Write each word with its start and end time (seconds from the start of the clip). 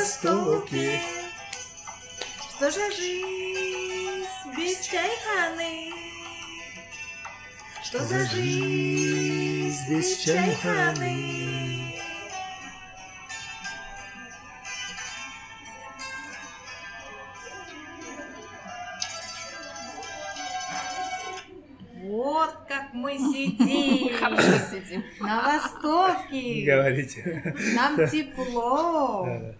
востоке. 0.00 1.00
Что 2.56 2.70
же 2.70 2.90
жизнь 2.92 4.26
без 4.56 4.80
чайханы? 4.86 5.92
Что 7.82 7.98
за 8.04 8.24
жизнь 8.26 9.90
без 9.90 10.16
чайханы? 10.18 11.94
Вот 22.02 22.54
как 22.68 22.92
мы 22.94 23.18
сидим 23.18 24.16
Хорошо 24.18 24.58
сидим. 24.70 25.04
на 25.20 25.42
востоке. 25.58 26.64
Говорите. 26.64 27.54
Нам 27.74 28.08
тепло. 28.08 29.24
Да, 29.26 29.38
да. 29.38 29.54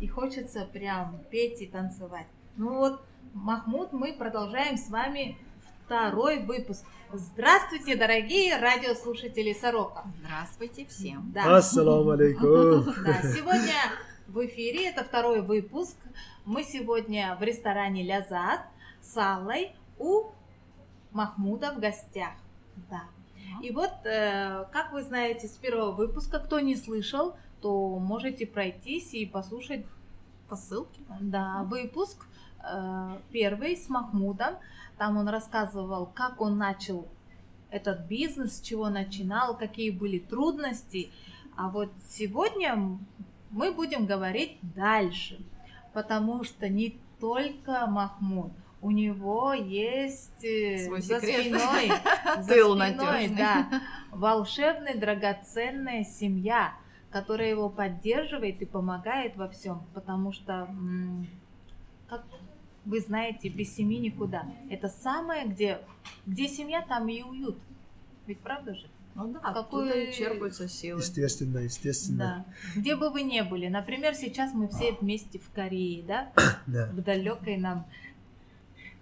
И 0.00 0.08
хочется 0.08 0.68
прям 0.72 1.20
петь 1.30 1.60
и 1.62 1.66
танцевать. 1.66 2.26
Ну 2.56 2.78
вот, 2.78 3.00
Махмуд, 3.32 3.92
мы 3.92 4.12
продолжаем 4.12 4.76
с 4.76 4.88
вами 4.88 5.38
второй 5.84 6.42
выпуск. 6.44 6.84
Здравствуйте, 7.12 7.96
дорогие 7.96 8.58
радиослушатели 8.58 9.52
Сорока. 9.52 10.04
Здравствуйте 10.20 10.86
всем. 10.86 11.30
Да, 11.32 11.56
Ассаламу 11.56 12.10
алейкум. 12.10 12.84
да, 13.04 13.22
сегодня 13.22 13.74
в 14.26 14.44
эфире, 14.46 14.88
это 14.88 15.04
второй 15.04 15.42
выпуск. 15.42 15.96
Мы 16.44 16.64
сегодня 16.64 17.36
в 17.38 17.42
ресторане 17.42 18.02
Лязат 18.02 18.60
с 19.00 19.16
Аллой 19.16 19.72
у 19.98 20.30
Махмуда 21.12 21.72
в 21.72 21.80
гостях. 21.80 22.32
Да. 22.90 23.04
И 23.62 23.70
вот, 23.70 23.92
э, 24.04 24.66
как 24.72 24.92
вы 24.92 25.02
знаете, 25.02 25.46
с 25.46 25.52
первого 25.52 25.92
выпуска, 25.92 26.38
кто 26.38 26.60
не 26.60 26.76
слышал, 26.76 27.36
то 27.64 27.98
можете 27.98 28.46
пройтись 28.46 29.14
и 29.14 29.24
послушать 29.24 29.86
По 30.50 30.54
ссылке. 30.56 31.00
да, 31.18 31.62
выпуск 31.62 32.26
э, 32.62 33.18
первый 33.32 33.74
с 33.74 33.88
Махмудом. 33.88 34.56
Там 34.98 35.16
он 35.16 35.28
рассказывал, 35.28 36.04
как 36.14 36.42
он 36.42 36.58
начал 36.58 37.08
этот 37.70 38.00
бизнес, 38.06 38.58
с 38.58 38.60
чего 38.60 38.90
начинал, 38.90 39.56
какие 39.56 39.88
были 39.88 40.18
трудности. 40.18 41.10
А 41.56 41.70
вот 41.70 41.90
сегодня 42.06 42.98
мы 43.50 43.72
будем 43.72 44.04
говорить 44.04 44.58
дальше, 44.60 45.40
потому 45.94 46.44
что 46.44 46.68
не 46.68 47.00
только 47.18 47.86
Махмуд, 47.86 48.52
у 48.82 48.90
него 48.90 49.54
есть 49.54 50.44
э, 50.44 50.84
Свой 50.84 51.00
за 51.00 51.18
секрет. 51.18 51.40
спиной, 51.46 51.92
за 52.42 52.54
Тыл 52.54 52.74
спиной, 52.76 52.94
надежный. 52.94 53.36
да, 53.36 53.80
волшебная 54.10 54.96
драгоценная 54.98 56.04
семья, 56.04 56.74
которая 57.14 57.48
его 57.48 57.70
поддерживает 57.70 58.60
и 58.60 58.64
помогает 58.64 59.36
во 59.36 59.48
всем, 59.48 59.84
потому 59.94 60.32
что, 60.32 60.68
как 62.08 62.24
вы 62.84 62.98
знаете, 62.98 63.48
без 63.48 63.72
семьи 63.72 64.00
никуда. 64.00 64.44
Это 64.68 64.88
самое, 64.88 65.46
где, 65.46 65.78
где 66.26 66.48
семья, 66.48 66.82
там 66.82 67.08
и 67.08 67.22
уют. 67.22 67.56
Ведь 68.26 68.40
правда 68.40 68.74
же? 68.74 68.88
Ну 69.14 69.28
да, 69.32 69.38
Какой- 69.38 69.60
оттуда 69.60 69.92
и 69.92 70.12
черпаются 70.12 70.68
силы. 70.68 71.00
Естественно, 71.00 71.58
естественно. 71.58 72.44
Да. 72.48 72.80
Где 72.80 72.96
бы 72.96 73.10
вы 73.10 73.22
ни 73.22 73.40
были. 73.42 73.68
Например, 73.68 74.12
сейчас 74.16 74.52
мы 74.52 74.66
все 74.66 74.96
вместе 75.00 75.38
в 75.38 75.48
Корее, 75.52 76.02
да? 76.02 76.32
Да. 76.66 76.86
В 76.86 77.00
далекой 77.00 77.58
нам... 77.58 77.86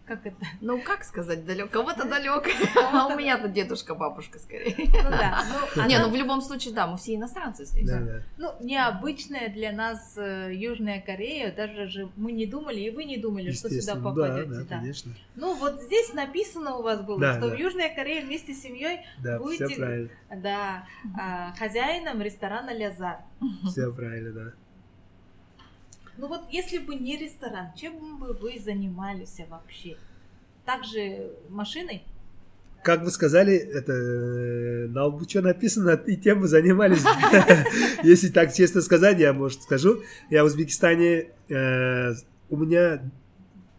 Как 0.07 0.27
это? 0.27 0.37
Ну, 0.61 0.81
как 0.83 1.05
сказать, 1.05 1.45
далеко? 1.47 1.69
Кого-то 1.69 2.09
далеко. 2.09 2.43
А 2.93 3.07
у 3.07 3.17
меня-то 3.17 3.49
дедушка, 3.49 3.95
бабушка 3.95 4.39
скорее. 4.39 4.75
Ну 4.79 5.11
да. 5.11 5.45
Ну, 5.77 5.87
Не, 5.87 5.99
ну 5.99 6.11
в 6.11 6.15
любом 6.17 6.43
случае, 6.43 6.75
да, 6.75 6.87
мы 6.87 6.97
все 6.99 7.15
иностранцы 7.15 7.65
здесь. 7.65 7.89
Да, 7.89 8.01
да. 8.01 8.23
Ну, 8.37 8.53
необычная 8.61 9.49
для 9.49 9.73
нас 9.73 10.15
э, 10.17 10.51
Южная 10.53 11.01
Корея, 11.01 11.53
даже 11.55 11.87
же 11.87 12.11
мы 12.17 12.33
не 12.33 12.47
думали, 12.47 12.81
и 12.81 12.91
вы 12.91 13.05
не 13.05 13.17
думали, 13.17 13.53
что 13.53 13.71
сюда 13.71 13.95
да, 13.95 14.01
попадете. 14.01 14.51
да, 14.51 14.61
да. 14.65 14.79
конечно. 14.79 15.13
Ну, 15.37 15.55
вот 15.55 15.81
здесь 15.83 16.13
написано 16.13 16.77
у 16.77 16.83
вас 16.83 17.01
было, 17.01 17.21
Да, 17.21 17.39
что 17.39 17.49
да. 17.49 17.57
в 17.57 17.59
Южной 17.59 17.95
Корее 17.95 18.23
вместе 18.25 18.55
с 18.55 18.63
семьей, 18.63 19.01
Да, 19.23 19.39
Будете- 19.39 20.11
да, 20.35 20.85
а, 21.19 21.53
хозяином 21.53 22.21
ресторана 22.21 22.75
Лязар. 22.75 23.19
Все 23.67 23.93
правильно, 23.93 24.33
да. 24.33 24.53
Ну 26.23 26.29
вот, 26.29 26.43
если 26.53 26.79
бы 26.79 26.95
не 26.95 27.17
ресторан, 27.17 27.73
чем 27.75 28.17
бы 28.17 28.33
вы 28.35 28.57
занимались 28.65 29.41
вообще? 29.51 29.97
Также 30.65 31.33
машиной? 31.49 32.05
Как 32.85 33.03
вы 33.03 33.11
сказали, 33.11 33.57
это 33.57 33.93
э, 33.93 34.87
на 34.87 35.07
лбу 35.07 35.29
что 35.29 35.43
написано, 35.43 35.91
и 36.07 36.17
тем 36.17 36.39
вы 36.39 36.47
занимались. 36.47 37.03
Если 38.05 38.29
так 38.29 38.55
честно 38.55 38.83
сказать, 38.83 39.19
я, 39.19 39.33
может, 39.33 39.63
скажу. 39.63 40.05
Я 40.31 40.45
в 40.45 40.47
Узбекистане, 40.47 41.31
э, 41.49 42.13
у 42.51 42.57
меня 42.57 43.03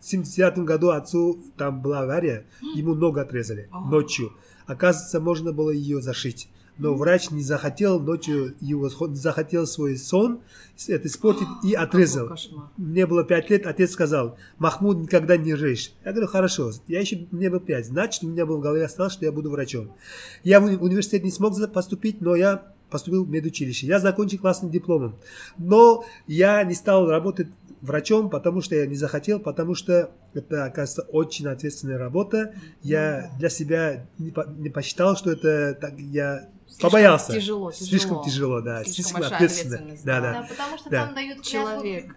в 0.01 0.05
79 0.05 0.65
году 0.65 0.89
отцу 0.89 1.41
там 1.55 1.81
была 1.81 2.01
авария, 2.01 2.45
ему 2.75 2.93
ногу 2.93 3.21
отрезали 3.21 3.69
А. 3.71 3.79
ночью. 3.79 4.33
Оказывается, 4.65 5.21
можно 5.21 5.53
было 5.53 5.69
ее 5.69 6.01
зашить. 6.01 6.49
Но 6.78 6.95
врач 6.95 7.29
не 7.29 7.44
захотел 7.44 8.00
ночью 8.00 8.56
его 8.59 8.89
захотел 8.89 9.67
свой 9.67 9.97
сон 9.97 10.41
это 10.88 11.07
испортить 11.07 11.47
и 11.63 11.73
отрезал. 11.73 12.35
Мне 12.78 13.06
было 13.06 13.23
пять 13.23 13.50
лет, 13.50 13.67
отец 13.67 13.91
сказал, 13.91 14.38
Махмуд 14.57 14.97
никогда 14.97 15.38
не 15.38 15.53
режь. 15.53 15.91
Я 16.03 16.11
говорю, 16.11 16.28
хорошо, 16.28 16.72
я 16.88 17.00
еще, 17.00 17.28
мне 17.31 17.50
было 17.50 17.59
пять, 17.59 17.85
значит, 17.85 18.23
у 18.23 18.28
меня 18.28 18.45
было 18.45 18.57
в 18.57 18.61
голове 18.61 18.85
осталось, 18.85 19.13
что 19.13 19.25
я 19.25 19.31
буду 19.31 19.51
врачом. 19.51 19.94
Я 20.44 20.59
в 20.59 20.66
уни- 20.66 20.78
университет 20.78 21.23
не 21.23 21.31
смог 21.31 21.53
поступить, 21.72 22.22
но 22.22 22.35
я 22.35 22.73
поступил 22.90 23.25
в 23.25 23.29
медучилище. 23.29 23.88
Я 23.88 24.00
закончил 24.00 24.40
классным 24.40 24.72
дипломом. 24.72 25.16
Но 25.57 26.05
я 26.28 26.63
не 26.63 26.73
стал 26.73 27.07
работать 27.07 27.47
врачом, 27.81 28.29
потому 28.29 28.61
что 28.61 28.75
я 28.75 28.85
не 28.85 28.95
захотел, 28.95 29.40
потому 29.40 29.75
что 29.75 30.11
это, 30.34 30.66
оказывается, 30.66 31.01
очень 31.11 31.47
ответственная 31.47 31.97
работа. 31.97 32.53
Я 32.81 33.31
для 33.40 33.50
себя 33.50 34.07
не 34.17 34.69
посчитал, 34.69 35.16
что 35.16 35.31
это 35.31 35.78
так, 35.79 36.00
я 36.00 36.50
Слишком 36.73 36.89
побоялся. 36.89 37.34
Тяжело, 37.34 37.72
Слишком 37.72 38.23
тяжело, 38.23 38.61
да. 38.61 38.84
Слишком 38.84 38.94
Слишком, 39.03 39.22
большая 39.22 39.35
ответственно. 39.38 39.75
ответственность, 39.75 40.06
Да, 40.06 40.22
да. 40.22 40.34
да. 40.34 40.47
Потому 40.50 40.78
что 40.78 40.89
Да. 40.89 41.06
там 41.06 41.16
дают 41.16 41.35
клятву 41.41 41.51
Человек. 41.51 42.16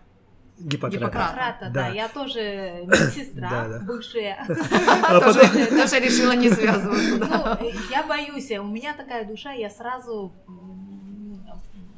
Гиппократа. 0.59 0.97
Гиппократ. 0.97 1.28
Гиппократа, 1.31 1.65
да. 1.67 1.71
Да. 1.71 1.89
Я 1.89 2.09
тоже 2.09 2.41
медсестра, 2.87 3.50
Да, 3.50 3.69
да. 3.69 3.78
бывшая. 3.84 4.47
А 5.09 5.21
Тоже 5.21 6.00
решила 6.00 6.33
не 6.33 6.49
связываться. 6.50 7.17
Ну, 7.19 7.71
я 7.91 8.03
боюсь, 8.05 8.50
у 8.53 8.65
меня 8.65 8.94
такая 8.94 9.27
душа, 9.27 9.53
я 9.53 9.69
сразу 9.69 10.33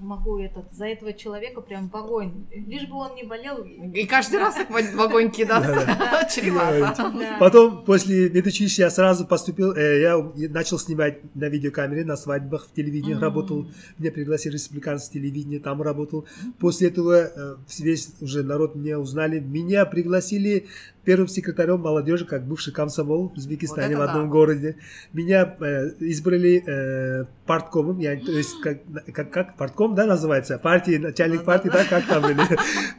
могу 0.09 0.39
этот, 0.39 0.73
за 0.73 0.87
этого 0.87 1.13
человека 1.13 1.61
прям 1.61 1.89
в 1.89 1.97
огонь. 1.97 2.47
Лишь 2.51 2.89
бы 2.89 2.97
он 2.97 3.15
не 3.15 3.25
болел. 3.25 3.63
И 3.63 4.07
каждый 4.07 4.41
раз 4.41 4.55
так 4.55 4.71
в 4.71 5.01
огонь 5.01 5.31
кидаться. 5.31 5.85
Да. 5.87 6.25
Чревато. 6.35 7.13
Потом, 7.39 7.85
после 7.85 8.31
медучилища, 8.31 8.83
я 8.83 8.91
сразу 8.91 9.27
поступил, 9.27 9.73
э, 9.73 10.01
я 10.01 10.49
начал 10.49 10.79
снимать 10.79 11.19
на 11.35 11.49
видеокамере, 11.49 12.05
на 12.05 12.17
свадьбах, 12.17 12.69
в 12.69 12.73
телевидении 12.73 13.15
работал. 13.15 13.69
Меня 13.99 14.11
пригласили 14.11 14.55
республиканское 14.55 15.21
телевидение, 15.21 15.61
там 15.61 15.83
работал. 15.83 16.27
После 16.59 16.89
этого 16.89 17.13
э, 17.13 17.57
весь 17.79 18.15
уже 18.21 18.43
народ 18.43 18.75
меня 18.75 18.99
узнали. 18.99 19.39
Меня 19.39 19.85
пригласили 19.85 20.67
первым 21.09 21.27
секретарем 21.27 21.81
молодежи, 21.81 22.27
как 22.27 22.47
бывший 22.47 22.71
комсомол 22.71 23.31
в 23.31 23.39
Узбекистане 23.39 23.97
Вот 23.97 24.05
в 24.05 24.09
одном 24.11 24.25
да. 24.25 24.29
городе. 24.29 24.77
Меня 25.15 25.57
э, 25.59 25.93
избрали 26.01 26.63
э, 26.67 27.25
парткомом, 27.47 27.99
я, 27.99 28.15
то 28.21 28.31
есть 28.31 28.61
как, 28.61 28.81
как, 29.15 29.31
как 29.31 29.57
партком, 29.57 29.95
да, 29.95 30.05
называется? 30.05 30.59
Партии, 30.59 30.99
начальник 30.99 31.45
партии, 31.45 31.71
да, 31.71 31.85
как 31.89 32.05
там 32.05 32.21
были. 32.21 32.43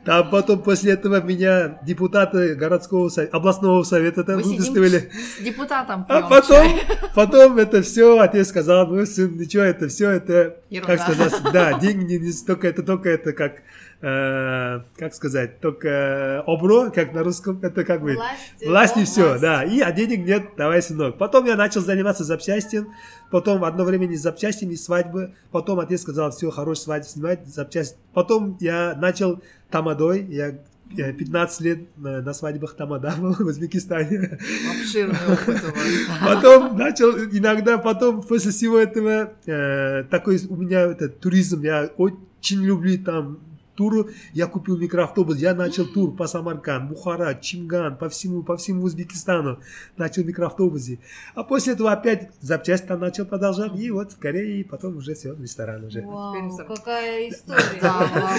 Там 0.06 0.28
потом 0.32 0.64
после 0.64 0.94
этого 0.94 1.22
меня 1.22 1.78
депутаты 1.86 2.56
городского 2.56 3.10
совета, 3.10 3.38
областного 3.38 3.84
совета 3.84 4.24
там 4.24 4.44
с 4.44 5.44
депутатом 5.44 6.04
А 6.10 6.28
потом, 6.28 6.80
потом 7.14 7.60
это 7.60 7.84
все, 7.84 8.20
отец 8.20 8.48
сказал, 8.48 8.88
ну, 8.88 9.06
сын, 9.06 9.38
ничего, 9.38 9.62
это 9.62 9.88
все, 9.88 10.10
это, 10.10 10.56
как 10.84 11.00
сказать, 11.02 11.34
да, 11.54 11.78
деньги 11.78 12.16
не 12.16 12.32
столько, 12.32 12.68
это 12.68 12.82
только 12.82 13.10
это 13.10 13.34
как, 13.34 13.62
э, 14.02 14.80
как 14.98 15.14
сказать, 15.14 15.60
только 15.60 16.44
обро, 16.46 16.90
как 16.90 17.14
на 17.14 17.24
русском, 17.24 17.60
это 17.62 17.84
как 17.84 18.02
бы 18.02 18.16
Власть, 18.16 18.66
власть 18.66 18.98
и 18.98 19.04
все, 19.06 19.28
власть. 19.30 19.42
да, 19.42 19.64
и, 19.64 19.80
а 19.82 19.92
денег 19.92 20.26
нет, 20.26 20.44
давай, 20.58 20.82
сынок. 20.82 21.18
Потом 21.18 21.46
я 21.46 21.56
начал 21.56 21.82
заниматься 21.82 22.24
запчастием, 22.24 22.94
потом 23.32 23.64
одно 23.64 23.84
время 23.84 24.06
не 24.06 24.16
запчастями, 24.16 24.76
свадьбы, 24.76 25.34
потом 25.52 25.80
отец 25.80 26.02
сказал, 26.02 26.32
все, 26.32 26.50
хорош 26.50 26.80
свадьбу 26.80 27.08
снимать, 27.08 27.46
запчасть. 27.48 27.98
Потом 28.14 28.58
я 28.60 28.96
начал 28.96 29.42
тамадой, 29.70 30.26
я 30.30 30.60
э, 30.98 31.14
15 31.14 31.62
лет 31.62 31.80
э, 31.80 32.22
на 32.22 32.34
свадьбах 32.34 32.76
тамада 32.76 33.14
в 33.18 33.42
Узбекистане. 33.42 34.40
Обширный 34.72 35.18
опыт 35.28 35.62
у 35.64 35.76
вас. 35.76 35.86
Потом 36.26 36.78
начал 36.78 37.12
иногда, 37.18 37.78
потом 37.78 38.22
после 38.22 38.52
всего 38.52 38.78
этого 38.78 39.34
э, 39.46 40.04
такой 40.10 40.40
у 40.48 40.56
меня 40.56 40.82
это 40.82 41.10
туризм, 41.10 41.64
я 41.64 41.90
очень 41.98 42.64
люблю 42.64 42.98
там 43.04 43.40
туру, 43.80 44.10
я 44.34 44.48
купил 44.48 44.78
микроавтобус, 44.78 45.38
я 45.38 45.54
начал 45.56 45.86
тур 45.86 46.14
по 46.14 46.28
Самарканд, 46.28 46.90
Бухара, 46.90 47.34
Чимган, 47.34 47.98
по 47.98 48.10
всему, 48.10 48.44
по 48.44 48.58
всему 48.58 48.84
Узбекистану, 48.84 49.60
начал 49.96 50.26
микроавтобусе. 50.26 51.00
А 51.34 51.44
после 51.44 51.74
этого 51.74 51.94
опять 51.94 52.30
запчасти 52.42 52.88
там 52.88 53.00
начал 53.00 53.26
продолжать, 53.26 53.80
и 53.80 53.90
вот 53.90 54.12
в 54.12 54.20
Корее, 54.20 54.60
и 54.60 54.64
потом 54.66 54.98
уже 54.98 55.14
все, 55.14 55.34
ресторан 55.34 55.86
уже. 55.86 56.02
Вау, 56.02 56.58
какая 56.68 57.30
история. 57.30 57.80
Да. 57.82 58.36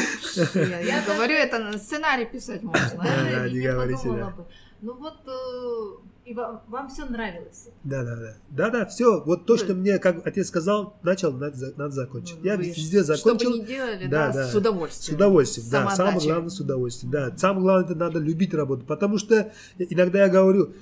Я 0.82 1.02
говорю, 1.06 1.34
это 1.34 1.58
на 1.58 1.78
сценарий 1.78 2.26
писать 2.26 2.62
можно. 2.62 3.02
Да, 3.02 3.48
не 3.48 3.60
говорите, 3.60 4.02
подумала 4.02 4.18
да. 4.18 4.36
бы. 4.36 4.46
Ну 4.82 4.94
вот, 4.94 5.20
э, 5.26 6.19
и 6.30 6.34
вам, 6.34 6.62
вам 6.68 6.88
все 6.88 7.06
нравилось. 7.06 7.68
Да, 7.82 8.04
да, 8.04 8.14
да. 8.14 8.34
Да, 8.50 8.70
да, 8.70 8.86
все. 8.86 9.20
Вот 9.24 9.46
то, 9.46 9.56
что 9.56 9.74
мне, 9.74 9.98
как 9.98 10.24
отец 10.24 10.46
сказал, 10.46 10.96
начал, 11.02 11.32
надо, 11.32 11.72
надо 11.76 11.90
закончить. 11.90 12.36
Я 12.44 12.56
Вы 12.56 12.66
везде 12.66 13.02
Что 13.02 13.16
закончил. 13.16 13.50
бы 13.50 13.58
ни 13.58 13.64
делали, 13.64 14.06
Да, 14.06 14.28
да, 14.28 14.32
да. 14.34 14.46
с 14.46 14.52
С 14.52 14.54
удовольствием. 14.54 15.16
удовольствием, 15.16 15.66
да. 15.72 15.90
Самое 15.90 16.20
главное, 16.20 16.48
с 16.50 16.60
удовольствием, 16.60 17.10
да. 17.10 17.36
Самое 17.36 17.62
главное, 17.62 17.84
это 17.86 17.94
надо 17.96 18.20
любить 18.20 18.54
работу. 18.54 18.86
Потому 18.86 19.18
что 19.18 19.52
иногда 19.78 20.20
я 20.20 20.28
говорю, 20.28 20.72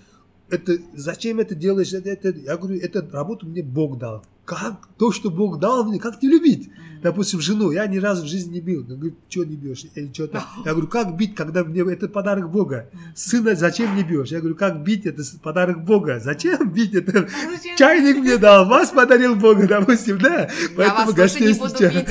это, 0.51 0.79
зачем 0.95 1.41
это 1.41 1.55
делаешь? 1.55 1.93
Это, 1.93 2.11
это, 2.11 2.29
я 2.31 2.57
говорю, 2.57 2.79
эту 2.81 3.09
работу 3.11 3.47
мне 3.47 3.63
Бог 3.63 3.99
дал. 3.99 4.25
Как? 4.45 4.89
То, 4.97 5.13
что 5.13 5.31
Бог 5.31 5.59
дал 5.59 5.85
мне, 5.85 5.99
как 5.99 6.23
не 6.23 6.29
любить? 6.31 6.71
Допустим, 7.03 7.41
жену, 7.41 7.71
я 7.71 7.87
ни 7.87 7.99
разу 7.99 8.25
в 8.25 8.29
жизни 8.29 8.55
не 8.55 8.61
бил. 8.61 8.81
Я 8.89 8.97
говорю, 8.97 9.15
что 9.29 9.45
не 9.45 9.57
бьешь? 9.57 9.85
Или 9.95 10.11
что-то. 10.13 10.43
Я 10.65 10.73
говорю, 10.73 10.89
как 10.89 11.17
бить, 11.17 11.35
когда 11.35 11.63
мне 11.63 11.83
это 11.93 12.09
подарок 12.09 12.51
Бога? 12.51 12.89
Сына 13.15 13.55
зачем 13.55 13.95
не 13.95 14.03
бьешь? 14.03 14.31
Я 14.31 14.41
говорю, 14.41 14.57
как 14.57 14.83
бить, 14.83 15.07
это 15.07 15.23
подарок 15.43 15.85
Бога. 15.85 16.19
Зачем 16.19 16.73
бить 16.73 16.95
это? 16.95 17.21
А 17.21 17.51
зачем? 17.57 17.77
Чайник 17.77 18.17
мне 18.17 18.37
дал, 18.39 18.67
вас 18.67 18.91
подарил 18.91 19.37
Бог, 19.37 19.65
допустим, 19.67 20.19
да. 20.19 20.49
Не 20.77 21.07
буду 21.07 21.23
встречаю. 21.69 22.07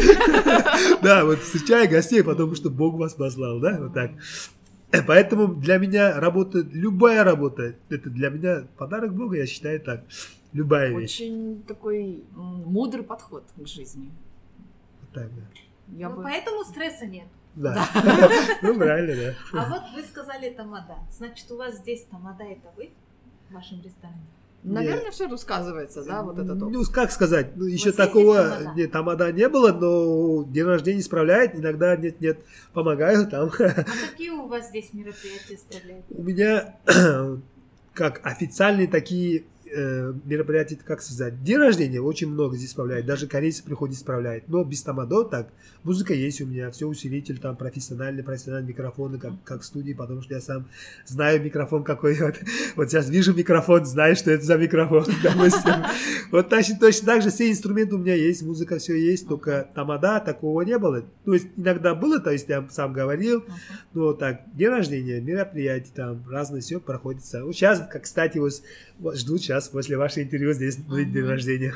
Да, 1.02 1.26
вот 1.26 1.40
встречаю 1.40 1.90
гостей, 1.90 2.24
потому 2.24 2.56
что 2.56 2.70
Бог 2.70 2.96
вас 2.96 3.14
послал, 3.14 3.60
да, 3.60 3.78
вот 3.82 3.94
так. 3.94 4.12
Э, 4.92 5.02
Поэтому 5.04 5.48
для 5.56 5.78
меня 5.78 6.20
работа, 6.20 6.60
любая 6.60 7.24
работа, 7.24 7.76
это 7.90 8.10
для 8.10 8.30
меня 8.30 8.68
подарок 8.78 9.14
Бога, 9.14 9.38
я 9.38 9.46
считаю 9.46 9.82
так. 9.82 10.04
Любая 10.54 10.90
вещь. 10.98 11.16
Очень 11.20 11.64
такой 11.68 12.24
мудрый 12.34 13.04
подход 13.04 13.44
к 13.56 13.68
жизни. 13.68 14.12
Вот 15.02 15.12
так, 15.14 15.30
да. 15.36 15.42
Я 15.90 16.10
Ну, 16.10 16.18
бы... 16.18 16.24
поэтому 16.24 16.64
стресса 16.64 17.06
нет. 17.06 17.28
Да. 17.56 17.88
Ну, 18.62 18.76
правильно, 18.76 19.34
да. 19.52 19.60
А 19.60 19.70
вот 19.70 19.82
вы 19.94 20.04
сказали 20.04 20.50
тамада. 20.52 20.96
Значит, 21.12 21.52
у 21.52 21.58
вас 21.58 21.78
здесь 21.80 22.04
тамада 22.06 22.44
это 22.44 22.72
вы 22.78 22.92
в 23.50 23.54
вашем 23.54 23.82
ресторане? 23.82 24.22
Наверное, 24.64 25.12
все 25.12 25.28
рассказывается, 25.28 26.04
да, 26.04 26.24
вот 26.24 26.38
этот 26.40 26.62
опыт. 26.62 26.74
Ну, 26.74 26.84
как 26.92 27.12
сказать, 27.12 27.56
ну, 27.56 27.66
еще 27.66 27.92
такого 27.92 28.36
тамада? 28.36 28.74
нет, 28.76 28.92
тамада 28.92 29.32
не 29.32 29.48
было, 29.48 29.72
но 29.72 30.44
день 30.44 30.66
рождения 30.66 31.02
справляет, 31.02 31.56
иногда 31.56 31.96
нет-нет, 31.96 32.40
помогаю 32.74 33.28
там. 33.28 33.50
А 33.60 33.86
какие 34.12 34.32
у 34.32 34.48
вас 34.48 34.68
здесь 34.70 34.94
мероприятия 34.94 35.58
справляют? 35.58 36.06
У 36.10 36.22
меня 36.22 36.76
как 37.94 38.20
официальные 38.26 38.88
такие 38.88 39.46
э, 39.74 40.14
мероприятия, 40.26 40.78
как 40.84 41.02
сказать, 41.02 41.44
день 41.44 41.58
рождения 41.58 42.02
очень 42.02 42.30
много 42.30 42.56
здесь 42.56 42.72
справляет, 42.72 43.06
даже 43.06 43.28
корейцы 43.28 43.64
приходят 43.64 43.98
справляют, 43.98 44.48
но 44.48 44.64
без 44.64 44.82
тамадо 44.82 45.24
так, 45.24 45.50
музыка 45.84 46.14
есть 46.14 46.42
у 46.42 46.46
меня, 46.46 46.72
все 46.72 46.88
усилитель, 46.88 47.40
там 47.40 47.56
профессиональный, 47.56 48.24
профессиональные 48.24 48.70
микрофоны, 48.70 49.20
как, 49.20 49.34
как 49.44 49.62
в 49.62 49.66
студии, 49.66 49.94
потому 49.94 50.22
что 50.22 50.34
я 50.34 50.42
сам 50.42 50.68
знаю 51.06 51.42
микрофон 51.42 51.84
какой, 51.84 52.16
вот, 52.22 52.36
вот 52.76 52.90
сейчас 52.90 53.10
вижу 53.10 53.34
микрофон, 53.34 53.86
знаю, 53.86 54.16
что 54.16 54.32
это 54.32 54.44
за 54.44 54.58
микрофон, 54.58 55.06
допустим. 55.24 55.74
Вот 56.32 56.50
точно, 56.50 56.78
точно 56.80 57.06
так 57.06 57.22
же 57.22 57.30
все 57.30 57.50
инструменты 57.50 57.96
у 57.96 58.00
меня 58.00 58.16
есть, 58.16 58.44
музыка 58.44 58.78
все 58.78 58.96
есть, 58.96 59.28
только 59.28 59.68
тамада 59.74 60.20
такого 60.20 60.62
не 60.62 60.78
было. 60.78 61.04
То 61.26 61.34
есть 61.34 61.48
иногда 61.56 61.96
было, 61.96 62.20
то 62.20 62.32
есть 62.32 62.48
я 62.50 62.66
сам 62.70 62.94
говорил, 62.94 63.44
вот 63.94 64.20
так, 64.20 64.42
день 64.54 64.70
рождения, 64.70 65.20
мероприятия 65.22 65.92
там, 65.94 66.24
разное 66.30 66.62
все 66.62 66.80
проходится. 66.80 67.44
Вот 67.44 67.56
сейчас, 67.56 67.80
как, 67.92 68.04
кстати, 68.04 68.38
вот 68.38 68.54
жду 69.16 69.38
сейчас 69.38 69.57
после 69.70 69.98
вашего 69.98 70.24
интервью 70.24 70.54
здесь 70.54 70.78
будет 70.78 71.12
день 71.12 71.26
рождения. 71.26 71.74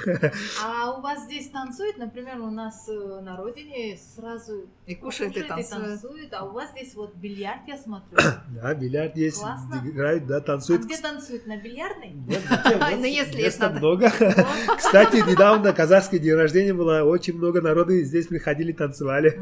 А 0.63 0.92
у 0.98 1.01
вас 1.01 1.24
здесь 1.25 1.50
танцуют, 1.50 1.98
например, 1.98 2.39
у 2.39 2.50
нас 2.51 2.88
э, 2.89 3.19
на 3.22 3.38
родине 3.38 3.98
сразу 4.16 4.69
И 4.86 4.95
кушает, 4.95 5.36
и 5.38 5.42
танцует. 5.44 6.33
а 6.33 6.45
у 6.45 6.51
вас 6.54 6.72
здесь 6.72 6.94
вот 6.95 7.16
бильярд, 7.16 7.62
я 7.68 7.78
смотрю. 7.78 8.18
Да, 8.50 8.74
бильярд 8.74 9.16
есть, 9.18 9.39
Классно. 9.39 9.81
играют, 9.86 10.28
да, 10.28 10.38
А 10.38 10.42
танцуют. 10.42 10.83
где 10.86 10.98
танцуют? 10.98 11.48
На 11.48 11.57
бильярдной? 11.57 12.13
Ну, 12.16 13.04
если 13.06 13.42
это- 13.44 13.69
много. 13.69 14.12
Кстати, 14.77 15.18
недавно 15.30 15.74
казахский 15.74 16.19
день 16.19 16.34
рождения 16.36 16.74
было, 16.74 17.04
очень 17.04 17.38
много 17.38 17.62
народу 17.62 17.94
и 17.94 18.04
здесь 18.04 18.27
приходили, 18.27 18.72
танцевали. 18.72 19.38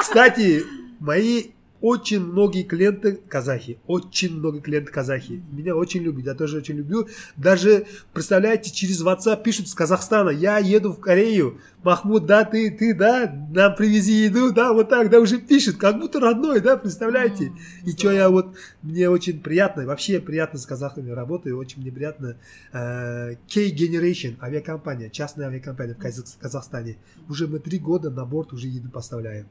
Кстати, 0.00 0.62
мои 1.00 1.44
очень 1.80 2.20
многие 2.20 2.62
клиенты 2.62 3.18
казахи, 3.28 3.78
очень 3.86 4.36
много 4.36 4.60
клиентов 4.60 4.94
казахи. 4.94 5.42
Меня 5.52 5.76
очень 5.76 6.02
любят, 6.02 6.26
я 6.26 6.34
тоже 6.34 6.58
очень 6.58 6.76
люблю. 6.76 7.08
Даже, 7.36 7.86
представляете, 8.12 8.72
через 8.72 9.02
WhatsApp 9.02 9.42
пишут 9.42 9.68
с 9.68 9.74
Казахстана, 9.74 10.30
я 10.30 10.58
еду 10.58 10.92
в 10.92 11.00
Корею, 11.00 11.58
Махмуд, 11.82 12.26
да, 12.26 12.44
ты, 12.44 12.70
ты, 12.70 12.94
да, 12.94 13.32
нам 13.52 13.76
привези 13.76 14.24
еду, 14.24 14.52
да, 14.52 14.72
вот 14.72 14.88
так, 14.88 15.08
да, 15.08 15.20
уже 15.20 15.38
пишет, 15.38 15.76
как 15.76 16.00
будто 16.00 16.18
родной, 16.18 16.60
да, 16.60 16.76
представляете. 16.76 17.52
И 17.84 17.92
что 17.92 18.10
я 18.10 18.28
вот, 18.28 18.56
мне 18.82 19.08
очень 19.08 19.40
приятно, 19.40 19.86
вообще 19.86 20.18
приятно 20.18 20.58
с 20.58 20.66
казахами 20.66 21.10
работаю, 21.10 21.56
очень 21.56 21.82
мне 21.82 21.92
приятно. 21.92 22.36
Э, 22.72 23.34
K-Generation, 23.52 24.36
авиакомпания, 24.40 25.10
частная 25.10 25.46
авиакомпания 25.46 25.94
в 25.94 25.98
Казах- 25.98 26.38
Казахстане. 26.40 26.96
Уже 27.28 27.46
мы 27.46 27.60
три 27.60 27.78
года 27.78 28.10
на 28.10 28.24
борт 28.24 28.52
уже 28.52 28.66
еду 28.66 28.90
поставляем. 28.90 29.46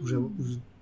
Уже, 0.00 0.30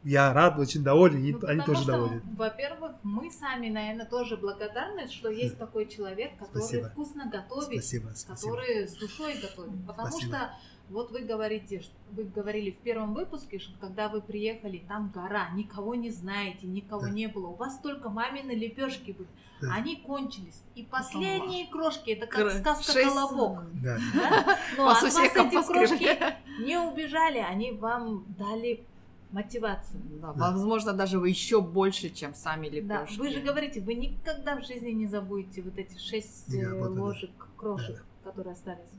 я 0.04 0.32
рад, 0.32 0.58
очень 0.58 0.82
доволен, 0.82 1.22
и 1.24 1.32
Ну, 1.32 1.46
они 1.46 1.60
тоже 1.62 1.82
что, 1.82 1.92
довольны. 1.92 2.22
Во-первых, 2.36 2.92
мы 3.02 3.30
сами, 3.30 3.68
наверное, 3.68 4.06
тоже 4.06 4.36
благодарны, 4.36 5.08
что 5.08 5.30
есть 5.30 5.58
такой 5.58 5.86
человек, 5.86 6.32
который 6.38 6.62
Спасибо. 6.62 6.88
вкусно 6.88 7.26
готовит, 7.26 7.80
Спасибо, 7.84 8.10
спасибо. 8.14 8.34
который 8.56 8.88
с 8.88 8.94
душой 8.94 9.34
готовит. 9.40 9.86
Потому 9.86 10.08
Спасибо. 10.08 10.36
что 10.36 10.50
вот 10.90 11.10
вы 11.10 11.20
говорите, 11.20 11.82
вы 12.12 12.24
говорили 12.24 12.70
в 12.70 12.78
первом 12.78 13.12
выпуске, 13.12 13.58
что 13.58 13.72
когда 13.78 14.08
вы 14.08 14.22
приехали, 14.22 14.82
там 14.88 15.10
гора, 15.14 15.50
никого 15.50 15.94
не 15.94 16.10
знаете, 16.10 16.66
никого 16.66 17.02
Да. 17.02 17.10
не 17.10 17.26
было. 17.26 17.48
У 17.48 17.54
вас 17.56 17.78
только 17.80 18.08
мамины 18.08 18.52
лепешки 18.52 19.10
были. 19.12 19.28
Да. 19.60 19.74
Они 19.74 19.96
кончились. 19.96 20.62
И 20.76 20.84
последние 20.84 21.66
крошки, 21.66 22.10
это 22.12 22.26
как 22.28 22.40
Кр- 22.42 22.52
сказка 22.60 22.92
шесть- 22.92 23.08
«Колобок». 23.12 23.64
Да. 23.82 23.98
да? 24.14 24.58
Но 24.76 24.88
от 24.88 25.02
вас 25.02 25.12
сусекам 25.12 25.48
эти 25.48 25.66
крошки 25.66 26.16
не 26.64 26.78
убежали, 26.78 27.38
они 27.38 27.72
вам 27.72 28.24
дали 28.38 28.84
мотивацию. 29.32 30.00
Да, 30.20 30.32
возможно, 30.32 30.92
даже 30.92 31.18
вы 31.18 31.28
еще 31.28 31.60
больше, 31.60 32.10
чем 32.10 32.34
сами 32.34 32.68
Да, 32.80 33.02
лепешки. 33.02 33.18
вы 33.18 33.30
же 33.30 33.40
говорите, 33.40 33.80
вы 33.80 33.94
никогда 33.94 34.56
в 34.56 34.64
жизни 34.66 34.90
не 34.90 35.06
забудете 35.06 35.62
вот 35.62 35.76
эти 35.78 35.98
шесть 35.98 36.48
Я 36.48 36.68
э, 36.68 36.72
ложек 36.88 37.30
крошек, 37.56 38.04
которые 38.24 38.52
остались. 38.52 38.90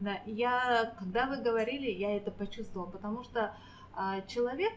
Да, 0.00 0.18
я, 0.26 0.94
когда 0.98 1.26
вы 1.26 1.36
говорили, 1.38 1.90
я 1.90 2.16
это 2.16 2.30
почувствовала, 2.30 2.90
потому 2.90 3.22
что 3.22 3.54
а, 3.94 4.20
человек 4.22 4.72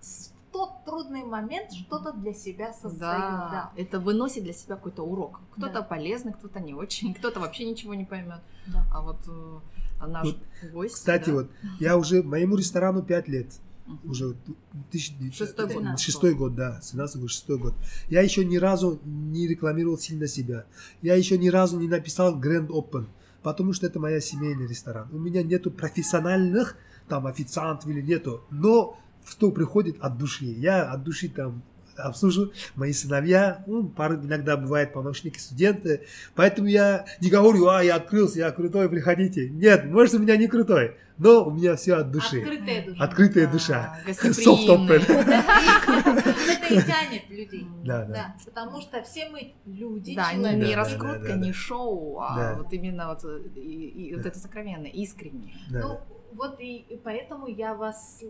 в 0.00 0.52
тот 0.52 0.84
трудный 0.86 1.24
момент 1.24 1.72
что-то 1.72 2.12
для 2.12 2.32
себя 2.32 2.72
создает. 2.72 3.20
Да, 3.20 3.48
Да, 3.50 3.72
это 3.76 3.98
выносит 4.00 4.44
для 4.44 4.52
себя 4.52 4.76
какой-то 4.76 5.02
урок. 5.02 5.40
Кто-то 5.56 5.72
Да. 5.74 5.82
полезный, 5.82 6.32
кто-то 6.32 6.60
не 6.60 6.74
очень, 6.74 7.12
кто-то 7.14 7.40
вообще 7.40 7.64
ничего 7.64 7.94
не 7.94 8.04
поймет. 8.04 8.40
да. 8.66 8.84
А 8.94 9.02
вот 9.02 9.18
а 10.00 10.06
наш 10.06 10.26
Вот, 10.28 10.36
гость. 10.72 10.94
Кстати, 10.94 11.30
да, 11.30 11.34
вот 11.34 11.50
я 11.80 11.96
уже 11.96 12.22
моему 12.22 12.56
ресторану 12.56 13.02
5 13.02 13.28
лет. 13.28 13.58
Уже 14.04 14.34
тысяч- 14.90 15.14
Шестой 15.34 15.66
год. 15.66 16.00
Шестой 16.00 16.34
год, 16.34 16.54
да. 16.54 16.80
17 16.82 17.20
год, 17.20 17.30
шестой 17.30 17.58
год. 17.58 17.74
Я 18.08 18.22
еще 18.22 18.44
ни 18.44 18.56
разу 18.56 19.00
не 19.04 19.46
рекламировал 19.46 19.98
сильно 19.98 20.26
себя. 20.26 20.64
Я 21.02 21.14
еще 21.14 21.38
ни 21.38 21.48
разу 21.48 21.78
не 21.78 21.88
написал 21.88 22.38
Grand 22.40 22.68
Open. 22.68 23.06
Потому 23.42 23.72
что 23.72 23.86
это 23.86 24.00
моя 24.00 24.20
семейный 24.20 24.66
ресторан. 24.66 25.08
У 25.12 25.18
меня 25.18 25.42
нету 25.42 25.70
профессиональных 25.70 26.76
там 27.08 27.26
официантов 27.26 27.88
или 27.88 28.02
нету. 28.02 28.42
Но 28.50 28.98
кто 29.30 29.50
приходит 29.52 29.96
от 30.00 30.18
души. 30.18 30.46
Я 30.46 30.90
от 30.90 31.04
души 31.04 31.28
там 31.28 31.62
обслуживаю 31.98 32.52
мои 32.76 32.92
сыновья, 32.92 33.62
ну, 33.66 33.88
пару 33.88 34.16
иногда 34.16 34.56
бывает 34.56 34.92
помощники, 34.92 35.38
студенты. 35.38 36.02
Поэтому 36.34 36.68
я 36.68 37.04
не 37.20 37.30
говорю, 37.30 37.68
а, 37.68 37.82
я 37.82 37.96
открылся, 37.96 38.38
я 38.38 38.50
крутой, 38.50 38.88
приходите. 38.88 39.48
Нет, 39.48 39.84
может, 39.86 40.14
у 40.14 40.18
меня 40.18 40.36
не 40.36 40.46
крутой, 40.46 40.96
но 41.18 41.44
у 41.44 41.50
меня 41.50 41.76
все 41.76 41.94
от 41.96 42.10
души. 42.10 42.40
Открытая 42.40 42.84
душа. 42.84 43.04
Открытая 43.04 43.46
Да, 43.46 43.52
душа. 43.52 43.98
Soft 44.06 44.68
open. 44.68 45.02
Это 46.68 46.74
и 46.74 46.82
тянет 46.82 47.30
людей. 47.30 47.66
Да, 47.84 48.04
да. 48.04 48.12
Да, 48.14 48.36
потому 48.44 48.80
что 48.80 49.02
все 49.02 49.28
мы 49.30 49.54
люди, 49.66 50.14
Да, 50.14 50.32
не, 50.32 50.74
раскрутка, 50.74 51.20
да, 51.20 51.28
да. 51.28 51.36
не 51.36 51.52
шоу, 51.52 52.20
а 52.20 52.36
Да. 52.36 52.54
вот 52.58 52.72
именно 52.72 53.08
вот, 53.08 53.24
это 53.24 54.38
сокровенное, 54.38 54.90
искреннее. 54.90 55.54
Да, 55.70 55.80
Ну, 55.80 56.00
вот 56.34 56.60
и, 56.60 56.78
и 56.78 56.96
поэтому 56.96 57.48
я 57.48 57.74
вас 57.74 58.22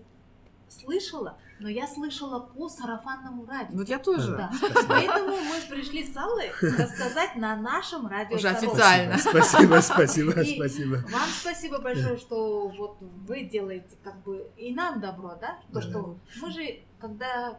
слышала, 0.71 1.39
но 1.61 1.69
я 1.69 1.87
слышала 1.87 2.41
по 2.41 2.69
сарафанному 2.69 3.47
радио. 3.47 3.77
Вот 3.77 3.89
я 3.89 3.99
тоже. 3.99 4.37
Да. 4.37 4.51
Поэтому 4.89 5.37
мы 5.37 5.61
пришли 5.69 6.05
с 6.05 6.17
Аллой 6.17 6.51
рассказать 6.61 7.37
на 7.37 7.57
нашем 7.57 8.07
радио. 8.07 8.37
Уже 8.37 8.49
«Саров». 8.55 8.63
официально. 8.63 9.19
Спасибо, 9.19 9.81
спасибо, 9.81 10.41
И 10.41 10.57
спасибо. 10.57 10.95
Вам 11.11 11.29
спасибо 11.41 11.79
большое, 11.81 12.17
что 12.19 12.69
вот 12.69 12.99
вы 13.01 13.43
делаете 13.45 13.97
как 14.05 14.23
бы 14.23 14.47
и 14.57 14.75
нам 14.75 15.01
добро, 15.01 15.37
да? 15.41 15.59
То, 15.73 15.81
Да. 15.81 15.83
что 15.83 16.17
мы 16.41 16.51
же, 16.53 16.81
когда, 17.01 17.59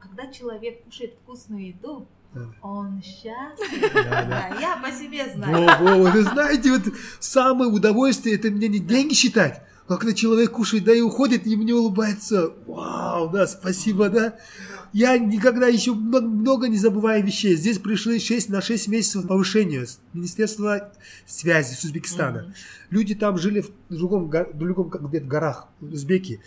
когда 0.00 0.26
человек 0.28 0.84
кушает 0.84 1.14
вкусную 1.22 1.68
еду, 1.68 2.06
он 2.62 3.02
счастлив. 3.02 3.92
Да, 3.92 4.24
да. 4.24 4.56
Я 4.60 4.76
по 4.76 4.90
себе 4.90 5.30
знаю. 5.34 5.66
Во, 5.80 5.96
во, 6.04 6.10
вы 6.10 6.22
знаете, 6.22 6.70
вот 6.70 6.82
самое 7.20 7.70
удовольствие, 7.70 8.36
это 8.36 8.50
мне 8.50 8.68
не 8.68 8.78
деньги 8.78 9.12
считать, 9.14 9.62
когда 9.96 10.14
человек 10.14 10.52
кушает, 10.52 10.84
да, 10.84 10.94
и 10.94 11.00
уходит, 11.00 11.46
и 11.46 11.56
мне 11.56 11.74
улыбается. 11.74 12.52
Вау, 12.66 13.30
да, 13.30 13.46
спасибо, 13.46 14.08
да. 14.08 14.36
Я 14.92 15.16
никогда 15.16 15.68
еще 15.68 15.94
много, 15.94 16.26
много 16.26 16.68
не 16.68 16.76
забываю 16.76 17.24
вещей. 17.24 17.56
Здесь 17.56 17.78
пришли 17.78 18.20
6 18.20 18.50
на 18.50 18.60
6 18.60 18.88
месяцев 18.88 19.26
повышения 19.26 19.86
с 19.86 19.98
Министерства 20.12 20.92
связи 21.24 21.74
с 21.74 21.82
Узбекистана. 21.84 22.42
Мгм. 22.42 22.54
Люди 22.90 23.14
там 23.14 23.38
жили 23.38 23.62
в 23.62 23.70
другом, 23.88 24.28
го- 24.28 24.50
в 24.52 24.58
другом 24.58 24.90
где-то 24.90 25.26
горах, 25.26 25.68
узбеки. 25.80 26.40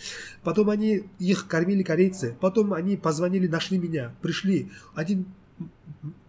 Потом 0.44 0.70
они, 0.70 1.04
их 1.18 1.48
кормили 1.48 1.82
корейцы. 1.82 2.36
Потом 2.40 2.72
они 2.72 2.96
позвонили, 2.96 3.48
нашли 3.48 3.78
меня, 3.78 4.14
пришли. 4.22 4.70
Один 4.94 5.26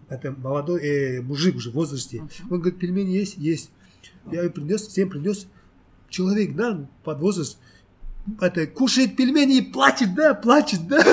это 0.10 0.32
молодой 0.32 0.82
э, 0.82 1.22
мужик 1.22 1.58
уже 1.58 1.70
в 1.70 1.74
возрасте. 1.74 2.22
Мгм. 2.22 2.30
Он 2.50 2.60
говорит, 2.62 2.80
пельмени 2.80 3.12
есть? 3.12 3.38
Есть. 3.38 3.70
Я 4.32 4.44
и 4.44 4.50
принес, 4.50 4.88
всем 4.88 5.10
принес. 5.10 5.48
Человек, 6.10 6.56
да, 6.56 6.88
под 7.04 7.20
возраст, 7.20 7.58
это, 8.42 8.68
кушает 8.68 9.16
пельмени 9.16 9.58
и 9.58 9.62
плачет, 9.62 10.14
да, 10.14 10.34
плачет, 10.34 10.88
да. 10.88 11.04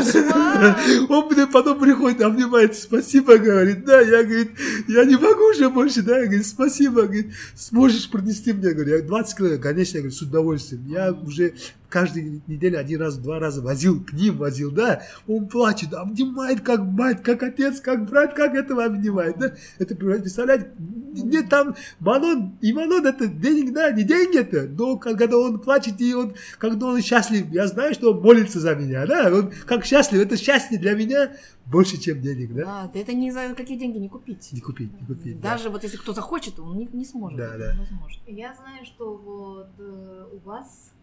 Он 1.09 1.29
мне 1.33 1.47
потом 1.47 1.79
приходит, 1.79 2.21
обнимает, 2.21 2.75
спасибо, 2.75 3.39
говорит, 3.39 3.85
да, 3.85 4.01
я, 4.01 4.25
говорит, 4.25 4.51
я 4.89 5.05
не 5.05 5.17
могу 5.17 5.51
уже 5.51 5.71
больше, 5.71 6.03
да, 6.03 6.19
я, 6.19 6.27
говорит, 6.27 6.47
спасибо, 6.47 7.03
говорит, 7.03 7.33
сможешь 7.55 8.11
принести 8.11 8.53
мне, 8.53 8.73
говорю, 8.73 8.97
я 8.97 9.03
20 9.03 9.37
килограмм, 9.37 9.61
конечно, 9.61 9.97
я 9.97 10.03
говорю, 10.03 10.17
с 10.17 10.23
удовольствием, 10.23 10.87
я 10.89 11.13
уже 11.13 11.55
каждую 11.95 12.43
неделю 12.49 12.81
один 12.81 13.01
раз, 13.01 13.19
два 13.19 13.39
раза 13.39 13.63
возил, 13.63 14.05
к 14.05 14.13
ним 14.13 14.37
возил, 14.39 14.73
да, 14.73 15.03
он 15.29 15.47
плачет, 15.47 15.95
обнимает 15.95 16.61
как 16.61 16.81
мать, 16.81 17.23
как 17.23 17.45
отец, 17.45 17.81
как 17.81 18.11
брат, 18.11 18.35
как 18.35 18.57
этого 18.57 18.85
обнимает, 18.85 19.39
да, 19.39 19.55
это, 19.79 19.95
представляете, 19.95 20.73
нет, 20.79 21.49
там 21.49 21.77
Манон, 22.01 22.59
и 22.61 22.73
Манон 22.73 23.07
это 23.07 23.29
денег, 23.29 23.73
да, 23.73 23.93
не 23.93 24.03
деньги 24.03 24.39
это, 24.39 24.67
но 24.67 24.97
когда 24.99 25.39
он 25.39 25.61
плачет 25.61 26.01
и 26.01 26.13
он, 26.15 26.35
когда 26.59 26.87
он 26.87 27.01
счастлив, 27.01 27.47
я 27.53 27.69
знаю, 27.69 27.95
что 27.95 28.13
он 28.13 28.23
молится 28.23 28.59
за 28.59 28.75
меня, 28.75 29.07
да, 29.07 29.33
он 29.33 29.53
как 29.65 29.85
счастлив, 29.85 30.21
это 30.21 30.37
счастье 30.37 30.79
для 30.79 30.95
меня 30.95 31.37
больше, 31.65 31.97
чем 31.97 32.21
денег, 32.21 32.55
да, 32.55 32.91
Да, 32.93 33.01
это 33.01 33.13
ни 33.13 33.31
за 33.31 33.55
какие 33.55 33.79
деньги 33.79 33.99
не 33.99 34.09
купить. 34.09 34.51
не 34.53 34.61
купить, 34.61 35.01
не 35.01 35.07
купить, 35.07 35.41
да. 35.41 35.53
Даже 35.53 35.71
вот 35.71 35.85
если 35.85 35.97
кто 35.97 36.13
захочет, 36.13 36.59
он 36.59 36.77
не, 36.77 36.89
не 36.93 37.05
сможет. 37.05 37.39
Да, 37.39 37.57
да. 37.57 37.73
невозможно. 37.73 38.21
Я 38.27 38.53
знаю, 38.55 38.85
что 38.85 39.15
вот 39.15 39.71
э, 39.79 40.25
у 40.33 40.39
вас 40.47 40.94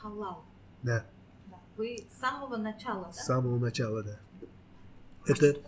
халал. 0.00 0.44
да, 0.82 1.04
Да. 1.50 1.56
Вы 1.76 2.04
с 2.10 2.20
самого 2.20 2.56
начала, 2.56 3.10
с 3.12 3.16
да? 3.16 3.22
самого 3.22 3.58
начала, 3.58 4.02
да. 4.02 4.18
Это, 5.26 5.58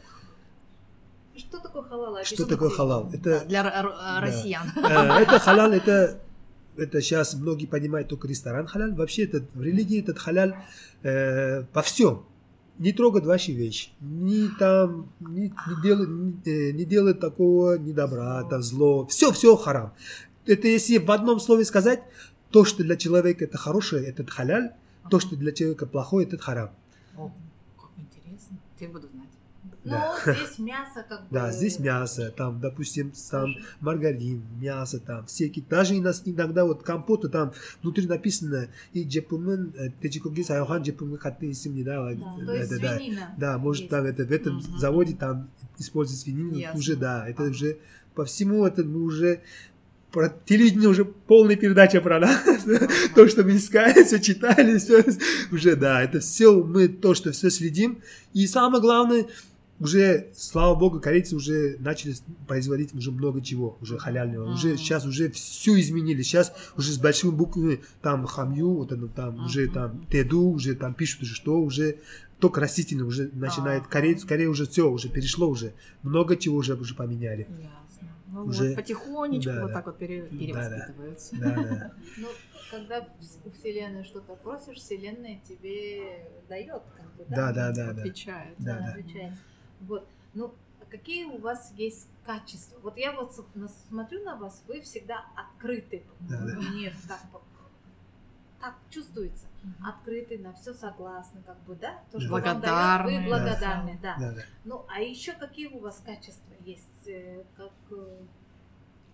Что 1.36 1.58
такое 1.60 1.82
халал? 1.82 2.12
что 2.24 2.34
Объясните. 2.34 2.44
такое 2.46 2.70
халал? 2.70 3.10
Это, 3.12 3.44
Для 3.46 3.62
р- 3.64 4.22
россиян. 4.22 4.66
Э, 4.76 5.22
Это 5.22 5.38
халал, 5.38 5.70
это, 5.72 6.20
это 6.76 7.00
сейчас 7.00 7.34
многие 7.34 7.66
понимают 7.66 8.08
только 8.08 8.26
ресторан 8.28 8.66
халал. 8.66 8.92
Вообще 8.92 9.24
это, 9.24 9.44
в 9.54 9.62
религии 9.62 10.00
этот 10.00 10.18
халал 10.18 10.52
э, 11.02 11.62
по 11.72 11.82
всем. 11.82 12.24
Не 12.78 12.92
трогать 12.92 13.24
ваши 13.26 13.52
вещи. 13.52 13.90
Не 14.00 14.48
там, 14.58 15.12
не, 15.20 15.52
не 15.68 15.82
делать, 15.82 16.08
не, 16.08 16.32
э, 16.50 16.72
не 16.72 16.84
делать 16.84 17.20
такого, 17.20 17.76
ни 17.78 17.92
добра, 17.92 18.42
там, 18.44 18.62
зло. 18.62 19.06
Все, 19.06 19.30
все 19.32 19.54
харам. 19.56 19.92
Это 20.46 20.66
если 20.66 20.98
в 20.98 21.10
одном 21.10 21.38
слове 21.40 21.64
сказать, 21.64 22.02
то, 22.50 22.64
что 22.64 22.82
для 22.82 22.96
человека 22.96 23.44
это 23.44 23.58
хорошее, 23.58 24.06
это 24.06 24.26
халяль, 24.26 24.72
то, 25.10 25.20
что 25.20 25.36
для 25.36 25.52
человека 25.52 25.86
плохое, 25.86 26.26
это 26.26 26.38
харам. 26.38 26.70
О, 27.16 27.30
как 27.80 27.90
интересно. 27.96 28.58
Теперь 28.76 28.90
буду 28.90 29.08
знать. 29.08 29.28
Ну, 29.82 29.92
Да. 29.92 30.14
здесь 30.34 30.58
мясо 30.58 31.06
как 31.08 31.22
бы... 31.22 31.26
Да, 31.30 31.50
здесь 31.52 31.78
мясо, 31.78 32.30
там, 32.36 32.60
допустим, 32.60 33.12
там 33.30 33.54
маргарин, 33.80 34.42
мясо, 34.60 35.00
там, 35.00 35.24
всякие. 35.26 35.64
Даже 35.68 35.94
и 35.94 36.00
нас 36.00 36.22
иногда 36.26 36.66
вот 36.66 36.82
компоты 36.82 37.28
там 37.28 37.52
внутри 37.82 38.06
написано 38.06 38.68
и 38.92 39.04
джепумен, 39.04 39.72
течикоги 40.02 40.42
сайохан 40.42 40.82
джепумен 40.82 41.16
хатты 41.16 41.50
исим 41.50 41.82
да, 41.82 42.12
Да, 42.12 42.16
да, 42.44 42.78
да, 42.78 42.96
свинина. 42.98 43.34
да, 43.38 43.58
может 43.58 43.88
там 43.88 44.04
это 44.04 44.24
в 44.24 44.30
этом 44.32 44.60
заводе 44.60 45.14
там 45.14 45.48
используют 45.78 46.20
свинину, 46.20 46.60
уже 46.76 46.96
да, 46.96 47.26
это 47.26 47.44
уже 47.44 47.78
по 48.14 48.24
всему 48.26 48.66
это 48.66 48.84
мы 48.84 49.02
уже 49.02 49.40
про 50.12 50.28
телевидение 50.44 50.88
уже 50.88 51.04
полная 51.04 51.56
передача 51.56 52.00
про 52.00 52.18
нас, 52.18 52.42
то, 53.14 53.28
что 53.28 53.44
мы 53.44 53.56
искали, 53.56 54.04
все 54.04 54.20
читали, 54.20 54.78
все 54.78 55.04
уже 55.52 55.76
да, 55.76 56.02
это 56.02 56.20
все 56.20 56.62
мы 56.62 56.88
то, 56.88 57.14
что 57.14 57.32
все 57.32 57.50
следим, 57.50 58.02
и 58.32 58.46
самое 58.46 58.82
главное 58.82 59.26
уже, 59.80 60.28
слава 60.36 60.74
богу, 60.74 61.00
корейцы 61.00 61.34
уже 61.34 61.76
начали 61.78 62.14
производить 62.46 62.94
уже 62.94 63.10
много 63.10 63.40
чего, 63.40 63.78
уже 63.80 63.96
халяльного. 63.96 64.52
Уже 64.52 64.76
сейчас 64.76 65.06
уже 65.06 65.30
все 65.30 65.80
изменили. 65.80 66.20
Сейчас 66.20 66.52
уже 66.76 66.92
с 66.92 66.98
большими 66.98 67.30
буквами 67.30 67.80
там 68.02 68.26
хамью, 68.26 68.74
вот 68.74 68.92
оно 68.92 69.08
там 69.08 69.46
уже 69.46 69.68
там 69.68 70.04
теду, 70.10 70.50
уже 70.50 70.74
там 70.74 70.92
пишут 70.92 71.22
уже 71.22 71.34
что, 71.34 71.58
уже 71.58 71.96
только 72.40 72.60
растительно 72.60 73.06
уже 73.06 73.30
начинает. 73.32 73.86
Корея 73.86 74.48
уже 74.50 74.66
все, 74.66 74.90
уже 74.90 75.08
перешло 75.08 75.48
уже. 75.48 75.72
Много 76.02 76.36
чего 76.36 76.56
уже, 76.56 76.74
уже 76.74 76.94
поменяли. 76.94 77.46
Ну 78.32 78.44
Уже- 78.44 78.68
вот 78.68 78.76
потихонечку 78.76 79.52
да, 79.52 79.60
вот 79.62 79.68
да. 79.68 79.74
так 79.74 79.86
вот 79.86 79.98
пере- 79.98 80.22
Да, 80.22 80.28
да. 80.30 80.36
перевоспитываются. 80.38 81.36
Да, 81.36 81.50
да. 81.54 81.92
Ну, 82.18 82.28
когда 82.70 83.08
у 83.44 83.50
Вселенной 83.50 84.04
что-то 84.04 84.36
просишь, 84.36 84.76
Вселенная 84.78 85.40
тебе 85.48 86.26
дает, 86.48 86.82
как 86.96 87.06
бы, 87.16 87.24
Да, 87.28 87.52
да, 87.52 87.72
да, 87.72 87.92
да. 87.92 88.00
Отвечает. 88.02 88.54
Да, 88.58 88.78
Да, 88.78 88.86
отвечает. 88.92 89.32
Вот. 89.80 90.06
Ну, 90.34 90.54
а 90.80 90.84
какие 90.90 91.24
у 91.24 91.38
вас 91.38 91.72
есть 91.76 92.08
качества? 92.24 92.78
Вот 92.82 92.96
я 92.96 93.12
вот 93.12 93.34
смотрю 93.88 94.22
на 94.24 94.36
вас, 94.36 94.62
вы 94.68 94.80
всегда 94.82 95.24
открыты. 95.36 96.02
Да, 96.20 96.38
да. 96.44 96.54
Мне 96.58 96.92
так, 97.08 97.20
так 98.60 98.74
чувствуется. 98.90 99.46
Мгм. 99.62 99.86
Открыты, 99.86 100.38
на 100.38 100.52
все 100.52 100.72
согласны, 100.74 101.40
как 101.46 101.58
бы, 101.64 101.74
да? 101.74 102.02
То, 102.10 102.18
Да. 102.18 102.20
что 102.20 102.30
вам 102.32 102.42
дает, 102.42 102.60
Благодарны, 102.60 103.16
вы 103.16 103.22
да. 103.22 103.28
благодарны, 103.28 103.98
да. 104.02 104.16
Да, 104.18 104.32
да. 104.32 104.42
Ну, 104.64 104.84
а 104.88 105.00
еще 105.00 105.32
какие 105.32 105.66
у 105.68 105.78
вас 105.80 106.02
качества 106.04 106.54
есть, 106.64 107.06
э, 107.06 107.42
как 107.56 107.72
э, 107.90 108.18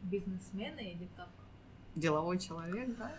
бизнесмена 0.03 0.81
или 0.81 1.09
как? 1.17 1.29
Деловой 1.95 2.39
человек, 2.39 2.97
да? 2.99 3.11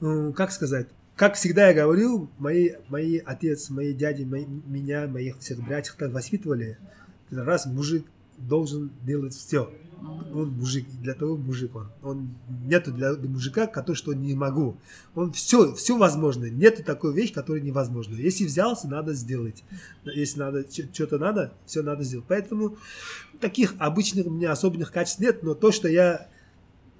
Ну, 0.00 0.32
как 0.32 0.50
сказать? 0.50 0.88
Как 1.16 1.34
всегда 1.34 1.68
я 1.68 1.74
говорил, 1.74 2.30
мои, 2.38 2.72
мои 2.88 3.18
отец, 3.18 3.68
мои 3.70 3.92
дяди, 3.92 4.24
мои, 4.24 4.46
меня, 4.46 5.06
моих 5.06 5.38
всех 5.38 5.60
братьев 5.60 5.94
так 5.96 6.10
воспитывали. 6.12 6.78
Раз 7.30 7.66
мужик 7.66 8.06
должен 8.38 8.90
делать 9.02 9.34
все. 9.34 9.70
Он 10.32 10.50
мужик, 10.50 10.86
для 11.00 11.14
того 11.14 11.36
мужик 11.36 11.74
он. 11.74 11.90
Он 12.02 12.28
нету 12.64 12.92
для 12.92 13.12
мужика, 13.14 13.66
который 13.66 13.96
что 13.96 14.12
не 14.12 14.34
могу. 14.34 14.76
Он 15.14 15.32
все, 15.32 15.74
все 15.74 15.96
возможно. 15.96 16.46
Нету 16.46 16.84
такой 16.84 17.12
вещи, 17.12 17.32
которая 17.32 17.62
невозможна. 17.62 18.14
Если 18.14 18.44
взялся, 18.44 18.88
надо 18.88 19.12
сделать. 19.12 19.64
Если 20.04 20.38
надо 20.38 20.64
что-то 20.70 21.18
надо, 21.18 21.52
все 21.66 21.82
надо 21.82 22.04
сделать. 22.04 22.26
Поэтому 22.28 22.76
таких 23.40 23.74
обычных 23.78 24.26
у 24.26 24.30
меня 24.30 24.52
особенных 24.52 24.92
качеств 24.92 25.20
нет, 25.20 25.42
но 25.42 25.54
то, 25.54 25.72
что 25.72 25.88
я 25.88 26.28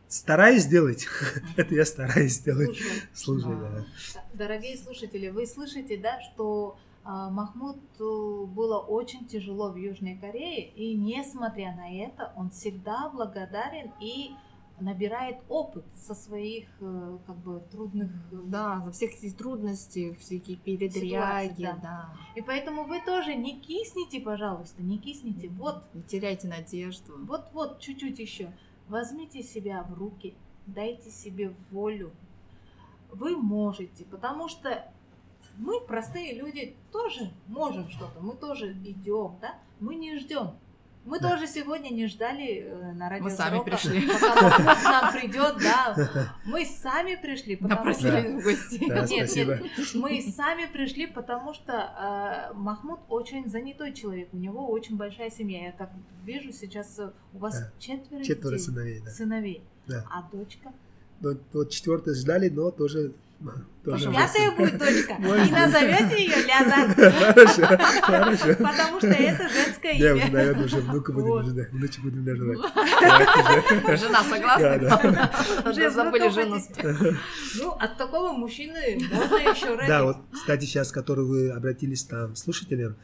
стараюсь 0.08 0.64
сделать, 0.64 1.06
это 1.56 1.74
я 1.74 1.84
стараюсь 1.84 2.32
сделать. 2.32 2.76
Слушай, 3.14 3.56
да. 3.56 3.86
Дорогие 4.34 4.76
слушатели, 4.76 5.28
вы 5.28 5.46
слышите, 5.46 5.96
да, 5.96 6.20
что 6.20 6.76
а, 7.02 7.30
Махмуд 7.30 7.78
э, 7.98 8.44
было 8.46 8.78
очень 8.78 9.26
тяжело 9.26 9.70
в 9.70 9.76
Южной 9.76 10.16
Корее, 10.16 10.68
и 10.70 10.94
несмотря 10.94 11.74
на 11.74 11.90
это, 11.90 12.32
он 12.36 12.50
всегда 12.50 13.08
благодарен 13.08 13.92
и 14.00 14.32
набирает 14.80 15.38
опыт 15.48 15.84
со 15.94 16.14
своих 16.14 16.68
э, 16.80 17.18
как 17.26 17.36
бы 17.36 17.60
трудных. 17.70 18.10
Да, 18.30 18.82
за 18.84 18.92
всех 18.92 19.12
эти 19.14 19.34
трудности, 19.34 20.14
всякие 20.14 20.56
передряги, 20.56 21.62
да. 21.62 21.78
да. 21.82 22.14
И 22.34 22.42
поэтому 22.42 22.84
вы 22.84 23.00
тоже 23.00 23.34
не 23.34 23.60
кисните, 23.60 24.20
пожалуйста, 24.20 24.82
не 24.82 24.98
кисните. 24.98 25.48
Вот, 25.48 25.84
Не 25.94 26.02
теряйте 26.02 26.48
надежду. 26.48 27.14
вот, 27.26 27.48
вот, 27.52 27.80
чуть-чуть 27.80 28.18
еще. 28.18 28.52
Возьмите 28.88 29.42
себя 29.42 29.84
в 29.84 29.94
руки, 29.94 30.34
дайте 30.66 31.10
себе 31.10 31.54
волю. 31.70 32.12
Вы 33.12 33.36
можете, 33.36 34.04
потому 34.04 34.48
что 34.48 34.92
мы, 35.60 35.80
простые 35.80 36.34
люди, 36.34 36.74
тоже 36.92 37.30
можем 37.46 37.88
что-то, 37.90 38.20
мы 38.20 38.34
тоже 38.34 38.72
идем, 38.72 39.36
да? 39.40 39.54
Мы 39.80 39.94
не 39.96 40.18
ждем. 40.18 40.52
Мы 41.06 41.18
Да. 41.18 41.30
тоже 41.30 41.46
сегодня 41.46 41.88
не 41.88 42.06
ждали 42.08 42.58
э, 42.62 42.92
на 42.92 43.08
радио 43.08 43.24
Мы 43.24 43.30
сами 43.30 43.64
пришли. 43.64 44.06
Пока 44.06 44.74
к 44.74 44.84
нам 44.84 45.12
придет, 45.18 45.56
да. 45.62 45.96
Мы 46.44 46.66
сами 46.66 47.16
пришли, 47.16 47.56
потому 47.56 47.94
что... 47.94 48.10
В 48.10 48.42
гости. 48.44 48.84
Да, 48.88 49.06
Нет, 49.06 49.30
спасибо. 49.30 49.54
нет, 49.56 49.94
мы 49.94 50.22
сами 50.36 50.66
пришли, 50.66 51.06
потому 51.06 51.54
что 51.54 51.72
э, 51.72 52.52
Махмуд 52.54 53.00
очень 53.08 53.48
занятой 53.48 53.94
человек, 53.94 54.28
у 54.34 54.36
него 54.36 54.68
очень 54.68 54.96
большая 54.98 55.30
семья. 55.30 55.64
Я 55.66 55.72
как 55.72 55.90
вижу 56.24 56.52
сейчас, 56.52 56.98
э, 56.98 57.10
у 57.32 57.38
вас 57.38 57.58
Да. 57.58 57.70
четверо, 57.78 58.22
Четверо 58.22 58.56
детей, 58.56 58.64
сыновей, 58.66 59.00
да. 59.02 59.10
сыновей. 59.10 59.62
Да. 59.86 60.04
А 60.10 60.22
дочка? 60.30 60.70
Но, 61.20 61.32
вот 61.54 61.70
четвертое 61.70 62.14
ждали, 62.14 62.50
но 62.50 62.70
тоже... 62.70 63.12
тоже 63.84 64.10
Пятая 64.12 64.50
будет 64.56 64.78
дочка. 64.78 65.14
И 65.20 65.50
назовете 65.50 66.22
ее 66.24 66.36
Хорошо, 66.94 67.66
хорошо. 68.02 68.46
потому 68.58 68.98
что 68.98 69.06
это 69.08 69.48
женское 69.48 69.92
Я 69.94 70.14
уже, 70.14 70.24
имя. 70.26 70.32
наверное, 70.32 70.64
уже 70.66 70.76
внука 70.76 71.12
будем 71.12 71.36
называть, 71.36 71.70
внучек 71.72 72.02
будем 72.02 72.24
уже. 72.24 72.56
Жена 73.96 74.22
согласна? 74.22 75.30
Уже 75.70 75.90
Забыли 75.90 76.28
жену. 76.28 76.56
Ну, 77.58 77.70
от 77.70 77.96
такого 77.96 78.32
мужчины 78.32 78.98
можно 79.10 79.36
еще 79.36 79.74
родить. 79.74 79.88
Да, 79.88 80.04
вот, 80.04 80.16
кстати, 80.32 80.66
сейчас, 80.66 80.92
который 80.92 81.24
вы 81.24 81.50
обратились 81.50 82.04
там 82.04 82.36
слушателям, 82.36 82.96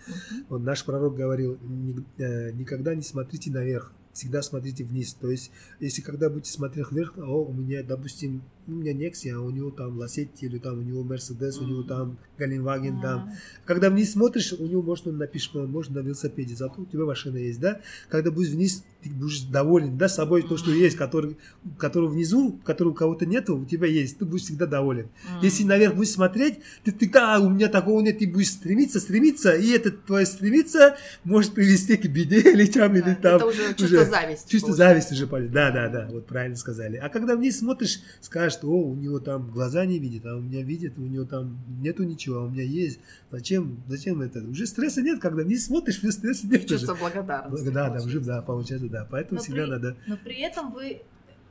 вот 0.49 0.61
наш 0.62 0.85
пророк 0.85 1.16
говорил, 1.16 1.59
«Ни- 1.62 2.05
э, 2.19 2.52
никогда 2.52 2.95
не 2.95 3.02
смотрите 3.02 3.50
наверх, 3.50 3.93
всегда 4.12 4.43
смотрите 4.43 4.85
вниз. 4.85 5.14
То 5.14 5.31
есть, 5.31 5.50
если 5.81 6.02
когда 6.02 6.28
будете 6.28 6.52
смотреть 6.52 6.90
вверх, 6.90 7.14
о, 7.19 7.45
у 7.45 7.52
меня, 7.52 7.83
допустим, 7.83 8.43
у 8.66 8.73
меня 8.73 8.92
Nexia, 8.92 9.32
а 9.35 9.40
у 9.40 9.50
него 9.50 9.70
там 9.70 9.99
Ласетти, 9.99 10.46
или 10.46 10.58
там 10.58 10.78
у 10.78 10.82
него 10.82 11.02
Мерседес, 11.02 11.58
у 11.58 11.66
него 11.66 11.82
там 11.82 12.18
Галенваген, 12.38 13.00
там. 13.00 13.32
Когда 13.64 13.90
вниз 13.90 14.12
смотришь, 14.12 14.52
у 14.52 14.66
него, 14.66 14.82
может, 14.82 15.06
он 15.06 15.18
на 15.18 15.26
пешком, 15.26 15.70
может, 15.70 15.92
на 15.92 16.00
велосипеде, 16.00 16.54
зато 16.54 16.82
у 16.82 16.87
тебя 16.87 17.04
машина 17.04 17.37
есть, 17.37 17.61
да? 17.61 17.80
Когда 18.08 18.30
будешь 18.30 18.50
вниз, 18.50 18.85
ты 19.02 19.11
будешь 19.11 19.40
доволен, 19.42 19.96
да, 19.96 20.08
собой, 20.08 20.42
то, 20.42 20.56
что 20.56 20.70
есть, 20.70 20.96
который, 20.96 21.37
который 21.78 22.08
внизу, 22.08 22.58
который 22.64 22.88
у 22.88 22.94
кого-то 22.94 23.25
нету, 23.25 23.56
у 23.56 23.64
тебя 23.64 23.87
есть, 23.87 24.18
ты 24.18 24.25
будешь 24.25 24.42
всегда 24.42 24.66
доволен. 24.66 25.08
Если 25.42 25.64
наверх 25.64 25.94
будешь 25.94 26.11
смотреть, 26.11 26.58
ты, 26.85 26.92
ты 26.92 27.08
да, 27.08 27.38
у 27.40 27.49
меня 27.49 27.68
такого 27.68 28.00
нет, 28.00 28.18
ты 28.18 28.28
будешь 28.28 28.50
стремиться, 28.50 29.00
стремиться, 29.00 29.52
и 29.52 29.70
это 29.70 29.90
твое 29.90 30.26
стремиться 30.26 30.96
может 31.25 31.54
привести 31.54 31.96
к 31.96 32.06
беде 32.06 32.40
или 32.52 32.66
там, 32.66 32.94
или 32.94 33.14
там. 33.14 33.37
Это 33.37 33.46
уже 33.46 33.75
чувство 33.75 34.04
зависти. 34.04 34.50
Чувство 34.50 34.75
зависти 34.75 35.12
уже. 35.14 35.26
Да, 35.26 35.70
да, 35.70 35.88
да, 35.88 36.08
вот 36.11 36.26
правильно 36.26 36.56
сказали. 36.56 36.96
А 36.96 37.08
когда 37.08 37.37
вниз 37.37 37.58
смотришь, 37.58 38.00
скажешь, 38.20 38.55
о, 38.64 38.68
у 38.90 38.94
него 38.94 39.18
там 39.20 39.50
глаза 39.50 39.84
не 39.86 39.98
видит, 39.98 40.25
а 40.26 40.36
у 40.36 40.40
меня 40.40 40.62
видит, 40.62 40.98
у 40.98 41.02
него 41.02 41.25
там 41.25 41.58
нету 41.80 42.04
ничего, 42.04 42.38
а 42.38 42.44
у 42.44 42.50
меня 42.50 42.62
есть. 42.62 43.00
Зачем, 43.30 43.82
зачем 43.88 44.20
это? 44.22 44.40
Уже 44.40 44.66
стресса 44.66 45.02
нет, 45.02 45.20
когда 45.20 45.42
вниз 45.42 45.66
смотришь, 45.66 45.98
уже 46.02 46.12
стресса 46.12 46.46
нет. 46.46 46.66
Чувство 46.66 46.92
уже. 46.92 47.00
благодарности. 47.02 47.68
Да, 47.70 47.90
да, 47.90 47.96
уже, 47.96 48.20
получается. 48.20 48.26
да, 48.30 48.42
получается, 48.42 48.88
да. 48.88 49.08
Поэтому 49.10 49.38
Но 49.38 49.42
всегда 49.44 49.62
при- 49.64 49.70
надо, 49.70 49.96
Но 50.06 50.16
при 50.16 50.40
этом 50.40 50.72
вы 50.72 51.02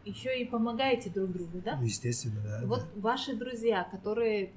еще 0.05 0.39
и 0.39 0.45
помогаете 0.45 1.09
друг 1.09 1.31
другу, 1.31 1.61
да? 1.65 1.77
ну, 1.77 1.83
естественно, 1.85 2.39
да. 2.43 2.61
Вот 2.67 2.85
ваши 2.95 3.35
друзья, 3.35 3.87
которые 3.91 4.51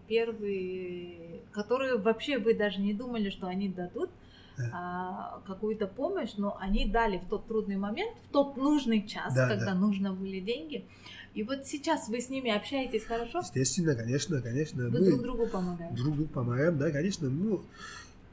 первые, 0.53 1.41
которые 1.53 1.97
вообще 1.99 2.39
вы 2.39 2.55
даже 2.55 2.81
не 2.81 2.95
думали, 2.95 3.31
что 3.31 3.47
они 3.47 3.69
дадут 3.69 4.11
Да. 4.59 4.71
а, 4.73 5.41
какую-то 5.47 5.87
помощь, 5.87 6.33
но 6.37 6.57
они 6.61 6.87
дали 6.91 7.19
в 7.19 7.27
тот 7.29 7.47
трудный 7.47 7.77
момент, 7.77 8.17
в 8.29 8.33
тот 8.33 8.57
нужный 8.57 9.07
час, 9.07 9.35
Да, 9.35 9.49
когда 9.49 9.67
да. 9.67 9.75
нужно 9.75 10.13
были 10.13 10.41
деньги. 10.41 10.85
И 11.39 11.45
вот 11.45 11.65
сейчас 11.67 12.09
вы 12.09 12.21
с 12.21 12.31
ними 12.31 12.51
общаетесь 12.51 13.05
хорошо, 13.05 13.39
Естественно, 13.39 13.95
конечно, 13.95 14.43
конечно. 14.43 14.89
вы 14.89 14.99
мы- 14.99 15.07
друг 15.07 15.23
другу 15.23 15.47
помогаете. 15.47 15.95
друг 15.95 16.17
другу 16.17 16.29
помогаем, 16.33 16.77
да, 16.79 16.91
конечно. 16.91 17.29
Ну, 17.31 17.61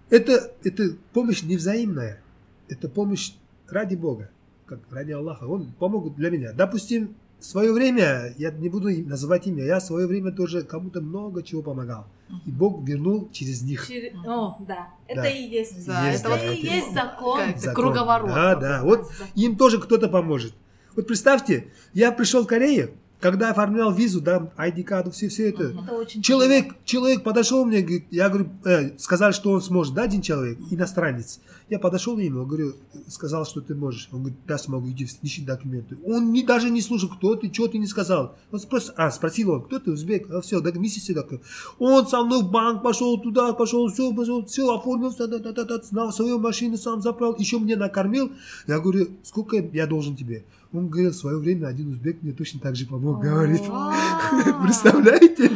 это, 0.09 0.51
это 0.63 0.95
помощь 1.13 1.43
невзаимная. 1.43 2.19
Это 2.67 2.89
помощь 2.89 3.33
ради 3.69 3.93
Бога, 3.93 4.31
как 4.65 4.79
ради 4.89 5.11
Аллаха. 5.11 5.43
Он 5.43 5.71
помог 5.77 6.15
для 6.15 6.31
меня. 6.31 6.51
Допустим, 6.51 7.13
в 7.37 7.45
свое 7.45 7.71
время, 7.73 8.33
я 8.39 8.49
не 8.49 8.69
буду 8.69 8.89
называть 9.07 9.45
имя, 9.45 9.63
я 9.63 9.77
в 9.79 9.83
свое 9.83 10.07
время 10.07 10.31
тоже 10.31 10.63
кому-то 10.63 10.99
много 10.99 11.43
чего 11.43 11.61
помогал. 11.61 12.07
И 12.47 12.49
Бог 12.49 12.83
вернул 12.87 13.29
через 13.31 13.61
них. 13.61 13.85
Через- 13.87 14.13
О, 14.25 14.57
да, 14.67 14.87
это 15.07 15.21
Да. 15.21 15.29
и 15.29 15.43
есть. 15.47 15.85
Да, 15.85 16.09
Есть, 16.09 16.21
это 16.21 16.29
да, 16.29 16.35
вот 16.37 16.43
это 16.43 16.53
и 16.53 16.65
есть 16.65 16.91
закон. 16.91 17.39
Закон. 17.55 17.75
круговорот. 17.75 18.29
Да, 18.29 18.55
да. 18.55 18.83
Вот 18.83 19.11
им 19.35 19.57
тоже 19.57 19.79
кто-то 19.79 20.07
поможет. 20.09 20.55
Вот 20.95 21.07
представьте, 21.07 21.67
я 21.93 22.11
пришел 22.11 22.43
в 22.43 22.47
Корею, 22.47 22.91
когда 23.19 23.49
оформлял 23.49 23.93
визу, 23.93 24.21
да, 24.21 24.51
ID-карту, 24.57 25.11
все, 25.11 25.29
все 25.29 25.49
это. 25.49 25.63
Это 25.63 25.93
очень 25.93 26.21
Человек, 26.21 26.75
человек 26.85 27.23
подошел 27.23 27.65
мне, 27.65 27.81
говорит, 27.81 28.05
я 28.11 28.29
говорю, 28.29 28.49
э, 28.65 28.97
сказал, 28.97 29.31
что 29.31 29.51
он 29.51 29.61
сможет, 29.61 29.93
да, 29.93 30.03
один 30.03 30.21
человек, 30.21 30.59
иностранец. 30.69 31.39
Я 31.67 31.79
подошел 31.79 32.17
ему, 32.19 32.45
говорю, 32.45 32.75
сказал, 33.07 33.45
что 33.45 33.61
ты 33.61 33.73
можешь. 33.73 34.09
Он 34.11 34.19
говорит, 34.19 34.37
да, 34.45 34.57
смогу, 34.59 34.87
иди, 34.89 35.07
ищи 35.23 35.41
документы. 35.41 35.97
Он 36.05 36.31
не, 36.31 36.43
даже 36.43 36.69
не 36.69 36.81
слушал, 36.81 37.09
кто 37.09 37.35
ты, 37.35 37.51
что 37.51 37.67
ты 37.67 37.79
не 37.79 37.87
сказал. 37.87 38.37
Он 38.51 38.59
просто, 38.59 38.93
а, 38.97 39.09
спросил 39.09 39.51
он, 39.51 39.63
кто 39.63 39.79
ты, 39.79 39.91
узбек, 39.91 40.29
а, 40.29 40.41
все, 40.41 40.59
да, 40.59 40.71
миссис 40.73 41.03
все 41.03 41.15
такое. 41.15 41.41
Он 41.79 42.05
со 42.05 42.23
мной 42.23 42.43
в 42.43 42.51
банк 42.51 42.83
пошел, 42.83 43.19
туда 43.19 43.53
пошел, 43.53 43.87
все, 43.87 44.13
пошел, 44.13 44.45
все, 44.45 44.71
оформил, 44.71 45.11
да, 45.17 45.25
да, 45.25 45.39
да, 45.39 45.63
да, 45.63 45.81
на 45.91 46.11
свою 46.11 46.37
машину 46.37 46.77
сам 46.77 47.01
заправил, 47.01 47.35
еще 47.39 47.57
мне 47.57 47.75
накормил. 47.75 48.31
Я 48.67 48.79
говорю, 48.79 49.07
сколько 49.23 49.57
я 49.57 49.87
должен 49.87 50.15
тебе? 50.15 50.45
Он 50.75 50.89
говорил, 50.89 51.11
в 51.11 51.15
свое 51.15 51.37
время 51.37 51.67
один 51.67 51.89
узбек 51.89 52.21
мне 52.21 52.33
точно 52.33 52.59
так 52.59 52.75
же 52.75 52.85
помог, 52.85 53.21
говорит. 53.21 53.61
Представляете? 54.63 55.51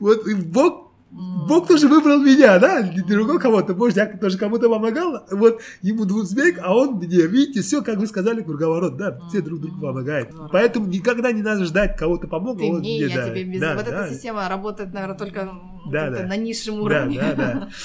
Вот 0.00 0.22
Бог, 0.46 0.92
Бог 1.10 1.66
тоже 1.66 1.88
выбрал 1.88 2.20
меня, 2.20 2.58
да? 2.58 2.82
Не 2.82 3.00
другого 3.00 3.38
кого-то. 3.38 3.74
Может, 3.74 3.96
я 3.96 4.06
тоже 4.06 4.36
кому-то 4.36 4.68
помогал. 4.68 5.24
Вот 5.30 5.60
ему 5.82 6.04
двузбек, 6.04 6.58
а 6.62 6.76
он 6.76 6.96
мне. 6.96 7.26
Видите, 7.26 7.62
все, 7.62 7.82
как 7.82 7.98
вы 7.98 8.06
сказали, 8.06 8.42
круговорот, 8.42 8.96
да? 8.96 9.18
Все 9.28 9.40
друг 9.40 9.60
другу 9.60 9.80
помогают. 9.80 10.30
Поэтому 10.52 10.86
никогда 10.86 11.32
не 11.32 11.42
надо 11.42 11.64
ждать, 11.64 11.96
кого-то 11.96 12.28
помог. 12.28 12.58
Ты 12.58 12.64
он 12.64 12.80
мне, 12.80 12.98
я 12.98 13.16
да. 13.16 13.30
тебе 13.30 13.44
без... 13.44 13.60
Да, 13.60 13.74
вот 13.74 13.86
да. 13.86 14.04
эта 14.04 14.14
система 14.14 14.48
работает, 14.48 14.92
наверное, 14.92 15.16
только 15.16 15.52
Да, 15.90 16.10
да. 16.10 16.26
на 16.26 16.36
низшем 16.36 16.76
Да, 16.76 16.82
уровне. 16.82 17.18
да, 17.20 17.34
да. 17.34 17.68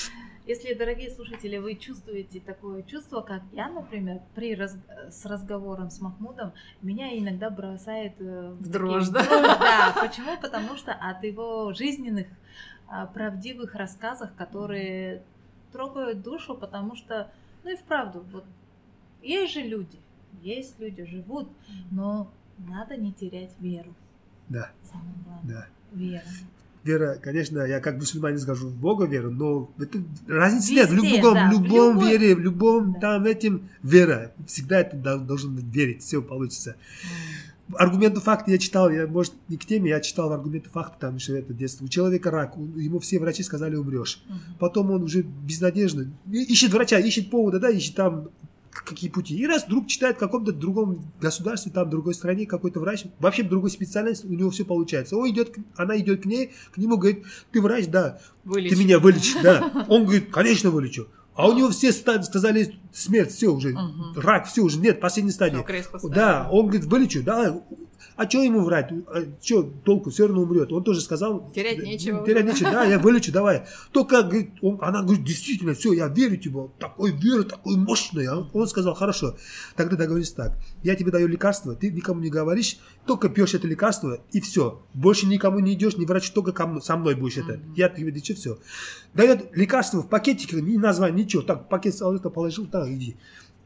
Если, 0.45 0.73
дорогие 0.73 1.09
слушатели, 1.09 1.57
вы 1.57 1.75
чувствуете 1.75 2.41
такое 2.41 2.83
чувство, 2.83 3.21
как 3.21 3.43
я, 3.53 3.69
например, 3.69 4.19
при 4.35 4.55
раз- 4.55 4.75
с 5.09 5.25
разговором 5.25 5.89
с 5.89 6.01
Махмудом, 6.01 6.51
меня 6.81 7.17
иногда 7.17 7.49
бросает 7.49 8.13
э, 8.19 8.49
В 8.51 8.57
такие- 8.57 8.71
дрожь, 8.73 9.07
в 9.07 9.11
да? 9.13 9.23
Да, 9.23 9.95
почему? 10.01 10.37
Потому 10.41 10.75
что 10.75 10.91
от 10.91 11.23
его 11.23 11.71
жизненных, 11.73 12.27
а, 12.87 13.05
правдивых 13.07 13.73
рассказов, 13.75 14.31
которые 14.35 15.23
трогают 15.71 16.21
душу, 16.21 16.55
потому 16.55 16.95
что, 16.95 17.31
ну 17.63 17.71
и 17.71 17.77
вправду, 17.77 18.25
вот 18.33 18.43
есть 19.21 19.53
же 19.53 19.61
люди, 19.61 19.97
есть 20.41 20.77
люди, 20.77 21.05
живут, 21.05 21.49
но 21.89 22.29
надо 22.57 22.97
не 22.97 23.13
терять 23.13 23.51
веру. 23.59 23.93
Да, 24.49 24.71
Самое 24.83 25.15
главное, 25.25 25.55
да. 25.55 25.67
вера. 25.93 26.23
Вера, 26.83 27.17
конечно, 27.21 27.59
я 27.59 27.79
как 27.79 27.95
мусульманин 27.95 28.39
скажу, 28.39 28.67
в 28.67 28.75
Бога 28.75 29.05
веру, 29.05 29.31
но 29.31 29.71
это 29.79 29.99
разницы 30.27 30.73
Везде, 30.73 30.81
нет. 30.81 30.89
В 30.89 30.93
любом, 30.95 31.33
да, 31.33 31.49
в 31.49 31.51
любом 31.53 31.93
любой- 31.95 32.09
вере, 32.11 32.35
в 32.35 32.39
любом 32.39 32.93
Да. 32.93 32.99
там 32.99 33.25
этим 33.25 33.69
вера. 33.83 34.33
Всегда 34.47 34.81
это 34.81 34.97
дол- 34.97 35.19
должен 35.21 35.55
верить, 35.55 36.03
все 36.03 36.21
получится. 36.21 36.75
Аргументы 37.75 38.19
факты 38.19 38.51
я 38.51 38.57
читал, 38.57 38.89
я, 38.91 39.07
может, 39.07 39.33
не 39.47 39.55
к 39.55 39.65
теме, 39.65 39.89
я 39.91 40.01
читал 40.01 40.33
аргументы 40.33 40.69
факты, 40.69 40.97
там 40.99 41.15
еще 41.15 41.39
это 41.39 41.53
детство. 41.53 41.85
У 41.85 41.87
человека 41.87 42.29
рак, 42.29 42.57
у- 42.57 42.77
ему 42.77 42.99
все 42.99 43.17
врачи 43.19 43.41
сказали 43.43 43.77
умрешь. 43.77 44.21
Мгм. 44.27 44.39
Потом 44.59 44.91
он 44.91 45.03
уже 45.03 45.21
безнадежно 45.21 46.11
ищет 46.29 46.73
врача, 46.73 46.99
ищет 46.99 47.29
повода, 47.29 47.59
да, 47.59 47.69
ищет 47.69 47.95
там 47.95 48.27
какие 48.73 49.09
пути. 49.09 49.35
И 49.35 49.45
раз 49.47 49.65
вдруг 49.65 49.87
читает 49.87 50.15
в 50.17 50.19
каком-то 50.19 50.51
другом 50.51 51.03
государстве, 51.21 51.71
там, 51.71 51.87
в 51.87 51.89
другой 51.91 52.13
стране 52.13 52.45
какой-то 52.45 52.79
врач, 52.79 53.05
вообще 53.19 53.43
другой 53.43 53.69
специальность, 53.69 54.25
у 54.25 54.29
него 54.33 54.49
все 54.49 54.65
получается. 54.65 55.15
Он 55.17 55.29
идет, 55.29 55.55
она 55.75 55.97
идет 55.97 56.23
к 56.23 56.25
ней, 56.25 56.51
к 56.73 56.77
нему 56.77 56.97
говорит, 56.97 57.23
ты 57.51 57.61
врач, 57.61 57.87
да, 57.87 58.19
Вылечить. 58.43 58.77
ты 58.77 58.83
меня 58.83 58.99
вылечишь, 58.99 59.41
да. 59.43 59.85
Он 59.89 60.03
говорит, 60.05 60.31
конечно, 60.31 60.69
вылечу. 60.71 61.07
А 61.35 61.47
у 61.49 61.53
него 61.57 61.69
все 61.69 61.91
сказали 61.91 62.75
смерть, 62.91 63.31
все 63.31 63.47
уже, 63.47 63.69
Мгм. 63.73 64.13
рак, 64.19 64.45
все 64.47 64.61
уже, 64.61 64.79
нет, 64.79 64.99
последняя 64.99 65.31
стадия. 65.31 65.65
Да, 66.03 66.47
он 66.51 66.67
говорит, 66.67 66.85
вылечу, 66.85 67.23
да. 67.23 67.59
А 68.15 68.29
что 68.29 68.41
ему 68.43 68.61
врать? 68.61 68.91
А 69.07 69.23
что 69.41 69.63
толку? 69.63 70.09
Все 70.11 70.27
равно 70.27 70.43
умрет. 70.43 70.71
Он 70.71 70.83
тоже 70.83 71.01
сказал. 71.01 71.49
Терять 71.53 71.81
нечего. 71.83 72.25
Терять 72.25 72.45
нечего, 72.45 72.69
да, 72.71 72.83
я 72.85 72.99
вылечу, 72.99 73.31
давай. 73.31 73.63
Только, 73.91 74.21
говорит, 74.21 74.51
он- 74.61 74.77
она 74.81 75.01
говорит, 75.01 75.23
действительно, 75.23 75.73
все, 75.73 75.93
я 75.93 76.07
верю 76.07 76.37
тебе. 76.37 76.69
Такой 76.79 77.11
вера, 77.11 77.43
такой 77.43 77.75
мощный. 77.77 78.27
А 78.27 78.47
Он 78.53 78.67
сказал, 78.67 78.93
хорошо, 78.93 79.35
тогда 79.75 79.95
договоримся 79.95 80.35
так. 80.35 80.57
Я 80.83 80.95
тебе 80.95 81.11
даю 81.11 81.27
лекарство, 81.27 81.75
ты 81.75 81.89
никому 81.91 82.19
не 82.21 82.29
говоришь, 82.29 82.77
только 83.07 83.29
пьешь 83.29 83.53
это 83.55 83.67
лекарство, 83.67 84.19
и 84.31 84.39
все. 84.41 84.81
Больше 84.93 85.25
никому 85.25 85.59
не 85.59 85.73
идешь, 85.73 85.97
не 85.97 86.05
врачу, 86.05 86.31
только 86.33 86.51
ко 86.51 86.67
мной- 86.67 86.81
со 86.83 86.95
мной 86.97 87.15
будешь 87.15 87.37
это. 87.37 87.53
Мгм. 87.53 87.73
Я 87.75 87.89
тебе 87.89 88.11
дичу, 88.11 88.35
все. 88.35 88.59
Дает 89.13 89.55
лекарство 89.55 90.01
в 90.01 90.07
пакетике, 90.09 90.61
ни 90.61 90.77
название, 90.77 91.23
ничего. 91.25 91.41
Так, 91.41 91.67
пакет 91.69 91.95
с- 91.95 92.01
это 92.15 92.29
положил, 92.29 92.67
так, 92.67 92.87
иди. 92.89 93.15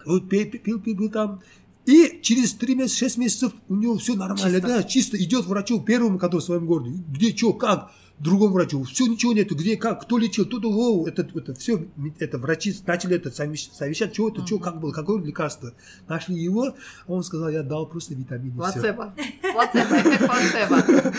Вот 0.05 0.29
пил, 0.29 0.49
пил, 0.49 0.79
пил, 0.79 0.95
пил 0.95 1.09
там. 1.11 1.41
И 1.87 2.19
через 2.21 2.53
3 2.53 2.75
месяца, 2.75 2.97
6 2.99 3.17
месяцев 3.17 3.53
у 3.69 3.75
него 3.75 3.97
все 3.97 4.15
нормально, 4.15 4.59
Чисто. 4.59 4.67
да, 4.67 4.83
чисто 4.83 5.23
идет 5.23 5.45
врачу 5.45 5.79
первому, 5.81 6.19
который 6.19 6.41
в 6.41 6.43
своем 6.43 6.65
городе. 6.65 6.91
Где, 7.07 7.35
что, 7.35 7.53
как? 7.53 7.91
другому 8.19 8.53
врачу, 8.53 8.83
все, 8.83 9.05
ничего 9.05 9.33
нету, 9.33 9.55
где, 9.55 9.77
как, 9.77 10.01
кто 10.01 10.17
лечил, 10.17 10.45
тут, 10.45 10.65
о, 10.65 11.07
это, 11.07 11.27
это 11.35 11.53
все, 11.53 11.85
это 12.19 12.37
врачи 12.39 12.73
начали 12.85 13.15
это 13.15 13.29
совещ- 13.29 13.69
совещать, 13.71 14.13
что 14.13 14.29
это, 14.29 14.45
что, 14.45 14.57
как 14.59 14.79
было, 14.79 14.91
какое 14.91 15.21
лекарство. 15.23 15.73
Нашли 16.07 16.35
его, 16.35 16.73
а 17.07 17.11
он 17.11 17.23
сказал, 17.23 17.49
я 17.49 17.63
дал 17.63 17.85
просто 17.85 18.15
витамины. 18.15 18.55
Плацебо. 18.55 19.13
Плацебо. 19.53 21.13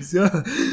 Все, 0.00 0.30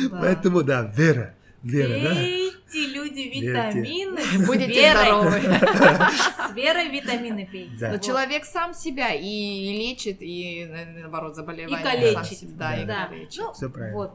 поэтому, 0.10 0.64
да, 0.64 0.84
вера, 0.96 1.36
вера, 1.64 2.00
да. 2.02 2.16
Пейте, 2.16 2.88
люди, 2.94 3.20
витамины. 3.40 4.22
с 4.44 4.48
Будете 4.48 4.68
верой. 4.68 5.06
здоровы. 5.06 5.42
С 6.50 6.54
верой 6.56 6.90
витамины 6.90 7.46
пейте. 7.52 7.72
Да. 7.80 7.88
Но 7.88 7.94
Вот. 7.94 8.04
человек 8.04 8.46
сам 8.46 8.74
себя 8.74 9.14
и 9.14 9.24
лечит, 9.26 10.18
и 10.22 10.66
на- 10.66 11.02
наоборот 11.02 11.36
заболевание. 11.36 11.80
И 11.80 11.84
калечит. 11.84 12.14
сам 12.14 12.26
себя, 12.26 12.54
Да, 12.58 12.78
и 12.82 12.86
Да. 12.86 13.08
калечит. 13.08 13.38
Ну, 13.42 13.54
Всё 13.54 13.70
правильно. 13.70 13.98
вот. 13.98 14.12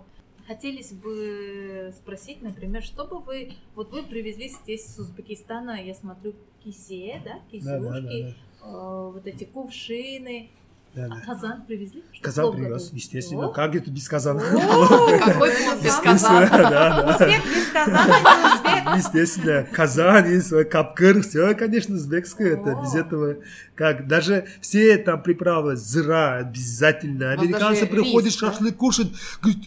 Хотелось 0.47 0.93
бы 0.93 1.93
спросить, 1.97 2.43
например, 2.43 2.83
что 2.83 3.05
бы 3.05 3.21
вы... 3.21 3.53
Вот 3.77 3.93
вы 3.93 4.03
привезли 4.03 4.49
здесь 4.49 4.85
с 4.87 4.99
Узбекистана, 4.99 5.81
я 5.83 5.95
смотрю, 5.95 6.35
кисе, 6.65 7.23
да? 7.25 7.35
Да, 7.53 7.79
да, 7.79 7.79
да, 7.79 8.01
Кисюшки, 8.01 8.23
да. 8.61 8.67
э, 8.67 9.11
вот 9.15 9.27
эти 9.27 9.45
кувшины. 9.45 10.51
Да, 10.95 11.07
А 11.07 11.09
да. 11.09 11.21
казан 11.27 11.63
привезли? 11.67 12.03
Что 12.13 12.23
Казан 12.25 12.53
привез, 12.53 12.71
готовить? 12.85 12.93
естественно. 12.93 13.47
О, 13.47 13.49
Как 13.53 13.75
это 13.75 13.91
без 13.91 14.09
казана? 14.09 14.43
О, 14.43 15.19
Какой 15.25 15.51
без 15.83 15.95
казана? 15.95 16.47
Да, 16.51 16.71
да. 17.03 17.11
Узбек 17.15 17.45
без 17.47 17.67
казана, 17.73 18.07
не 18.07 18.93
узбек. 18.93 18.97
Естественно, 18.99 19.67
Казань 19.73 20.33
и 20.33 20.41
свой 20.41 20.65
капкыр, 20.67 21.23
все, 21.23 21.55
конечно, 21.55 21.95
узбекское, 21.95 22.55
это 22.59 22.79
без 22.83 22.95
этого, 22.95 23.37
как, 23.75 24.07
даже 24.07 24.47
все 24.61 24.99
там 24.99 25.23
приправы, 25.23 25.77
зира 25.77 26.37
обязательно, 26.37 27.33
американцы 27.33 27.87
приходят 27.87 28.35
шашлык 28.35 28.77
кушать, 28.77 29.13
говорят, 29.41 29.63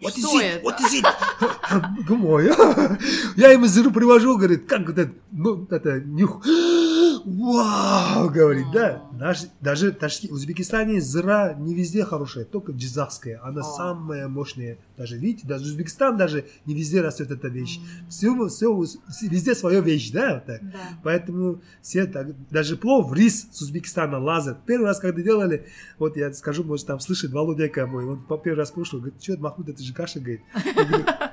what 0.00 0.16
is 0.16 0.20
Что 0.24 0.40
it, 0.40 0.44
это? 0.44 0.64
what 0.66 0.80
is 0.80 1.02
it? 1.02 2.04
Думаю, 2.08 2.98
я 3.36 3.50
ему 3.50 3.66
зиру 3.66 3.90
привожу, 3.90 4.36
говорит, 4.38 4.66
как 4.66 4.86
вот 4.86 4.96
это, 4.98 5.12
ну, 5.32 5.66
это, 5.70 6.00
нюх, 6.00 6.42
вау, 7.24 8.28
говорит, 8.30 8.66
да, 8.72 9.02
Наш- 9.12 9.46
даже 9.60 9.92
в 9.92 9.96
Ташки- 9.96 10.28
в 10.28 10.32
Узбекистане 10.32 11.00
зира 11.00 11.54
не 11.58 11.74
везде 11.74 12.04
хорошая, 12.04 12.44
только 12.44 12.72
джизахская, 12.72 13.40
она 13.42 13.60
О. 13.60 13.64
самая 13.64 14.28
мощная, 14.28 14.78
даже, 14.96 15.18
видите, 15.18 15.46
даже 15.46 15.64
Узбекистан 15.64 16.16
даже 16.16 16.46
не 16.66 16.74
везде 16.74 17.00
растет 17.00 17.30
эта 17.30 17.48
вещь, 17.48 17.80
все, 18.08 18.48
все, 18.48 18.84
везде 19.22 19.54
своя 19.54 19.80
вещь, 19.80 20.10
да, 20.10 20.34
вот 20.34 20.46
так. 20.46 20.62
Да. 20.62 20.78
Поэтому 21.02 21.60
все 21.80 22.06
так, 22.06 22.28
даже 22.50 22.76
плов, 22.76 23.12
рис 23.12 23.48
с 23.52 23.60
Узбекистана, 23.62 24.18
лазер. 24.18 24.56
Первый 24.66 24.86
раз, 24.86 24.98
когда 24.98 25.22
делали, 25.22 25.66
вот 25.98 26.16
я 26.16 26.32
скажу, 26.32 26.64
может, 26.64 26.86
там 26.86 27.00
слышит 27.00 27.32
Володяка 27.32 27.86
мой, 27.86 28.04
он 28.06 28.24
первый 28.42 28.58
раз 28.58 28.70
кушал, 28.70 28.98
говорит, 29.00 29.22
что, 29.22 29.36
Махмуд, 29.38 29.68
это 29.68 29.82
же 29.82 29.92
каша, 29.92 30.20
говорит. 30.20 30.40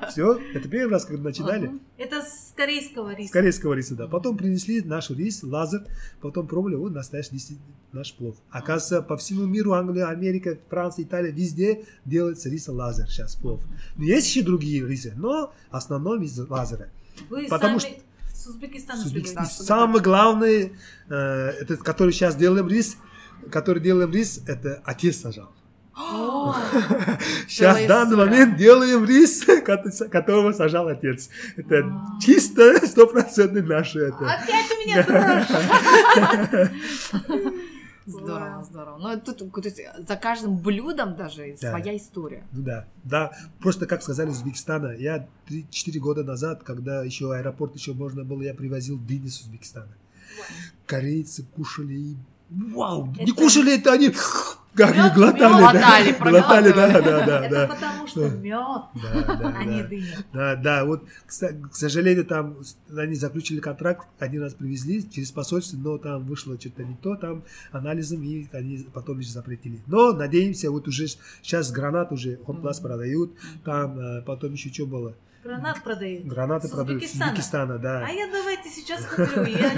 Все, 0.10 0.40
это 0.54 0.68
первый 0.68 0.92
раз, 0.92 1.06
когда 1.06 1.24
начинали. 1.24 1.72
Это 1.98 2.22
с 2.22 2.54
корейского 2.56 3.16
риса. 3.16 3.30
С 3.30 3.32
корейского 3.32 3.74
риса, 3.74 3.96
да. 3.96 4.08
Потом 4.08 4.38
принесли 4.38 4.82
наш 4.82 5.10
рис, 5.10 5.44
лазер, 5.44 5.86
потом 6.22 6.48
пробовали, 6.48 6.76
вот 6.76 6.92
настоящий 6.92 7.60
наш 7.92 8.14
плов. 8.14 8.36
Оказывается, 8.50 9.02
по 9.02 9.18
всему 9.18 9.46
миру, 9.46 9.74
Англия, 9.74 10.08
Америка, 10.08 10.58
Франция, 10.70 11.06
Италия, 11.06 11.32
везде 11.32 11.86
делается 12.06 12.50
рис 12.50 12.68
лазер 12.68 13.08
сейчас 13.10 13.36
плов. 13.36 13.62
Но 13.96 14.04
есть 14.04 14.28
еще 14.28 14.44
другие 14.44 14.86
рисы, 14.86 15.14
но 15.16 15.54
основном 15.72 16.22
из 16.22 16.38
лазера. 16.38 16.90
Вы 17.30 17.48
Потому 17.48 17.80
сами 17.80 18.02
с 18.40 18.48
Узбекистана 18.48 19.46
С 19.46 19.66
Самый 19.66 20.02
главный, 20.02 20.74
э, 21.10 21.16
этот, 21.16 21.84
который 21.84 22.14
сейчас 22.14 22.36
делаем 22.36 22.68
рис, 22.68 22.98
который 23.52 23.82
делаем 23.82 24.12
рис, 24.12 24.42
это 24.48 24.82
отец 24.86 25.18
сажал. 25.18 25.52
Сейчас 27.48 27.82
в 27.82 27.88
данный 27.88 28.18
момент 28.18 28.58
делаем 28.58 29.06
рис, 29.06 29.44
ко- 29.66 29.84
которого 30.10 30.52
сажал 30.54 30.88
отец. 30.88 31.30
Это 31.58 31.80
А. 31.86 32.20
чисто 32.22 32.86
стопроцентный 32.88 33.62
наш 33.64 33.96
это. 33.96 34.18
Опять 34.18 34.72
у 34.72 34.80
меня 34.86 35.04
дрожь. 35.04 36.70
Здорово, 38.06 38.40
Вау. 38.56 38.64
здорово. 38.64 38.98
Ну, 38.98 39.20
тут 39.22 39.38
то 39.54 39.62
есть, 39.64 39.82
за 40.08 40.16
каждым 40.16 40.58
блюдом 40.58 41.16
даже 41.16 41.56
Да. 41.62 41.70
своя 41.70 41.96
история. 41.96 42.44
Ну 42.52 42.64
да, 42.64 42.86
да. 43.04 43.32
Просто 43.60 43.86
как 43.86 44.02
сказали 44.02 44.32
из 44.32 44.38
Узбекистана, 44.38 44.94
я 44.98 45.28
3-4 45.48 46.00
года 46.00 46.24
назад, 46.24 46.64
когда 46.64 47.04
еще 47.04 47.32
аэропорт 47.36 47.76
еще 47.76 47.94
можно 47.94 48.24
было, 48.24 48.42
я 48.42 48.56
привозил 48.56 48.98
дыни 48.98 49.28
с 49.28 49.42
Узбекистана. 49.42 49.96
Корейцы 50.88 51.44
кушали 51.56 51.94
и 51.94 52.18
Вау, 52.50 53.06
не 53.16 53.26
Это- 53.26 53.34
кушали 53.36 53.76
это 53.78 53.92
они, 53.94 54.12
как 54.76 54.96
Мёд, 54.96 55.14
глотали, 55.14 55.54
мёд, 55.54 55.60
да, 55.60 55.72
глотали, 55.72 56.12
глотали, 56.20 56.72
да, 56.72 56.74
проглатывали. 56.74 57.04
да, 57.04 57.26
да, 57.26 57.46
Это 57.46 57.56
да. 57.56 57.68
потому 57.76 58.08
что 58.08 58.30
мед, 58.30 58.82
Да, 58.96 59.36
да, 59.40 59.56
а 59.58 59.64
не 59.66 59.82
да. 59.82 59.88
дыня. 59.88 60.26
Да, 60.34 60.56
да, 60.56 60.86
вот, 60.86 61.04
к 61.26 61.76
сожалению, 61.76 62.26
там 62.26 62.58
они 62.96 63.16
заключили 63.16 63.60
контракт, 63.60 64.08
один 64.20 64.42
раз 64.42 64.54
привезли 64.54 65.10
через 65.10 65.32
посольство, 65.32 65.78
но 65.78 65.98
там 65.98 66.24
вышло 66.26 66.60
что-то 66.60 66.84
не 66.84 66.96
то, 66.96 67.16
там 67.16 67.44
анализом, 67.72 68.24
и 68.24 68.48
они 68.54 68.86
потом 68.94 69.20
еще 69.20 69.32
запретили. 69.32 69.82
Но, 69.88 70.14
надеемся, 70.14 70.72
вот 70.72 70.88
уже 70.88 71.08
сейчас 71.42 71.72
гранат 71.72 72.12
уже 72.12 72.38
Хомплас 72.46 72.80
продают, 72.80 73.34
там 73.66 74.00
э, 74.00 74.22
потом 74.22 74.54
еще 74.54 74.70
что 74.72 74.86
было? 74.86 75.16
Гранат 75.44 75.84
продают. 75.84 76.26
Гранаты 76.26 76.68
С 76.68 76.72
продают 76.72 77.02
с 77.02 77.06
Узбекистана. 77.06 77.32
Узбекистана, 77.32 77.78
да. 77.80 78.06
А 78.06 78.10
я 78.10 78.28
давайте 78.28 78.70
сейчас 78.70 79.06
куплю. 79.06 79.46
Я. 79.46 79.72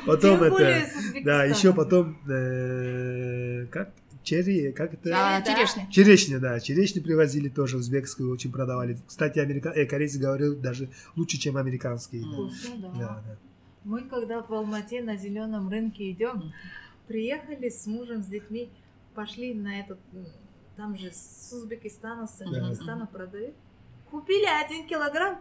Потом 0.06 0.42
это, 0.42 0.90
с 0.90 0.96
Узбекистана. 0.96 1.24
да, 1.24 1.44
еще 1.44 1.72
потом, 1.72 2.18
э, 2.28 3.66
как, 3.66 3.92
черри, 4.24 4.72
как 4.72 4.94
это? 4.94 5.10
А, 5.14 5.40
да. 5.40 5.54
черешня. 5.54 5.88
Черешня, 5.90 6.38
да, 6.40 6.58
черешню 6.58 7.02
привозили 7.02 7.48
тоже 7.48 7.76
узбекскую, 7.76 8.32
очень 8.32 8.50
продавали. 8.50 8.98
Кстати, 9.06 9.38
америка... 9.38 9.70
э, 9.70 9.86
корейцы 9.86 10.18
говорят 10.18 10.60
даже 10.60 10.88
лучше, 11.14 11.38
чем 11.38 11.56
американские. 11.56 12.22
да. 12.22 12.28
Вкусно, 12.32 12.76
да. 12.78 12.88
Да, 12.98 13.22
да. 13.26 13.36
Мы 13.84 14.00
когда 14.02 14.42
в 14.42 14.50
Алмате 14.52 15.02
на 15.02 15.16
зеленом 15.16 15.68
рынке 15.68 16.10
идем, 16.10 16.52
приехали 17.06 17.68
с 17.68 17.86
мужем, 17.86 18.22
с 18.22 18.26
детьми, 18.26 18.70
пошли 19.14 19.54
на 19.54 19.80
этот, 19.80 19.98
там 20.74 20.96
же 20.96 21.12
с 21.12 21.52
Узбекистана, 21.52 22.26
с 22.26 22.32
Таджикистана 22.32 23.06
продают. 23.06 23.54
Купили 24.14 24.46
один 24.46 24.86
килограмм, 24.86 25.40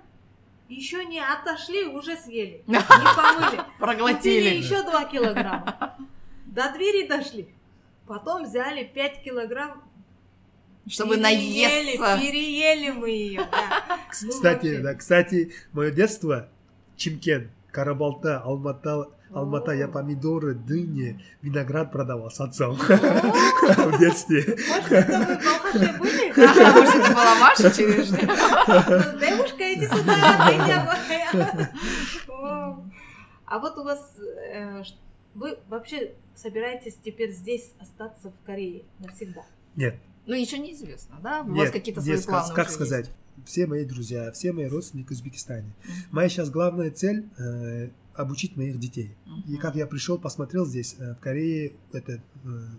еще 0.67 1.05
не 1.05 1.19
отошли, 1.19 1.85
уже 1.85 2.17
съели. 2.17 2.63
Не 2.67 2.79
помыли. 2.79 3.57
Купили 3.57 3.77
Проглотили. 3.77 4.49
еще 4.55 4.81
два 4.81 5.05
килограмма. 5.05 5.95
До 6.47 6.73
двери 6.73 7.05
дошли. 7.07 7.47
Потом 8.07 8.45
взяли 8.45 8.83
5 8.83 9.21
килограмм. 9.21 9.83
Чтобы 10.89 11.17
переели, 11.17 11.97
наесться. 11.97 12.17
Переели 12.19 12.89
мы 12.89 13.09
ее. 13.11 13.47
да. 13.51 13.99
Ну, 14.23 14.29
Кстати, 14.29 14.65
вообще. 14.65 14.81
да, 14.81 14.95
кстати, 14.95 15.53
мое 15.71 15.91
детство, 15.91 16.49
Чимкен, 16.97 17.51
Карабалта, 17.71 18.39
Алмата, 18.39 19.07
Алмата, 19.33 19.71
я 19.71 19.87
помидоры, 19.87 20.53
дыни, 20.53 21.19
виноград 21.41 21.91
продавал 21.91 22.29
с 22.29 22.39
отцом 22.39 22.75
в 22.75 23.99
детстве. 23.99 24.43
Может, 24.69 24.91
это 24.91 25.27
вы 25.73 25.99
были? 25.99 26.27
Может, 26.37 26.95
это 26.95 27.13
была 27.13 27.35
ваша 27.39 27.71
черешня? 27.71 28.19
Девушка, 29.19 29.73
иди 29.73 29.87
сюда, 29.87 30.49
дыня 30.49 30.85
моя. 30.85 31.71
А 33.45 33.59
вот 33.59 33.77
у 33.77 33.83
вас, 33.83 34.17
э, 34.19 34.83
вы 35.35 35.57
вообще 35.69 36.13
собираетесь 36.35 36.97
теперь 37.03 37.31
здесь 37.31 37.73
остаться 37.79 38.31
в 38.31 38.45
Корее 38.45 38.83
навсегда? 38.99 39.43
Нет, 39.75 39.95
Ну, 40.25 40.35
еще 40.35 40.57
неизвестно, 40.57 41.17
да? 41.21 41.41
У 41.41 41.49
вас 41.49 41.57
нет, 41.57 41.71
какие-то 41.71 42.01
нет, 42.01 42.21
свои 42.21 42.33
планы 42.39 42.55
как, 42.55 42.69
сказать, 42.69 43.09
все 43.45 43.67
мои 43.67 43.85
друзья, 43.85 44.31
все 44.31 44.53
мои 44.53 44.65
родственники 44.67 45.09
в 45.09 45.11
Узбекистане. 45.11 45.71
Моя 46.11 46.29
сейчас 46.29 46.49
главная 46.49 46.91
цель 46.91 47.27
э, 47.37 47.89
обучить 48.15 48.55
моих 48.57 48.79
детей. 48.79 49.15
есть? 49.25 49.49
И 49.49 49.57
как 49.57 49.75
я 49.75 49.87
пришел, 49.87 50.17
посмотрел 50.17 50.65
здесь, 50.65 50.95
э, 50.99 51.13
в 51.15 51.19
Корее, 51.19 51.73
это 51.91 52.13
э, 52.13 52.19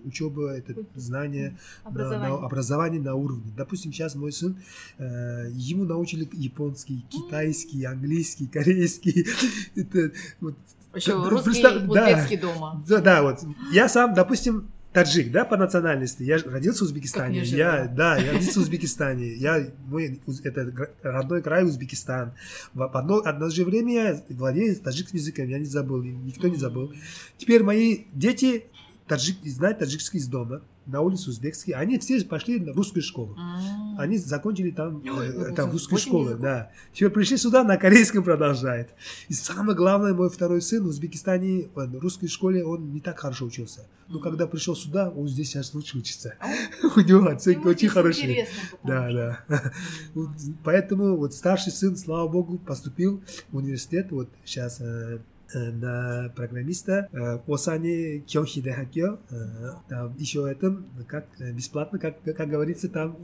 учеба, 0.04 0.50
это 0.56 0.74
знание, 0.94 1.56
на- 1.84 1.90
на 1.90 1.90
Образование. 1.90 2.38
образование 2.46 3.00
на 3.00 3.14
уровне. 3.14 3.52
Допустим, 3.56 3.92
сейчас 3.92 4.14
мой 4.14 4.32
сын, 4.32 4.56
э, 4.98 5.48
ему 5.52 5.84
научили 5.84 6.28
японский, 6.32 7.04
китайский, 7.10 7.84
английский, 7.84 8.46
корейский. 8.46 9.26
Это 9.74 10.12
вот 10.40 10.54
Еще 10.94 11.12
русский, 11.28 11.62
да. 11.62 11.78
узбекский 11.78 12.36
дома. 12.36 12.84
да, 12.88 13.00
да, 13.00 13.22
вот. 13.22 13.40
Я 13.72 13.88
сам, 13.88 14.14
допустим, 14.14 14.68
таджик, 14.94 15.30
да, 15.32 15.44
по 15.44 15.56
национальности. 15.58 16.22
Я 16.22 16.38
родился 16.38 16.84
в 16.84 16.86
Узбекистане. 16.86 17.40
Я, 17.58 17.86
да, 17.88 18.16
я 18.16 18.32
родился 18.32 18.60
в 18.60 18.62
Узбекистане. 18.62 19.34
Я, 19.34 19.68
мой, 19.86 20.20
уз- 20.24 20.40
это 20.44 20.72
родной 21.02 21.42
край 21.42 21.64
Узбекистан. 21.64 22.32
В 22.72 22.82
одно, 22.96 23.18
одно 23.18 23.50
же 23.50 23.64
время 23.64 23.92
я 23.92 24.22
владею 24.30 24.74
таджикским 24.76 25.18
языком, 25.18 25.48
я 25.48 25.58
не 25.58 25.66
забыл, 25.66 26.02
никто 26.02 26.48
не 26.48 26.56
забыл. 26.56 26.94
Теперь 27.36 27.62
мои 27.62 28.04
дети 28.12 28.64
таджик, 29.06 29.36
знает 29.44 29.80
таджикский 29.80 30.18
из 30.20 30.28
дома, 30.28 30.62
на 30.86 31.00
улице 31.00 31.30
узбекский, 31.30 31.72
они 31.72 31.98
все 31.98 32.22
пошли 32.24 32.60
на 32.60 32.72
русскую 32.72 33.02
школу. 33.02 33.36
М. 33.36 33.98
Они 33.98 34.18
закончили 34.18 34.70
там, 34.70 35.02
э, 35.04 35.52
там 35.54 35.70
русскую 35.70 35.98
школу, 35.98 36.36
да. 36.36 36.70
Теперь 36.92 37.10
пришли 37.10 37.36
сюда, 37.36 37.64
на 37.64 37.76
корейском 37.76 38.22
продолжает. 38.22 38.90
И 39.28 39.34
самое 39.34 39.76
главное, 39.76 40.14
мой 40.14 40.30
второй 40.30 40.60
сын 40.60 40.84
в 40.84 40.88
Узбекистане, 40.88 41.68
в 41.74 41.98
русской 41.98 42.28
школе, 42.28 42.64
он 42.64 42.92
не 42.92 43.00
так 43.00 43.18
хорошо 43.18 43.46
учился. 43.46 43.86
Но 44.08 44.18
когда 44.18 44.46
пришел 44.46 44.76
сюда, 44.76 45.10
он 45.10 45.28
здесь 45.28 45.48
сейчас 45.48 45.72
лучше 45.72 45.98
учится. 45.98 46.34
У 46.96 47.00
него 47.00 47.26
оценки 47.26 47.66
очень 47.66 47.88
хорошие. 47.88 48.46
Да, 48.82 49.10
да. 49.10 49.72
Поэтому 50.64 51.16
вот 51.16 51.32
старший 51.34 51.72
сын, 51.72 51.96
слава 51.96 52.28
богу, 52.28 52.58
поступил 52.58 53.22
в 53.50 53.56
университет. 53.56 54.10
Вот 54.10 54.28
сейчас 54.44 54.80
э, 54.80 55.20
на 55.58 56.30
программиста 56.34 57.08
э, 57.12 57.38
Осане 57.52 58.20
Кёхиде 58.20 58.72
Хакё. 58.72 59.18
э, 59.30 59.70
Там 59.88 60.14
еще 60.16 60.50
это, 60.50 60.76
как 61.06 61.26
э, 61.38 61.52
бесплатно, 61.52 61.98
как, 61.98 62.22
как 62.22 62.48
говорится, 62.48 62.88
там 62.88 63.16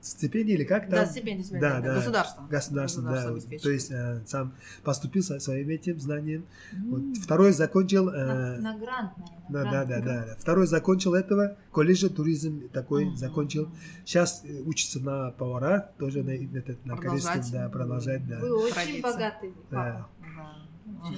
стипендия 0.00 0.56
или 0.56 0.64
как 0.64 0.82
там? 0.88 0.90
Да, 1.00 1.06
стипендия, 1.06 1.60
Да, 1.60 1.80
да. 1.80 1.80
да. 1.80 1.94
Государство. 1.94 2.42
Государство, 2.50 3.02
да. 3.02 3.10
Государство. 3.12 3.58
То 3.58 3.70
есть 3.70 3.90
э, 3.92 4.22
сам 4.26 4.54
поступил 4.82 5.22
со 5.22 5.38
своим 5.38 5.68
этим 5.68 6.00
знанием. 6.00 6.44
Вот. 6.86 7.02
Второй 7.22 7.52
закончил... 7.52 8.06
На, 8.10 8.56
э, 8.56 8.58
на 8.60 8.78
грант, 8.78 9.12
наверное. 9.48 9.48
да, 9.48 9.62
да, 9.64 9.84
грант. 9.84 9.88
да, 9.88 10.00
да, 10.00 10.26
да. 10.26 10.36
Второй 10.40 10.66
закончил 10.66 11.14
этого, 11.14 11.56
колледж 11.70 12.08
туризм 12.08 12.68
такой 12.70 13.14
закончил. 13.16 13.68
Сейчас 14.04 14.42
учится 14.66 14.98
на 15.00 15.30
повара, 15.30 15.92
тоже 15.98 16.22
на, 16.24 16.30
этот, 16.30 16.84
на 16.84 16.96
корейском, 16.96 17.40
да, 17.52 17.68
продолжать, 17.68 18.26
да. 18.26 18.40
Вы 18.40 18.52
очень 18.56 19.00
богатый 19.00 19.52
Да. 19.70 19.76
папа. 19.76 20.08
Да. 20.20 20.62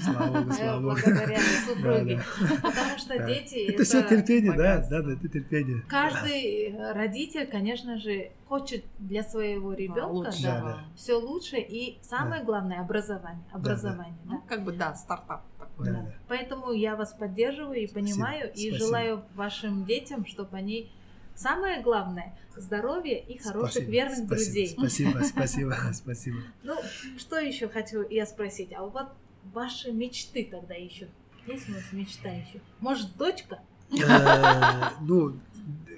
Слава 0.03 0.27
богу, 0.40 0.50
Э, 0.50 0.55
слава 0.55 0.81
богу. 0.81 0.96
Благодаря 1.05 1.38
Да, 1.66 1.74
супруге. 1.74 2.16
да. 2.40 2.55
Потому 2.70 2.98
что 2.98 3.18
Да. 3.18 3.27
дети 3.27 3.70
Это 3.72 3.85
все 3.85 4.03
терпение, 4.03 4.53
да, 4.53 4.79
да, 4.90 5.03
да, 5.03 5.12
это 5.12 5.29
терпение. 5.29 5.83
Каждый 5.88 6.70
э, 6.72 6.92
родитель, 6.92 7.46
конечно 7.46 7.98
же, 7.98 8.31
хочет 8.46 8.85
для 8.98 9.22
своего 9.22 9.72
ребенка. 9.72 10.31
Да, 10.42 10.61
да, 10.61 10.61
да. 10.64 10.85
все 10.96 11.14
лучше 11.14 11.57
и 11.59 11.98
самое 12.03 12.44
главное 12.44 12.81
образование. 12.81 13.44
Образование, 13.53 14.16
да. 14.24 14.33
Ну, 14.33 14.42
как 14.48 14.64
бы, 14.64 14.72
да, 14.72 14.94
стартап 14.94 15.42
такой. 15.59 15.87
Да, 15.87 15.92
Да. 15.92 15.98
да. 16.03 16.12
Поэтому 16.29 16.72
я 16.72 16.96
вас 16.96 17.12
поддерживаю 17.12 17.81
и 17.83 17.87
Спасибо, 17.87 18.09
понимаю, 18.09 18.48
и 18.53 18.70
спасибо. 18.70 18.77
желаю 18.79 19.24
вашим 19.35 19.85
детям, 19.85 20.24
чтобы 20.27 20.57
они 20.57 20.90
самое 21.35 21.83
главное 21.83 22.35
здоровье 22.57 23.18
и 23.20 23.37
хороших 23.38 23.72
Спасибо, 23.72 23.90
верных 23.92 24.16
спасибо, 24.18 24.35
друзей. 24.37 24.68
Спасибо, 24.68 25.18
спасибо, 25.24 25.77
спасибо. 25.92 26.37
Ну, 26.62 26.74
что 27.18 27.38
еще 27.38 27.68
хочу 27.68 28.07
я 28.09 28.24
спросить? 28.27 28.72
А 28.72 28.83
вот 28.85 29.09
ваши 29.52 29.92
мечты 29.92 30.48
тогда 30.50 30.74
еще? 30.74 31.09
Есть 31.46 31.68
у 31.68 31.72
вас 31.72 31.83
мечта 31.92 32.28
еще? 32.30 32.61
Может, 32.80 33.16
дочка? 33.16 33.59
Э, 33.92 34.90
Ну, 35.02 35.35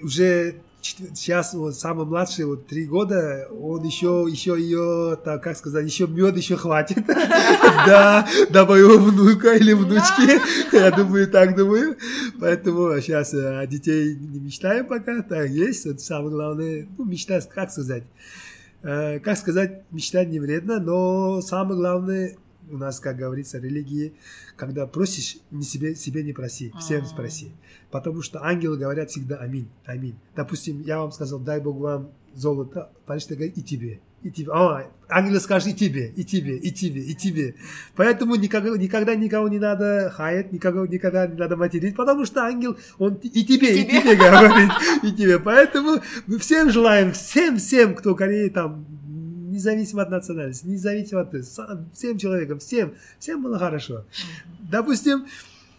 уже 0.03 0.57
сейчас 0.83 1.55
вот 1.55 1.75
самый 1.75 2.07
младший, 2.07 2.45
вот 2.45 2.67
три 2.67 2.85
года, 2.87 3.49
он 3.51 3.83
еще, 3.85 4.27
еще 4.31 4.57
ее, 4.59 5.17
так, 5.25 5.43
как 5.43 5.57
сказать, 5.57 5.85
еще 5.85 6.07
мед 6.07 6.37
еще 6.37 6.57
хватит. 6.57 7.05
Да, 7.87 8.27
до 8.51 8.65
моего 8.67 8.99
внука 8.99 9.55
или 9.55 9.73
внучки. 9.73 10.41
Я 10.75 10.91
думаю, 10.91 11.29
так 11.29 11.55
думаю. 11.57 11.97
Поэтому 12.41 13.01
сейчас 13.01 13.33
о 13.35 13.65
детей 13.67 14.17
не 14.17 14.41
мечтаем 14.41 14.87
пока. 14.87 15.23
Так 15.23 15.49
есть. 15.51 15.87
Вот 15.87 16.01
самое 16.01 16.31
главное, 16.31 16.89
ну, 16.99 17.05
мечта, 17.05 17.41
как 17.41 17.71
сказать. 17.71 18.03
Э, 18.83 19.21
Как 19.21 19.37
сказать, 19.39 19.83
мечтать 19.91 20.29
не 20.29 20.39
вредно, 20.41 20.79
но 20.81 21.41
самое 21.41 21.77
главное, 21.79 22.37
у 22.71 22.77
нас, 22.77 23.01
как 23.01 23.17
говорится, 23.17 23.59
религии, 23.59 24.15
когда 24.57 24.87
просишь, 24.87 25.39
не 25.51 25.63
себе, 25.63 25.95
себе 25.95 26.23
не 26.23 26.33
проси, 26.33 26.73
всем 26.79 27.03
А. 27.03 27.07
спроси. 27.07 27.53
Потому 27.91 28.23
что 28.23 28.45
ангелы 28.45 28.77
говорят 28.77 29.11
всегда 29.11 29.37
аминь, 29.37 29.69
аминь. 29.85 30.19
Допустим, 30.35 30.83
я 30.83 30.99
вам 30.99 31.13
сказал, 31.13 31.39
дай 31.39 31.61
Бог 31.61 31.79
вам 31.79 32.11
золото, 32.35 32.91
парень 33.07 33.23
говорит, 33.29 33.57
и 33.57 33.63
тебе, 33.63 34.01
и 34.23 34.31
тебе. 34.31 34.53
О, 34.53 34.83
ангелы 35.09 35.41
скажут, 35.41 35.69
и 35.69 35.75
тебе, 35.75 36.09
и 36.09 36.25
тебе, 36.25 36.57
и 36.57 36.71
тебе, 36.71 37.01
и 37.01 37.15
тебе. 37.15 37.55
Поэтому 37.95 38.35
никогда, 38.35 38.77
никогда 38.77 39.15
никого 39.15 39.49
не 39.49 39.59
надо 39.59 40.13
хаять, 40.15 40.53
никого 40.53 40.87
никогда 40.87 41.27
не 41.27 41.37
надо 41.37 41.57
материть, 41.57 41.97
потому 41.97 42.25
что 42.27 42.43
ангел, 42.45 42.77
он 42.99 43.15
и 43.15 43.45
тебе, 43.45 43.81
и 43.81 43.85
Тебе. 43.85 44.01
тебе 44.01 44.17
говорит, 44.17 44.71
и 45.03 45.13
тебе. 45.13 45.39
Поэтому 45.39 46.01
всем 46.39 46.71
желаем, 46.71 47.13
всем, 47.13 47.57
всем, 47.57 47.95
кто 47.95 48.13
в 48.13 48.17
Корее 48.17 48.51
там, 48.51 48.85
независимо 49.57 50.03
от 50.03 50.11
национальности, 50.11 50.67
независимо 50.67 51.23
от 51.23 51.35
всем 51.93 52.19
человекам, 52.19 52.59
всем, 52.59 52.95
всем 53.19 53.43
было 53.43 53.59
хорошо. 53.59 54.05
Допустим, 54.71 55.27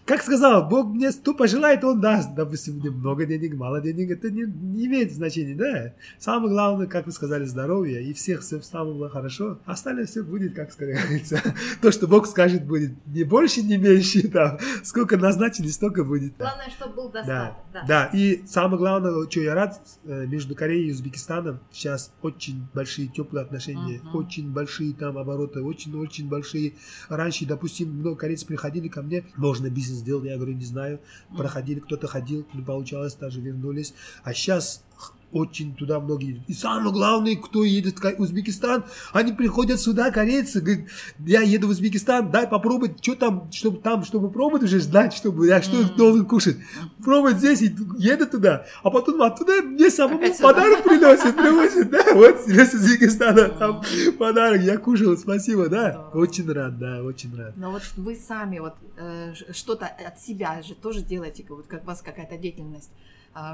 как 0.08 0.24
сказал, 0.24 0.67
Бог 0.67 0.88
мне 0.88 1.12
что 1.12 1.34
пожелает, 1.34 1.84
Он 1.84 2.00
даст. 2.00 2.34
Допустим, 2.34 2.76
мне 2.76 2.89
много 2.89 3.26
денег, 3.26 3.56
мало 3.56 3.82
денег, 3.82 4.10
это 4.10 4.32
не, 4.32 4.43
не 4.43 4.86
имеет 4.88 5.13
значения, 5.13 5.54
да. 5.56 5.93
Самое 6.17 6.50
главное, 6.50 6.88
как 6.88 7.06
вы 7.06 7.12
сказали, 7.12 7.43
здоровье, 7.46 8.02
и 8.04 8.13
всех 8.13 8.41
все 8.41 8.60
было 8.74 9.10
хорошо. 9.10 9.60
Остальное 9.65 10.06
все 10.06 10.24
будет, 10.24 10.54
как 10.56 10.70
говорится. 10.78 11.41
То, 11.82 11.91
что 11.91 12.08
Бог 12.08 12.26
скажет, 12.28 12.65
будет 12.65 12.93
не 13.06 13.24
больше, 13.24 13.62
не 13.62 13.78
меньше, 13.78 14.28
там. 14.30 14.58
Сколько 14.84 15.17
назначили, 15.17 15.67
столько 15.67 16.04
будет. 16.04 16.38
да. 16.38 16.46
Главное, 16.46 16.70
чтобы 16.70 16.93
был 16.96 17.10
Да, 17.12 17.20
достаток. 17.20 17.58
Да. 17.74 17.84
да, 17.88 18.06
и 18.13 18.43
самое 18.48 18.78
главное, 18.78 19.30
что 19.30 19.41
я 19.41 19.54
рад, 19.56 19.82
э, 20.06 20.26
между 20.26 20.56
Кореей 20.56 20.89
и 20.89 20.91
Узбекистаном 20.93 21.60
сейчас 21.72 22.13
очень 22.22 22.65
большие 22.74 23.08
теплые 23.10 23.43
отношения, 23.43 24.00
Мгм. 24.04 24.15
очень 24.15 24.52
большие 24.52 24.93
там 24.93 25.17
обороты, 25.17 25.62
очень-очень 25.62 26.30
большие. 26.30 26.76
Раньше, 27.10 27.46
допустим, 27.46 27.89
много 27.91 28.15
корейцев 28.15 28.48
приходили 28.48 28.88
ко 28.88 29.02
мне, 29.02 29.26
можно 29.36 29.70
бизнес 29.70 29.96
сделать, 29.97 30.25
я 30.25 30.36
говорю, 30.36 30.53
не 30.53 30.65
знаю, 30.65 30.99
проходили, 31.36 31.79
кто-то 31.79 32.07
ходил, 32.07 32.45
не 32.53 32.63
получалось, 32.63 33.15
даже 33.15 33.41
вернулись. 33.41 33.93
А 34.23 34.33
сейчас 34.33 34.83
очень 35.32 35.76
туда 35.76 36.00
многие. 36.00 36.42
И 36.48 36.54
самое 36.54 36.92
главное, 36.92 37.36
кто 37.36 37.63
едет 37.63 38.00
в 38.00 38.20
Узбекистан, 38.20 38.86
они 39.13 39.34
приходят 39.34 39.80
сюда, 39.80 40.10
корейцы, 40.12 40.62
говорят, 40.62 40.86
я 41.20 41.42
еду 41.42 41.68
в 41.68 41.72
Узбекистан, 41.72 42.32
дай 42.32 42.48
попробовать, 42.48 43.04
что 43.04 43.16
там, 43.16 43.52
чтобы 43.52 43.80
там, 43.80 44.04
чтобы 44.06 44.30
пробовать 44.30 44.63
уже 44.63 44.80
знать, 44.80 45.13
чтобы 45.13 45.48
я 45.48 45.62
что 45.62 45.78
Мгм. 45.78 45.96
должен 45.98 46.26
кушать. 46.26 46.58
Пробовать 47.04 47.38
здесь 47.38 47.62
и 47.62 47.76
едут 47.98 48.32
туда, 48.32 48.66
а 48.84 48.90
потом 48.90 49.22
оттуда 49.22 49.62
мне 49.62 49.90
самому 49.90 50.18
Опять 50.20 50.38
сюда. 50.38 50.48
подарок 50.54 50.84
приносят, 50.84 51.36
приносят, 51.36 51.90
да, 51.90 52.04
вот 52.13 52.40
с 52.48 52.74
Узбекистана 52.74 53.50
там 53.50 53.82
подарок, 54.18 54.62
я 54.62 54.78
кушал, 54.78 55.18
спасибо, 55.18 55.68
да, 55.68 56.10
очень 56.13 56.50
рад, 56.52 56.78
да, 56.80 57.04
очень 57.04 57.36
рад. 57.36 57.56
Но 57.58 57.72
вот 57.72 57.84
вы 57.98 58.16
сами 58.16 58.60
вот 58.60 58.76
э, 58.98 59.34
что-то 59.52 59.88
от 59.88 60.20
себя 60.22 60.62
же 60.63 60.74
тоже 60.74 61.02
делаете, 61.02 61.46
вот 61.50 61.68
как 61.68 61.84
у 61.84 61.88
вас 61.88 62.02
какая-то 62.02 62.38
деятельность, 62.38 62.92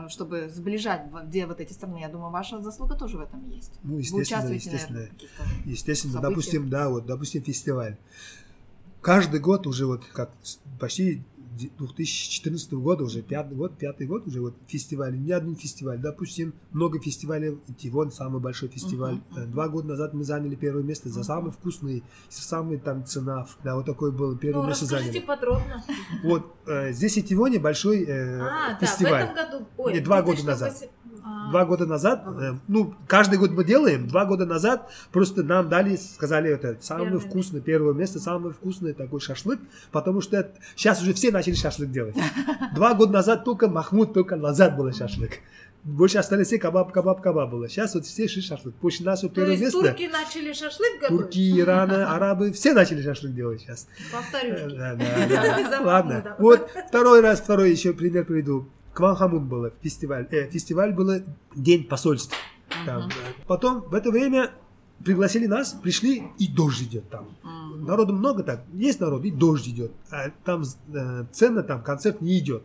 чтобы 0.10 0.50
сближать, 0.50 1.08
где 1.26 1.46
вот 1.46 1.60
эти 1.60 1.74
страны. 1.74 2.00
Я 2.00 2.10
думаю, 2.10 2.32
ваша 2.32 2.62
заслуга 2.62 2.96
тоже 2.96 3.18
в 3.18 3.22
этом 3.22 3.50
есть. 3.50 3.74
Ну, 3.84 3.96
Вы 3.96 4.00
естественно, 4.00 4.22
участвуете, 4.22 4.70
естественно. 4.70 5.00
наверное. 5.00 5.30
Естественно, 5.66 6.22
допустим, 6.22 6.70
да, 6.70 6.90
вот, 6.90 7.06
допустим, 7.06 7.44
фестиваль. 7.44 7.98
Каждый 9.02 9.40
год 9.42 9.68
уже 9.68 9.86
вот 9.86 10.06
как 10.06 10.32
почти 10.80 11.24
2014 11.58 12.74
года, 12.74 13.04
уже 13.04 13.22
пятый 13.22 13.56
год, 13.56 13.78
пятый 13.78 14.08
год 14.08 14.28
уже 14.28 14.42
вот 14.42 14.56
фестиваль, 14.68 15.18
не 15.20 15.32
один 15.32 15.56
фестиваль, 15.56 16.00
допустим, 16.00 16.54
много 16.72 17.00
фестивалей, 17.00 17.58
Тивон 17.78 18.12
самый 18.12 18.42
большой 18.42 18.70
фестиваль. 18.70 19.20
Мгм. 19.32 19.52
Два 19.52 19.68
года 19.70 19.90
назад 19.90 20.14
мы 20.14 20.24
заняли 20.24 20.56
первое 20.56 20.84
место 20.84 21.10
за 21.10 21.24
самый 21.24 21.52
вкусный, 21.52 22.04
самый 22.30 22.78
там 22.78 23.06
цена, 23.06 23.46
да, 23.64 23.76
вот 23.76 23.86
такой 23.86 24.12
был 24.12 24.38
первое 24.38 24.64
Ну, 24.64 24.68
место 24.70 24.86
заняли. 24.86 25.20
подробно. 25.20 25.84
Вот 26.24 26.56
э, 26.68 26.92
здесь 26.94 27.18
в 27.18 27.24
Тивоне 27.26 27.60
большой 27.60 28.04
э, 28.04 28.40
А, 28.40 28.70
да, 28.72 28.78
в 28.78 28.80
фестиваль. 28.82 29.24
этом 29.24 29.36
году... 29.36 29.68
Ой, 29.78 29.94
Не, 29.94 30.00
два 30.00 30.22
года 30.22 30.42
2008 30.44 30.88
А, 31.26 31.50
Два 31.52 31.66
года 31.66 31.86
назад, 31.86 32.24
э, 32.40 32.54
ну, 32.68 32.94
каждый 33.08 33.40
год 33.40 33.52
мы 33.52 33.64
делаем, 33.64 34.08
два 34.08 34.26
года 34.26 34.46
назад 34.46 34.90
просто 35.12 35.42
нам 35.44 35.70
дали, 35.70 35.96
сказали, 35.96 36.52
это 36.52 36.78
самое 36.82 37.12
Первое 37.12 37.20
вкусное, 37.30 37.62
первое 37.62 37.94
место, 37.94 38.20
самое 38.20 38.54
вкусное 38.54 38.94
такой 38.94 39.20
шашлык, 39.22 39.60
потому 39.92 40.22
что 40.22 40.38
это- 40.38 40.52
сейчас 40.76 41.02
уже 41.02 41.14
все 41.14 41.32
начали 41.32 41.54
шашлык 41.54 41.90
делать. 41.92 42.16
Два 42.76 42.94
года 42.94 43.14
назад 43.14 43.46
только 43.46 43.68
Махмуд, 43.70 44.14
только 44.14 44.36
назад 44.36 44.76
был 44.76 44.92
шашлык. 44.92 45.40
Больше 45.84 46.18
остались 46.18 46.48
все 46.48 46.60
кабаб, 46.60 46.94
кабаб, 46.94 47.22
кабаб 47.22 47.50
было. 47.52 47.68
Сейчас 47.68 47.94
вот 47.94 48.06
все 48.06 48.26
шашлык. 48.28 48.74
После 48.76 49.06
нашего 49.06 49.28
То 49.30 49.36
первого 49.36 49.52
есть 49.52 49.64
места, 49.64 49.80
турки 49.82 50.08
начали 50.08 50.54
шашлык 50.54 51.02
готовить? 51.02 51.22
турки, 51.24 51.60
Ираны, 51.60 52.04
арабы, 52.08 52.54
все 52.54 52.74
начали 52.74 53.02
шашлык 53.02 53.34
делать 53.34 53.62
сейчас. 53.62 53.88
Повторюшки. 54.12 54.78
Да, 54.78 54.96
да, 54.96 55.28
да. 55.70 55.82
Ладно. 55.84 56.36
Вот 56.40 56.70
второй 56.88 57.20
раз, 57.20 57.42
второй 57.42 57.72
еще 57.72 57.92
пример 57.94 58.24
приведу. 58.24 58.66
Кванхамун 58.94 59.48
было 59.48 59.72
фестиваль. 59.82 60.28
Э, 60.32 60.50
фестиваль 60.50 60.94
было 60.94 61.22
День 61.56 61.84
посольств. 61.86 62.36
Там, 62.86 63.04
Мгм. 63.04 63.10
э, 63.12 63.44
Потом 63.48 63.82
в 63.82 63.94
это 63.94 64.12
время 64.12 64.52
пригласили 65.04 65.48
нас, 65.48 65.74
пришли, 65.74 66.24
и 66.40 66.48
дождь 66.48 66.84
идет 66.84 67.10
там. 67.10 67.28
М. 67.44 67.86
Народу 67.86 68.14
много 68.14 68.44
так, 68.44 68.64
есть 68.74 69.00
народ, 69.00 69.26
и 69.26 69.32
дождь 69.32 69.68
идет. 69.68 69.92
А 70.12 70.30
там 70.46 70.64
э, 70.94 71.26
цена, 71.32 71.62
там 71.64 71.84
концерт 71.84 72.22
не 72.22 72.40
идет. 72.40 72.64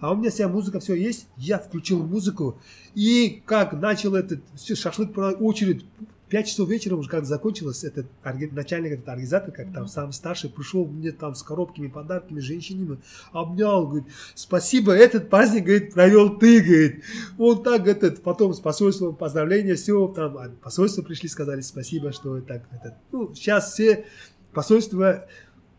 А 0.00 0.12
у 0.12 0.16
меня 0.16 0.30
вся 0.30 0.48
музыка, 0.48 0.80
все 0.80 0.94
есть. 0.94 1.28
Я 1.36 1.58
включил 1.58 2.04
музыку, 2.04 2.58
и 2.94 3.42
как 3.46 3.72
начал 3.72 4.14
этот 4.14 4.40
все, 4.54 4.74
шашлык 4.74 5.16
очередь, 5.40 5.86
5 6.28 6.46
часов 6.48 6.68
вечера 6.68 6.96
уже 6.96 7.08
как 7.08 7.24
закончилось, 7.24 7.84
этот 7.84 8.06
начальник, 8.24 8.92
этот 8.92 9.08
организатор, 9.08 9.52
как 9.52 9.72
там 9.72 9.86
сам 9.86 10.12
старший, 10.12 10.50
пришел 10.50 10.84
мне 10.86 11.12
там 11.12 11.34
с 11.34 11.42
коробками, 11.42 11.86
подарками, 11.86 12.40
женщинами, 12.40 12.98
обнял, 13.32 13.86
говорит, 13.86 14.08
спасибо, 14.34 14.92
этот 14.92 15.30
праздник, 15.30 15.64
говорит, 15.64 15.94
провел 15.94 16.38
ты, 16.38 16.60
говорит. 16.60 17.04
Он 17.38 17.62
так, 17.62 17.86
этот, 17.86 18.22
потом 18.22 18.54
с 18.54 18.60
посольством 18.60 19.14
поздравления, 19.14 19.76
все, 19.76 20.08
там, 20.08 20.36
а 20.38 20.50
посольство 20.62 21.02
пришли, 21.02 21.28
сказали 21.28 21.60
спасибо, 21.60 22.12
что 22.12 22.40
так, 22.40 22.62
это, 22.72 22.96
ну, 23.12 23.32
сейчас 23.34 23.72
все 23.72 24.06
посольства 24.52 25.26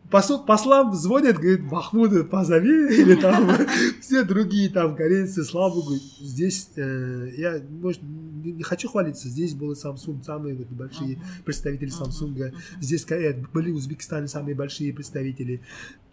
посол, 0.10 0.44
послам 0.46 0.94
звонят, 0.94 1.38
говорит, 1.38 1.64
Махмуда 1.64 2.24
позови, 2.24 2.70
или 3.02 3.16
там 3.16 3.50
все 4.02 4.24
другие 4.24 4.70
там 4.70 4.96
корейцы, 4.96 5.44
слава 5.44 5.74
богу, 5.74 5.96
здесь 6.20 6.70
э, 6.76 7.30
я, 7.38 7.62
может, 7.70 8.02
не, 8.04 8.54
не 8.54 8.64
хочу 8.64 8.90
хвалиться, 8.90 9.28
здесь 9.30 9.54
был 9.54 9.74
Samsung, 9.74 10.24
самые 10.24 10.56
вот 10.56 10.68
большие 10.68 11.22
представители 11.46 11.92
Samsung, 11.92 12.54
здесь 12.80 13.06
э, 13.12 13.34
были 13.54 13.72
Узбекистане 13.72 14.28
самые 14.28 14.56
большие 14.56 14.94
представители. 14.94 15.62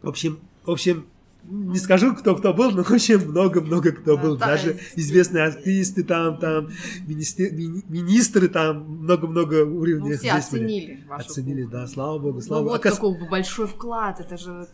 В 0.03 0.09
общем, 0.09 0.39
в 0.65 0.71
общем, 0.71 1.07
не 1.47 1.79
скажу, 1.79 2.15
кто 2.15 2.35
кто 2.37 2.55
был, 2.55 2.71
но 2.71 2.83
очень 2.83 3.19
много-много 3.19 3.93
кто 3.93 4.17
был. 4.17 4.37
Да, 4.37 4.47
Даже 4.47 4.75
да. 4.75 4.81
известные 4.97 5.45
артисты 5.45 6.03
там, 6.05 6.39
там, 6.39 6.69
министры, 7.07 7.51
мини- 7.51 7.85
министры 7.89 8.49
там, 8.49 8.83
много-много 9.03 9.65
уровней 9.65 10.11
Ну, 10.13 10.17
все 10.17 10.17
здесь 10.17 10.51
были. 10.51 10.63
оценили 10.65 11.05
вашу 11.07 11.31
Оценили, 11.31 11.63
кухню. 11.65 11.79
да, 11.81 11.87
слава 11.87 12.19
богу, 12.19 12.35
Ну 12.37 12.41
слава 12.41 12.63
богу. 12.63 12.73
вот 12.73 12.81
Оказ- 12.85 12.95
какой 12.95 13.29
большой 13.29 13.67
вклад, 13.67 14.21
это 14.21 14.37
же 14.37 14.67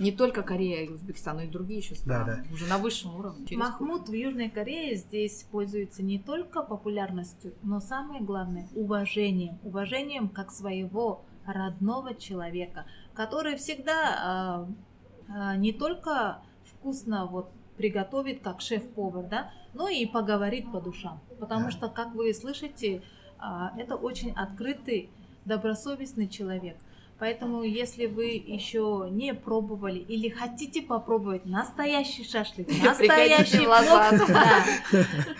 не 0.00 0.12
только 0.12 0.42
Корея 0.42 0.86
и 0.86 0.88
Узбекистан, 0.90 1.36
но 1.36 1.42
и 1.42 1.48
другие 1.48 1.80
еще 1.80 1.94
страны, 1.94 2.44
уже 2.52 2.66
на 2.66 2.78
высшем 2.78 3.14
уровне. 3.16 3.44
Через 3.46 3.60
Махмуд 3.60 4.08
в 4.08 4.12
Южной 4.12 4.50
Корее 4.50 4.96
здесь 4.96 5.44
пользуется 5.50 6.02
не 6.02 6.18
только 6.18 6.62
популярностью, 6.62 7.54
но 7.62 7.80
самое 7.80 8.22
главное 8.22 8.68
уважением. 8.74 9.58
Уважением 9.64 10.28
как 10.28 10.50
своего 10.52 11.24
родного 11.46 12.14
человека, 12.14 12.86
который 13.14 13.56
всегда 13.56 14.16
а, 14.18 14.68
не 15.56 15.72
только 15.72 16.38
вкусно 16.64 17.26
вот 17.26 17.50
приготовит 17.76 18.40
как 18.42 18.60
шеф-повар, 18.60 19.24
да, 19.24 19.50
но 19.74 19.88
и 19.88 20.06
поговорит 20.06 20.70
по 20.70 20.80
душам. 20.80 21.20
Потому 21.40 21.66
Да. 21.66 21.70
что, 21.70 21.88
как 21.88 22.14
вы 22.14 22.32
слышите, 22.32 23.02
а, 23.38 23.72
это 23.76 23.96
очень 23.96 24.30
открытый, 24.32 25.10
добросовестный 25.44 26.28
человек. 26.28 26.76
Поэтому, 27.18 27.62
если 27.62 28.06
вы 28.06 28.42
еще 28.44 29.08
не 29.10 29.34
пробовали 29.34 29.98
или 29.98 30.28
хотите 30.28 30.82
попробовать 30.82 31.46
настоящий 31.46 32.24
шашлык, 32.24 32.68
настоящий 32.82 33.64
плов, 33.64 34.28
да, 34.28 34.64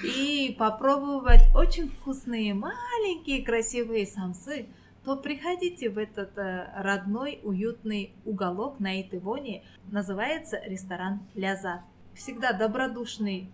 и 0.03 0.55
попробовать 0.59 1.43
очень 1.55 1.89
вкусные, 1.89 2.55
маленькие, 2.55 3.43
красивые 3.45 4.07
самсы, 4.07 4.67
то 5.05 5.17
приходите 5.17 5.91
в 5.91 5.99
этот 5.99 6.37
э, 6.39 6.73
родной, 6.77 7.41
уютный 7.43 8.15
уголок 8.25 8.81
на 8.81 9.01
Итывоне. 9.01 9.63
Называется 9.91 10.61
ресторан 10.65 11.21
Лязат. 11.35 11.83
Всегда 12.15 12.53
добродушный, 12.53 13.51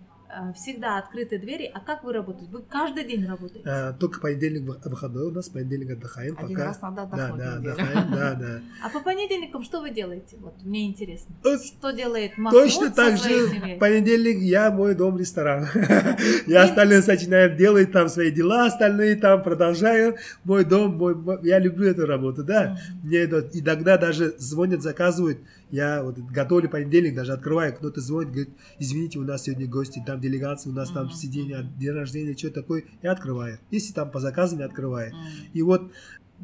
всегда 0.55 0.99
открыты 0.99 1.39
двери. 1.39 1.71
А 1.73 1.81
как 1.81 2.05
вы 2.05 2.13
работаете? 2.13 2.51
Вы 2.53 2.63
каждый 2.63 3.05
день 3.05 3.27
работаете? 3.27 3.63
А, 3.69 3.93
только 3.93 4.21
понедельник 4.21 4.63
вы- 4.69 4.79
выходной 4.91 5.27
у 5.27 5.31
нас, 5.31 5.49
понедельник 5.49 5.91
отдыхаем. 5.91 6.37
Один 6.39 6.57
пока. 6.57 6.67
раз 6.67 6.81
надо 6.83 6.97
Да, 6.97 7.03
отдохнуть 7.27 7.39
да, 7.39 7.55
отдыхаем, 7.55 8.11
да, 8.13 8.35
да. 8.41 8.61
А 8.85 8.89
по 8.91 9.01
понедельникам 9.01 9.63
что 9.63 9.81
вы 9.81 9.91
делаете? 9.91 10.37
Вот 10.41 10.55
мне 10.63 10.87
интересно. 10.87 11.35
Э, 11.45 11.57
Что 11.59 11.91
делает 11.91 12.37
Махмуд 12.39 12.63
Точно 12.63 12.91
так 12.91 13.17
же 13.17 13.77
понедельник 13.79 14.39
я 14.39 14.71
мой 14.71 14.95
дом 14.95 15.19
ресторан. 15.19 15.67
Я 16.47 16.65
остальные 16.65 17.03
начинаю 17.07 17.57
делать 17.57 17.93
там 17.93 18.09
свои 18.09 18.31
дела, 18.31 18.67
остальные 18.67 19.17
там 19.17 19.43
продолжаю. 19.43 20.17
Мой 20.45 20.65
дом, 20.65 20.97
мой, 20.97 21.17
я 21.43 21.59
люблю 21.59 21.89
эту 21.89 22.07
работу, 22.07 22.45
да. 22.45 22.79
Мне 23.03 23.19
это, 23.19 23.49
иногда 23.53 23.97
даже 23.99 24.35
звонят, 24.39 24.83
заказывают. 24.83 25.39
Я 25.71 26.03
вот 26.03 26.19
готовлю 26.19 26.69
понедельник, 26.69 27.15
даже 27.15 27.33
открываю, 27.33 27.73
кто-то 27.75 28.01
звонит, 28.01 28.29
говорит, 28.33 28.51
извините, 28.81 29.19
у 29.21 29.23
нас 29.23 29.43
сегодня 29.45 29.69
гости, 29.69 30.03
там 30.05 30.20
делегация, 30.21 30.71
у 30.71 30.75
нас 30.75 30.91
там 30.91 31.07
Мгм. 31.07 31.15
сиденье, 31.15 31.67
день 31.79 31.91
рождения, 31.93 32.37
что 32.37 32.51
такое, 32.51 32.85
я 33.03 33.13
открываю. 33.13 33.59
Если 33.71 33.93
там 33.93 34.11
по 34.11 34.21
заказам, 34.21 34.61
я 34.61 34.67
открываю. 34.67 35.13
М. 35.13 35.19
И 35.53 35.63
вот 35.63 35.91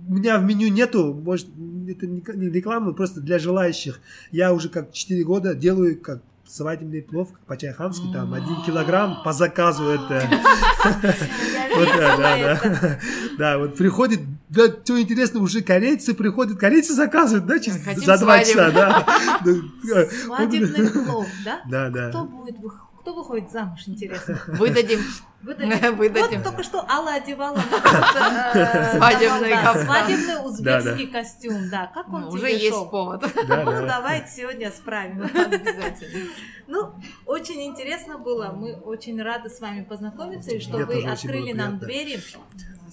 у 0.09 0.15
меня 0.15 0.39
в 0.39 0.45
меню 0.45 0.69
нету, 0.69 1.15
может, 1.15 1.47
это 1.89 2.07
не 2.07 2.21
реклама, 2.51 2.93
просто 2.93 3.21
для 3.21 3.39
желающих. 3.39 4.01
Я 4.33 4.53
уже 4.53 4.69
как 4.69 4.93
4 4.93 5.25
года 5.25 5.55
делаю 5.55 6.01
как 6.01 6.21
свадебный 6.47 7.03
плов 7.03 7.29
по-чайхански, 7.49 8.05
там, 8.12 8.33
один 8.33 8.62
килограмм 8.65 9.23
по 9.25 9.33
заказу 9.33 9.85
это. 9.85 10.23
Вот, 11.77 11.89
да, 11.99 12.17
да, 12.17 12.61
да. 12.62 12.99
Да, 13.39 13.59
вот 13.59 13.77
приходит, 13.77 14.21
да, 14.49 14.69
что 14.69 14.99
интересно, 14.99 15.41
уже 15.41 15.61
корейцы 15.61 16.15
приходят, 16.15 16.59
корейцы 16.59 16.95
заказывают, 16.95 17.45
да, 17.45 17.59
через- 17.59 17.83
за 18.03 18.17
два 18.19 18.39
часа, 18.43 18.71
да. 18.73 19.07
Свадебный 20.25 20.89
плов, 20.91 21.27
да? 21.45 21.61
Да, 21.69 21.91
да. 21.91 22.09
Кто 22.09 22.25
будет, 22.25 22.59
вы- 22.61 22.71
кто 23.07 23.14
выходит 23.14 23.53
замуж, 23.53 23.83
интересно? 23.87 24.37
Выдадим. 24.49 24.99
Выдадим. 25.40 25.97
Выдадим. 25.97 26.38
Вот 26.38 26.45
только 26.51 26.64
что 26.64 26.85
Алла 26.90 27.12
одевала 27.12 27.57
Свадебный 28.97 30.45
узбекский 30.45 31.07
костюм, 31.07 31.71
да. 31.71 31.87
Как 31.95 32.12
он 32.12 32.23
Ну, 32.23 32.31
тебе 32.31 32.38
Уже 32.40 32.51
есть 32.51 32.90
повод. 32.90 33.23
Ну, 33.23 33.47
да. 33.47 33.87
давайте 33.87 34.29
сегодня 34.29 34.73
справим. 34.73 35.23
Обязательно. 35.23 36.33
Ну, 36.66 36.95
очень 37.27 37.62
интересно 37.62 38.19
было. 38.19 38.51
Мы 38.51 38.75
очень 38.75 39.23
рады 39.23 39.51
с 39.51 39.61
вами 39.61 39.85
познакомиться 39.85 40.51
и 40.51 40.59
что 40.59 40.79
вы 40.79 41.05
открыли 41.05 41.53
нам 41.53 41.79
двери. 41.79 42.19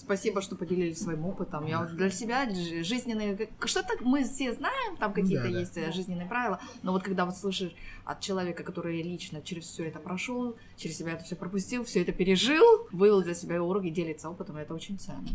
Спасибо, 0.05 0.41
что 0.41 0.55
поделились 0.55 1.01
своим 1.01 1.25
опытом. 1.25 1.65
Я 1.65 1.81
вот 1.81 1.95
для 1.95 2.09
себя 2.09 2.49
жизненные... 2.83 3.49
Что-то 3.63 3.93
мы 4.01 4.23
все 4.23 4.53
знаем, 4.53 4.97
там 4.97 5.13
какие-то 5.13 5.45
Да, 5.45 5.51
да. 5.51 5.59
есть 5.59 5.77
э, 5.77 5.91
жизненные 5.91 6.27
правила, 6.27 6.59
но 6.81 6.91
вот 6.91 7.03
когда 7.03 7.25
вот 7.25 7.37
слышишь 7.37 7.73
от 8.03 8.19
человека, 8.19 8.63
который 8.63 9.01
лично 9.01 9.41
через 9.41 9.65
все 9.65 9.85
это 9.85 9.99
прошел, 9.99 10.57
через 10.77 10.97
себя 10.97 11.13
это 11.13 11.23
все 11.23 11.35
пропустил, 11.35 11.83
все 11.85 12.01
это 12.01 12.11
пережил, 12.11 12.87
вывел 12.91 13.21
для 13.21 13.33
себя 13.33 13.61
уроки, 13.63 13.89
делится 13.89 14.29
опытом, 14.29 14.57
это 14.57 14.73
очень 14.73 14.99
ценно. 14.99 15.27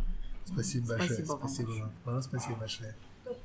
Спасибо 0.45 0.87
большое, 0.89 1.09
Спасибо 1.09 1.33
вам 1.33 1.39
спасибо 1.39 1.67
большое. 1.69 1.83
вам. 1.83 2.15
Вам 2.15 2.23
спасибо 2.23 2.57
большое. 2.57 2.95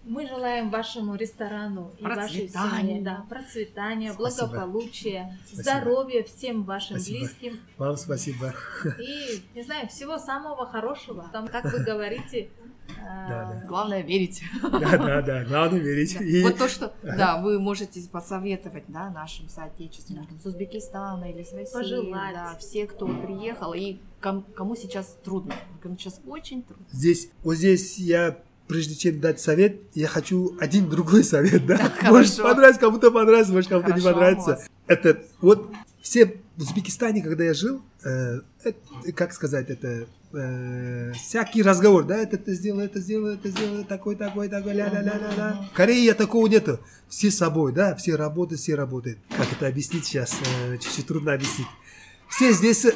Мы 0.05 0.27
желаем 0.27 0.69
вашему 0.69 1.15
ресторану 1.15 1.91
и 1.99 2.03
вашей 2.03 2.49
семье 2.49 3.01
да, 3.01 3.25
процветания, 3.29 4.13
Спасибо. 4.13 4.47
благополучия, 4.47 5.37
Спасибо. 5.45 5.61
здоровья 5.63 6.23
всем 6.23 6.63
вашим 6.63 6.97
Спасибо. 6.97 7.19
близким 7.19 7.59
Вам 7.77 7.97
спасибо. 7.97 8.53
и, 8.99 9.43
не 9.55 9.63
знаю, 9.63 9.87
всего 9.87 10.17
самого 10.17 10.65
хорошего. 10.65 11.29
Там, 11.31 11.47
как 11.47 11.65
вы 11.65 11.79
говорите, 11.83 12.49
э, 12.89 12.93
Да, 13.29 13.51
да. 13.61 13.63
Главное 13.67 14.01
верить. 14.01 14.43
Да, 14.61 14.97
да, 14.97 15.21
да, 15.21 15.43
главное 15.45 15.79
верить. 15.79 16.17
Да. 16.17 16.23
И- 16.25 16.43
Вот 16.43 16.57
то, 16.57 16.67
что, 16.67 16.93
да, 17.01 17.41
вы 17.41 17.59
можете 17.59 18.01
посоветовать, 18.09 18.83
да, 18.89 19.09
нашим 19.09 19.47
соотечественникам 19.49 20.39
с 20.39 20.45
Узбекистана 20.45 21.25
или 21.31 21.43
с 21.43 21.53
России, 21.53 21.73
Пожелать. 21.73 22.33
да, 22.33 22.55
все, 22.59 22.85
кто 22.87 23.07
приехал 23.07 23.73
и 23.73 23.97
ком- 24.21 24.43
кому 24.55 24.75
сейчас 24.75 25.17
трудно, 25.23 25.53
кому 25.81 25.97
сейчас 25.97 26.19
очень 26.27 26.61
трудно. 26.63 26.85
Здесь, 26.91 27.29
вот 27.43 27.55
здесь 27.55 27.97
я, 27.99 28.37
прежде 28.67 28.95
чем 28.95 29.19
дать 29.19 29.39
совет, 29.39 29.81
я 29.93 30.07
хочу 30.07 30.55
один 30.59 30.89
другой 30.89 31.23
совет, 31.23 31.65
да? 31.65 31.77
Так, 31.99 32.11
может 32.11 32.35
хорошо. 32.35 32.53
понравится, 32.53 32.81
кому-то 32.81 33.11
понравится, 33.11 33.53
может 33.53 33.69
кому-то 33.69 33.93
не 33.93 34.01
понравится. 34.01 34.59
Это 34.87 35.21
вот 35.41 35.71
все 36.01 36.41
в 36.57 36.61
Узбекистане, 36.61 37.21
когда 37.21 37.43
я 37.43 37.53
жил, 37.53 37.81
э, 38.03 38.41
это, 38.63 38.77
как 39.15 39.33
сказать, 39.33 39.69
это 39.69 40.05
э, 40.33 41.13
всякий 41.13 41.63
разговор, 41.63 42.03
да, 42.03 42.17
это 42.17 42.37
ты 42.37 42.53
сделал, 42.53 42.81
это 42.81 42.99
сделал, 42.99 43.27
это 43.27 43.49
сделал, 43.49 43.83
такой, 43.85 44.15
такой, 44.15 44.49
такой, 44.49 44.73
ля-ля-ля-ля-ля. 44.73 45.67
В 45.71 45.75
Корее 45.75 46.13
такого 46.13 46.47
нету. 46.47 46.79
Все 47.07 47.31
собой, 47.31 47.73
да, 47.73 47.95
все 47.95 48.15
работают, 48.15 48.61
все 48.61 48.75
работают. 48.75 49.17
Как 49.35 49.51
это 49.51 49.67
объяснить 49.67 50.05
сейчас? 50.05 50.37
Э, 50.67 50.77
чуть-чуть 50.77 51.07
трудно 51.07 51.33
объяснить. 51.33 51.67
Все 52.27 52.51
здесь 52.51 52.85
э, 52.85 52.93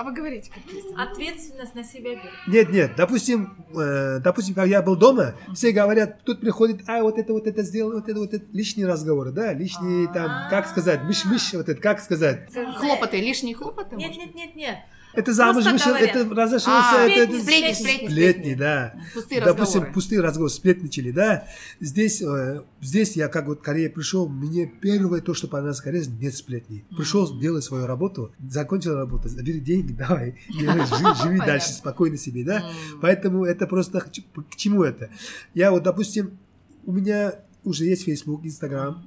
А 0.00 0.02
вы 0.02 0.12
говорите, 0.12 0.50
как 0.50 0.62
есть. 0.72 0.86
ответственность 0.96 1.74
на 1.74 1.84
себя 1.84 2.12
берут. 2.12 2.32
нет, 2.46 2.70
нет, 2.70 2.92
допустим, 2.96 3.54
э, 3.78 4.18
допустим, 4.20 4.54
когда 4.54 4.66
я 4.66 4.80
был 4.80 4.96
дома, 4.96 5.34
все 5.54 5.72
говорят, 5.72 6.24
тут 6.24 6.40
приходит, 6.40 6.88
а 6.88 7.02
вот 7.02 7.18
это, 7.18 7.34
вот 7.34 7.46
это 7.46 7.62
сделал, 7.62 7.92
вот 7.92 8.08
это, 8.08 8.18
вот 8.18 8.32
это, 8.32 8.46
лишние 8.50 8.86
разговоры, 8.86 9.30
да, 9.30 9.52
лишние 9.52 10.10
там, 10.10 10.48
как 10.48 10.68
сказать, 10.68 11.02
мыш-мыш, 11.02 11.52
вот 11.52 11.68
это, 11.68 11.78
как 11.78 12.00
сказать. 12.00 12.48
Хлопоты, 12.78 13.20
лишние 13.20 13.54
хлопоты? 13.54 13.96
Нет, 13.96 14.08
может 14.08 14.34
нет, 14.34 14.34
нет, 14.34 14.56
нет. 14.56 14.78
Это 15.12 15.32
замуж 15.32 15.64
вышел, 15.64 15.92
это 15.94 16.28
разошелся, 16.34 16.70
А, 16.70 17.08
это, 17.08 17.32
это 17.32 17.42
сплетни, 17.42 17.72
сплетни, 17.72 18.06
сплетни, 18.08 18.54
да. 18.54 18.94
Пустые 19.12 19.40
Допустим, 19.40 19.62
разговоры. 19.80 19.92
пустые 19.92 20.20
разговоры, 20.20 20.50
сплетничали, 20.50 21.10
да. 21.10 21.46
Здесь, 21.80 22.22
э, 22.22 22.62
здесь 22.80 23.16
я 23.16 23.28
как 23.28 23.46
вот 23.46 23.58
в 23.58 23.62
Корее 23.62 23.90
пришел, 23.90 24.28
мне 24.28 24.66
первое 24.66 25.20
то, 25.20 25.34
что 25.34 25.48
понравилось 25.48 25.80
в 25.80 25.82
Корее, 25.82 26.04
нет 26.20 26.34
сплетней. 26.34 26.84
Пришел, 26.96 27.38
делай 27.40 27.60
свою 27.62 27.86
работу, 27.86 28.32
закончил 28.38 28.94
работу, 28.94 29.28
забери 29.28 29.58
деньги, 29.60 29.92
давай, 29.98 30.36
живи, 30.48 31.22
живи 31.22 31.38
дальше 31.38 31.70
спокойно 31.72 32.16
себе, 32.16 32.44
да. 32.44 32.70
Поэтому 33.00 33.44
это 33.44 33.66
просто 33.66 34.00
к 34.00 34.56
чему 34.56 34.84
это? 34.84 35.10
Я 35.54 35.72
вот, 35.72 35.82
допустим, 35.82 36.38
у 36.84 36.92
меня 36.92 37.34
уже 37.64 37.84
есть 37.84 38.04
Facebook, 38.04 38.44
Instagram. 38.44 39.02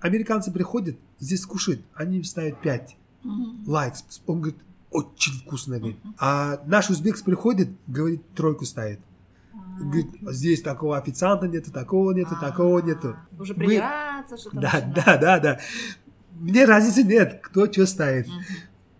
Американцы 0.00 0.52
приходят, 0.52 0.96
здесь 1.18 1.44
кушают, 1.46 1.80
они 1.94 2.18
им 2.18 2.24
ставят 2.24 2.60
5 2.60 2.96
Мгм. 3.24 3.64
лайкс. 3.66 4.04
Он 4.26 4.40
говорит, 4.42 4.60
очень 4.90 5.32
вкусно, 5.40 5.78
говорит. 5.78 5.98
А 6.18 6.60
наш 6.66 6.90
узбек 6.90 7.22
приходит, 7.22 7.68
говорит, 7.86 8.22
тройку 8.34 8.64
ставит. 8.64 9.00
Говорит, 9.78 10.06
здесь 10.30 10.62
такого 10.62 10.96
официанта 10.96 11.48
нету, 11.48 11.70
такого 11.70 12.12
нету, 12.12 12.36
такого 12.40 12.78
нету. 12.80 13.16
А, 13.16 13.42
Уже 13.42 13.54
прибираться, 13.54 14.36
что-то 14.36 14.58
Да, 14.58 14.80
да, 14.80 15.16
да, 15.18 15.38
да. 15.38 15.58
Мне 16.32 16.64
разницы 16.64 17.02
нет, 17.02 17.40
кто 17.42 17.70
что 17.70 17.86
ставит. 17.86 18.26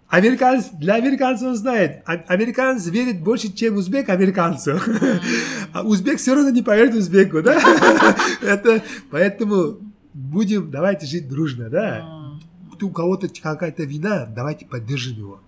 Американец, 0.09 0.69
для 0.73 0.95
американцев 0.95 1.57
знает. 1.57 2.03
А- 2.07 2.25
Американец 2.29 2.87
верит 2.87 3.23
больше, 3.23 3.53
чем 3.53 3.77
узбек 3.77 4.09
американцу. 4.09 4.79
А 5.73 5.83
узбек 5.83 6.19
все 6.19 6.35
равно 6.35 6.51
не 6.51 6.63
поверит 6.63 6.95
узбеку, 6.95 7.43
да? 7.43 7.61
Это, 8.41 8.83
поэтому 9.11 9.79
будем, 10.15 10.71
давайте 10.71 11.07
жить 11.07 11.29
дружно, 11.29 11.69
да? 11.69 12.39
У 12.81 12.91
кого-то 12.91 13.29
какая-то 13.29 13.83
вина, 13.85 14.27
давайте 14.27 14.65
поддержим 14.65 15.17
его. 15.19 15.41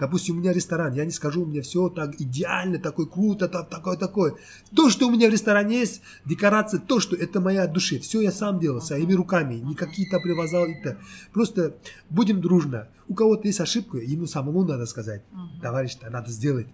Допустим, 0.00 0.36
у 0.36 0.40
меня 0.40 0.54
ресторан, 0.54 0.94
я 0.94 1.04
не 1.04 1.10
скажу, 1.10 1.42
у 1.42 1.46
меня 1.46 1.60
все 1.60 1.90
так 1.90 2.18
идеально, 2.18 2.78
такой 2.78 3.06
круто, 3.06 3.48
так, 3.48 3.68
такое, 3.68 3.96
такое. 3.98 4.34
То, 4.74 4.88
что 4.88 5.06
у 5.06 5.10
меня 5.10 5.28
в 5.28 5.32
ресторане 5.32 5.80
есть, 5.80 6.00
декорация, 6.24 6.80
то, 6.80 7.00
что 7.00 7.14
это 7.14 7.40
моя 7.40 7.64
от 7.64 7.72
души. 7.72 7.98
Все 7.98 8.22
я 8.22 8.32
сам 8.32 8.58
делал, 8.58 8.80
своими 8.80 9.12
руками, 9.12 9.56
не 9.56 9.74
какие-то 9.74 10.18
привозал. 10.18 10.64
Это. 10.64 10.98
Просто 11.32 11.76
будем 12.08 12.40
дружно. 12.40 12.88
У 13.08 13.14
кого-то 13.14 13.46
есть 13.46 13.60
ошибка, 13.60 13.98
ему 13.98 14.26
самому 14.26 14.64
надо 14.64 14.86
сказать. 14.86 15.22
Мгм. 15.60 15.62
Товарищ, 15.62 15.96
да, 16.00 16.10
надо 16.10 16.30
сделать. 16.30 16.66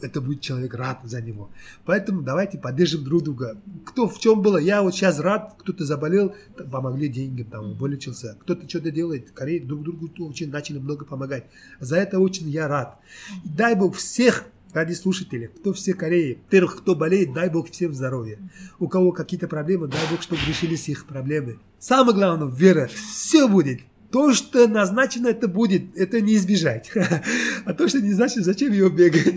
Это 0.00 0.20
будет 0.20 0.40
человек 0.40 0.74
рад 0.74 1.00
за 1.04 1.20
него. 1.20 1.50
Поэтому 1.84 2.22
давайте 2.22 2.58
поддержим 2.58 3.04
друг 3.04 3.24
друга. 3.24 3.60
Кто 3.84 4.08
в 4.08 4.18
чем 4.18 4.40
было, 4.40 4.56
я 4.56 4.82
вот 4.82 4.94
сейчас 4.94 5.18
рад, 5.18 5.56
кто-то 5.58 5.84
заболел, 5.84 6.34
помогли 6.70 7.08
деньги, 7.08 7.42
там, 7.42 7.74
вылечился. 7.74 8.36
Кто-то 8.40 8.68
что-то 8.68 8.90
делает, 8.90 9.30
Корея 9.32 9.64
друг 9.64 9.82
другу 9.82 10.10
очень 10.24 10.50
начали 10.50 10.78
много 10.78 11.04
помогать. 11.04 11.44
За 11.80 11.96
это 11.96 12.18
очень 12.18 12.48
я 12.48 12.68
рад. 12.68 12.98
Дай 13.44 13.74
Бог 13.74 13.96
всех 13.96 14.44
ради 14.72 14.92
слушателей, 14.92 15.48
кто 15.48 15.72
все 15.72 15.94
Кореи, 15.94 16.38
во-первых, 16.44 16.78
кто 16.78 16.94
болеет, 16.94 17.32
дай 17.32 17.50
Бог 17.50 17.70
всем 17.70 17.92
здоровья. 17.92 18.38
У 18.78 18.88
кого 18.88 19.12
какие-то 19.12 19.48
проблемы, 19.48 19.88
дай 19.88 20.00
Бог, 20.10 20.22
чтобы 20.22 20.40
решились 20.46 20.88
их 20.88 21.06
проблемы. 21.06 21.58
Самое 21.78 22.16
главное, 22.16 22.48
вера, 22.48 22.88
все 22.88 23.48
будет. 23.48 23.80
То, 24.10 24.32
что 24.34 24.66
назначено, 24.66 25.28
это 25.28 25.46
будет, 25.46 25.96
это 25.96 26.20
не 26.20 26.34
избежать. 26.34 26.90
А 27.64 27.74
то, 27.74 27.88
что 27.88 28.00
не 28.00 28.12
значит, 28.12 28.44
зачем 28.44 28.72
его 28.72 28.88
бегать. 28.88 29.34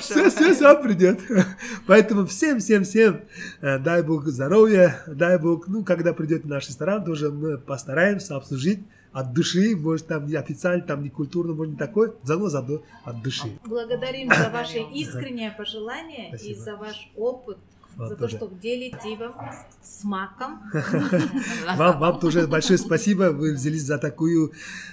Все, 0.00 0.30
все 0.30 0.54
сам 0.54 0.82
придет. 0.82 1.20
Поэтому 1.86 2.26
всем, 2.26 2.60
всем, 2.60 2.84
всем 2.84 3.22
э, 3.60 3.78
дай 3.78 4.02
Бог 4.02 4.26
здоровья, 4.26 5.02
дай 5.06 5.38
Бог, 5.38 5.66
ну, 5.68 5.84
когда 5.84 6.12
придет 6.12 6.44
наш 6.44 6.68
ресторан, 6.68 7.04
тоже 7.04 7.30
мы 7.30 7.58
постараемся 7.58 8.36
обслужить 8.36 8.80
от 9.12 9.32
души, 9.32 9.74
может, 9.76 10.06
там 10.06 10.26
не 10.26 10.34
официально, 10.34 10.82
там 10.82 11.02
не 11.02 11.10
культурно, 11.10 11.54
может, 11.54 11.72
не 11.72 11.78
такой, 11.78 12.12
зато, 12.22 12.48
зато 12.48 12.82
от 13.04 13.22
души. 13.22 13.58
Благодарим 13.64 14.28
за 14.28 14.50
ваше 14.52 14.78
искреннее 14.94 15.50
пожелание 15.50 16.26
и 16.26 16.36
Спасибо. 16.36 16.60
за 16.60 16.76
ваш 16.76 17.10
опыт, 17.16 17.58
За 17.96 18.08
то, 18.10 18.16
тоже. 18.16 18.36
что 18.36 18.50
делите 18.62 19.12
его 19.12 19.34
с 19.82 20.04
маком. 20.04 20.60
Вам, 21.76 21.98
вам 21.98 22.20
тоже 22.20 22.46
большое 22.46 22.78
спасибо, 22.78 23.30
вы 23.30 23.54
взялись 23.54 23.82
за 23.82 23.98
такую 23.98 24.52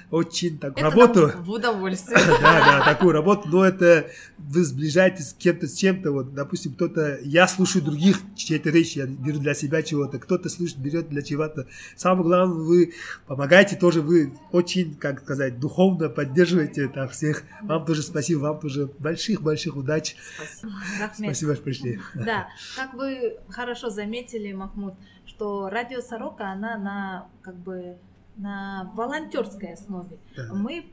очень 0.10 0.58
так, 0.58 0.74
Это 0.78 0.89
работу. 0.89 1.32
в 1.39 1.52
удовольствие. 1.52 2.18
Да, 2.41 2.80
да, 2.80 2.86
такую 2.86 3.12
работу, 3.12 3.50
но 3.50 3.66
это 3.66 4.10
вы 4.38 4.64
сближаетесь 4.64 5.32
с 5.32 5.34
кем-то, 5.34 5.68
с 5.68 5.74
чем-то, 5.74 6.12
вот, 6.12 6.34
допустим, 6.34 6.74
кто-то, 6.74 7.20
я 7.24 7.48
слушаю 7.48 7.84
других, 7.84 8.18
чьей-то 8.36 8.70
речь, 8.70 8.95
я 8.95 9.06
беру 9.06 9.39
для 9.39 9.54
себя 9.54 9.84
чего-то, 9.84 10.20
кто-то 10.20 10.50
слушает, 10.50 10.80
берет 10.80 11.10
для 11.10 11.22
чего-то. 11.22 11.68
Самое 11.95 12.24
главное, 12.24 12.56
вы 12.56 12.93
помогаете 13.26 13.76
тоже, 13.76 14.02
вы 14.02 14.34
очень, 14.52 14.95
как 14.95 15.22
сказать, 15.22 15.60
духовно 15.60 16.10
поддерживаете 16.10 16.88
там 16.88 17.10
всех. 17.10 17.43
Вам 17.62 17.86
тоже 17.86 18.02
спасибо, 18.02 18.39
вам 18.39 18.60
тоже 18.60 18.89
больших-больших 19.00 19.76
удач. 19.76 20.16
Спасибо. 20.38 20.72
Спасибо, 21.14 21.56
что 21.56 21.64
пришли. 21.64 22.00
Да, 22.14 22.48
как 22.88 22.96
вы 22.96 23.38
хорошо 23.50 23.90
заметили, 23.90 24.54
Махмуд, 24.54 24.94
что 25.26 25.70
радио 25.70 26.02
Сорока, 26.02 26.52
она 26.52 26.78
на 26.78 27.28
как 27.42 27.56
бы 27.56 27.98
на 28.38 28.92
волонтерской 28.96 29.74
основе. 29.74 30.18
Да. 30.36 30.54
Мы, 30.54 30.86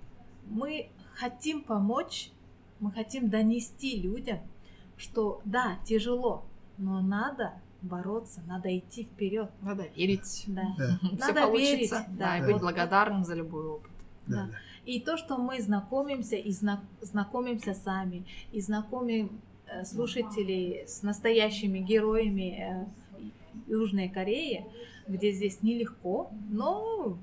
мы 0.46 0.88
хотим 1.14 1.62
помочь, 1.62 2.30
мы 2.80 2.90
хотим 2.90 3.28
донести 3.28 4.00
людям, 4.00 4.40
что 4.96 5.40
да, 5.44 5.76
тяжело, 5.84 6.44
но 6.78 7.00
надо 7.00 7.52
бороться, 7.82 8.40
надо 8.46 8.76
идти 8.76 9.04
вперед. 9.04 9.50
Надо 9.60 9.84
верить. 9.94 10.44
Да. 10.46 10.62
Да, 10.78 10.98
Все 11.02 11.16
Надо 11.16 11.42
получится. 11.42 11.74
верить, 11.76 11.90
Да, 11.90 12.06
да. 12.08 12.38
и 12.38 12.40
Да. 12.40 12.46
быть 12.46 12.60
благодарным 12.60 13.24
за 13.24 13.34
любой 13.34 13.66
опыт. 13.66 13.90
да, 14.26 14.36
Да. 14.36 14.46
да. 14.46 14.56
И 14.86 15.00
то, 15.00 15.16
что 15.16 15.36
мы 15.38 15.60
знакомимся 15.62 16.36
и 16.36 16.50
зна- 16.50 16.82
знакомимся 17.02 17.74
сами, 17.74 18.24
и 18.52 18.60
знакомим 18.60 19.40
слушателей 19.84 20.86
с 20.86 21.02
настоящими 21.02 21.78
героями 21.78 22.86
э, 23.18 23.22
Южной 23.66 24.08
Кореи, 24.08 24.66
где 25.08 25.32
здесь 25.32 25.62
нелегко, 25.62 26.30
но 26.50 27.18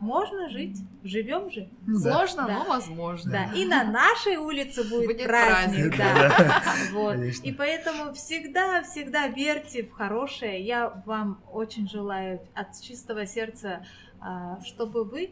можно 0.00 0.48
жить, 0.50 0.78
живем 1.02 1.50
же. 1.50 1.68
Ну 1.86 1.98
да. 2.02 2.12
Сложно, 2.26 2.46
Да. 2.46 2.58
но 2.58 2.64
возможно. 2.68 3.30
Да, 3.32 3.44
и 3.54 3.64
на 3.64 3.84
нашей 3.84 4.36
улице 4.36 4.84
будет, 4.88 5.06
Будет 5.06 5.26
праздник, 5.26 5.96
праздник, 5.96 5.98
да. 5.98 6.62
Вот. 6.92 7.12
Конечно. 7.12 7.44
И 7.44 7.52
поэтому 7.52 8.12
всегда, 8.14 8.82
всегда 8.82 9.28
верьте 9.28 9.84
в 9.84 9.92
хорошее. 9.92 10.60
Я 10.64 11.02
вам 11.06 11.40
очень 11.50 11.88
желаю 11.88 12.40
от 12.54 12.78
чистого 12.80 13.26
сердца, 13.26 13.86
а, 14.20 14.60
чтобы 14.64 15.04
вы 15.04 15.30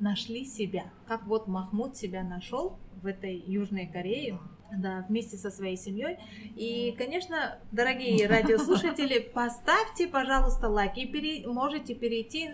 нашли 0.00 0.44
себя, 0.44 0.84
как 1.06 1.26
вот 1.26 1.46
Махмуд 1.48 1.96
себя 1.96 2.22
нашел 2.22 2.78
в 3.02 3.06
этой 3.06 3.36
Южной 3.46 3.86
Корее, 3.86 4.38
да, 4.76 5.04
вместе 5.08 5.36
со 5.36 5.50
своей 5.50 5.76
семьей. 5.76 6.18
И, 6.56 6.94
конечно, 6.98 7.58
дорогие 7.72 8.26
радиослушатели, 8.26 9.18
поставьте, 9.34 10.06
пожалуйста, 10.06 10.68
лайк 10.68 10.96
и 10.96 11.06
пере- 11.06 11.46
можете 11.46 11.94
перейти 11.94 12.50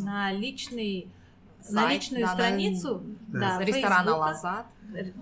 на 0.00 0.32
личный 0.32 1.08
на 1.70 1.80
Сайт, 1.82 1.94
личную 1.94 2.22
да, 2.22 2.26
на- 2.28 2.34
страницу 2.34 3.02
Да. 3.28 3.58
да, 3.58 3.64
ресторана 3.64 3.96
Фейсбука. 4.02 4.18
Лазат. 4.18 4.66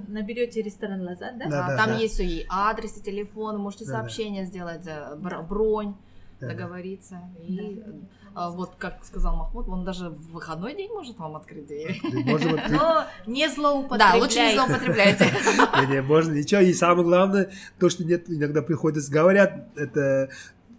Наберете 0.09 0.61
ресторан 0.62 1.03
Лазат, 1.03 1.38
да? 1.38 1.45
Да, 1.49 1.68
Да, 1.68 1.76
там 1.76 1.90
да. 1.90 1.97
есть 1.99 2.18
и 2.18 2.45
адрес, 2.51 2.97
и 2.99 3.03
телефон, 3.03 3.59
можете 3.61 3.84
Да, 3.84 3.93
да. 3.93 3.99
сообщение 4.01 4.45
сделать, 4.45 4.84
э, 4.86 5.14
бр- 5.16 5.43
бронь, 5.43 5.86
Да, 5.86 5.93
да. 5.93 5.97
Договориться. 6.49 7.20
И 7.40 7.82
э, 8.34 8.49
вот, 8.51 8.74
как 8.78 9.05
сказал 9.05 9.36
Махмуд, 9.36 9.68
он 9.68 9.84
даже 9.84 10.09
в 10.11 10.32
выходной 10.32 10.74
день 10.74 10.90
может 10.90 11.18
вам 11.18 11.36
открыть 11.36 11.66
дверь. 11.66 12.01
Можем 12.24 12.55
открыть. 12.55 12.72
Но 12.72 13.05
не 13.26 13.47
Да, 13.49 13.55
злоупотребляйте. 13.55 14.20
лучше 14.22 14.38
не 14.38 14.55
злоупотребляйте. 14.55 15.24
Не, 15.80 15.86
не, 15.95 16.03
можно 16.03 16.32
ничего. 16.32 16.61
И 16.61 16.72
самое 16.72 17.05
главное, 17.05 17.51
то, 17.78 17.88
что 17.88 18.05
нет, 18.05 18.24
иногда 18.28 18.62
приходится, 18.62 19.11
говорят, 19.12 19.68
это, 19.76 20.30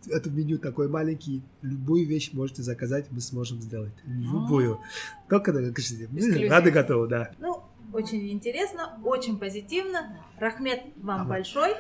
это 0.08 0.30
меню 0.30 0.58
такой 0.58 0.88
маленький, 0.90 1.42
любую 1.62 2.08
вещь 2.08 2.32
можете 2.34 2.62
заказать, 2.64 3.06
мы 3.12 3.22
сможем 3.22 3.62
сделать. 3.62 3.94
Любую. 4.06 4.80
Только, 5.30 5.54
да, 5.54 5.70
Эксклюзив. 5.70 6.50
рады 6.52 6.72
готовы, 6.72 7.08
да. 7.08 7.32
Ну, 7.40 7.64
очень 7.94 8.32
интересно, 8.32 9.00
очень 9.04 9.38
позитивно. 9.38 10.18
Рахмет 10.40 10.82
вам 10.98 11.28
большой. 11.28 11.76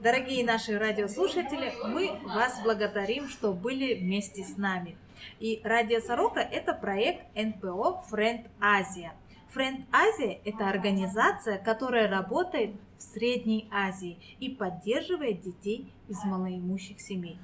Дорогие 0.00 0.44
наши 0.44 0.78
радиослушатели, 0.78 1.72
мы 1.84 2.20
вас 2.22 2.60
благодарим, 2.62 3.28
что 3.28 3.52
были 3.52 3.94
вместе 3.94 4.44
с 4.44 4.56
нами. 4.56 4.96
И 5.40 5.60
Радио 5.64 5.98
Сорока– 5.98 6.38
это 6.40 6.72
проект 6.72 7.26
НПО 7.34 8.04
Friend 8.08 8.48
Азия. 8.60 9.12
Friend 9.52 9.86
Азия– 9.90 10.38
это 10.44 10.68
организация, 10.68 11.58
которая 11.58 12.08
работает 12.08 12.76
в 12.96 13.02
Средней 13.02 13.68
Азии 13.72 14.18
и 14.38 14.50
поддерживает 14.50 15.40
детей 15.40 15.92
из 16.06 16.22
малоимущих 16.22 17.00
семей. 17.00 17.36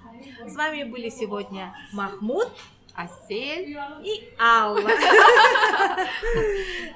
С 0.46 0.54
вами 0.54 0.84
были 0.84 1.08
сегодня 1.08 1.74
Махмуд 1.92 2.52
Асель. 2.94 3.76
и 4.02 4.28
Алла. 4.40 4.80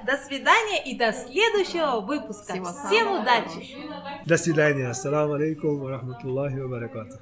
До 0.05 0.17
свидания 0.17 0.83
и 0.85 0.97
до 0.97 1.11
следующего 1.11 1.99
выпуска. 1.99 2.53
Всем 2.53 3.21
удачи! 3.21 3.77
До 4.25 4.37
свидания. 4.37 4.89
Ассаламу 4.89 5.33
алейкум 5.33 5.79
ва 5.79 5.89
рахматуллахи 5.91 6.55
ва 6.55 6.67
баракатух. 6.69 7.17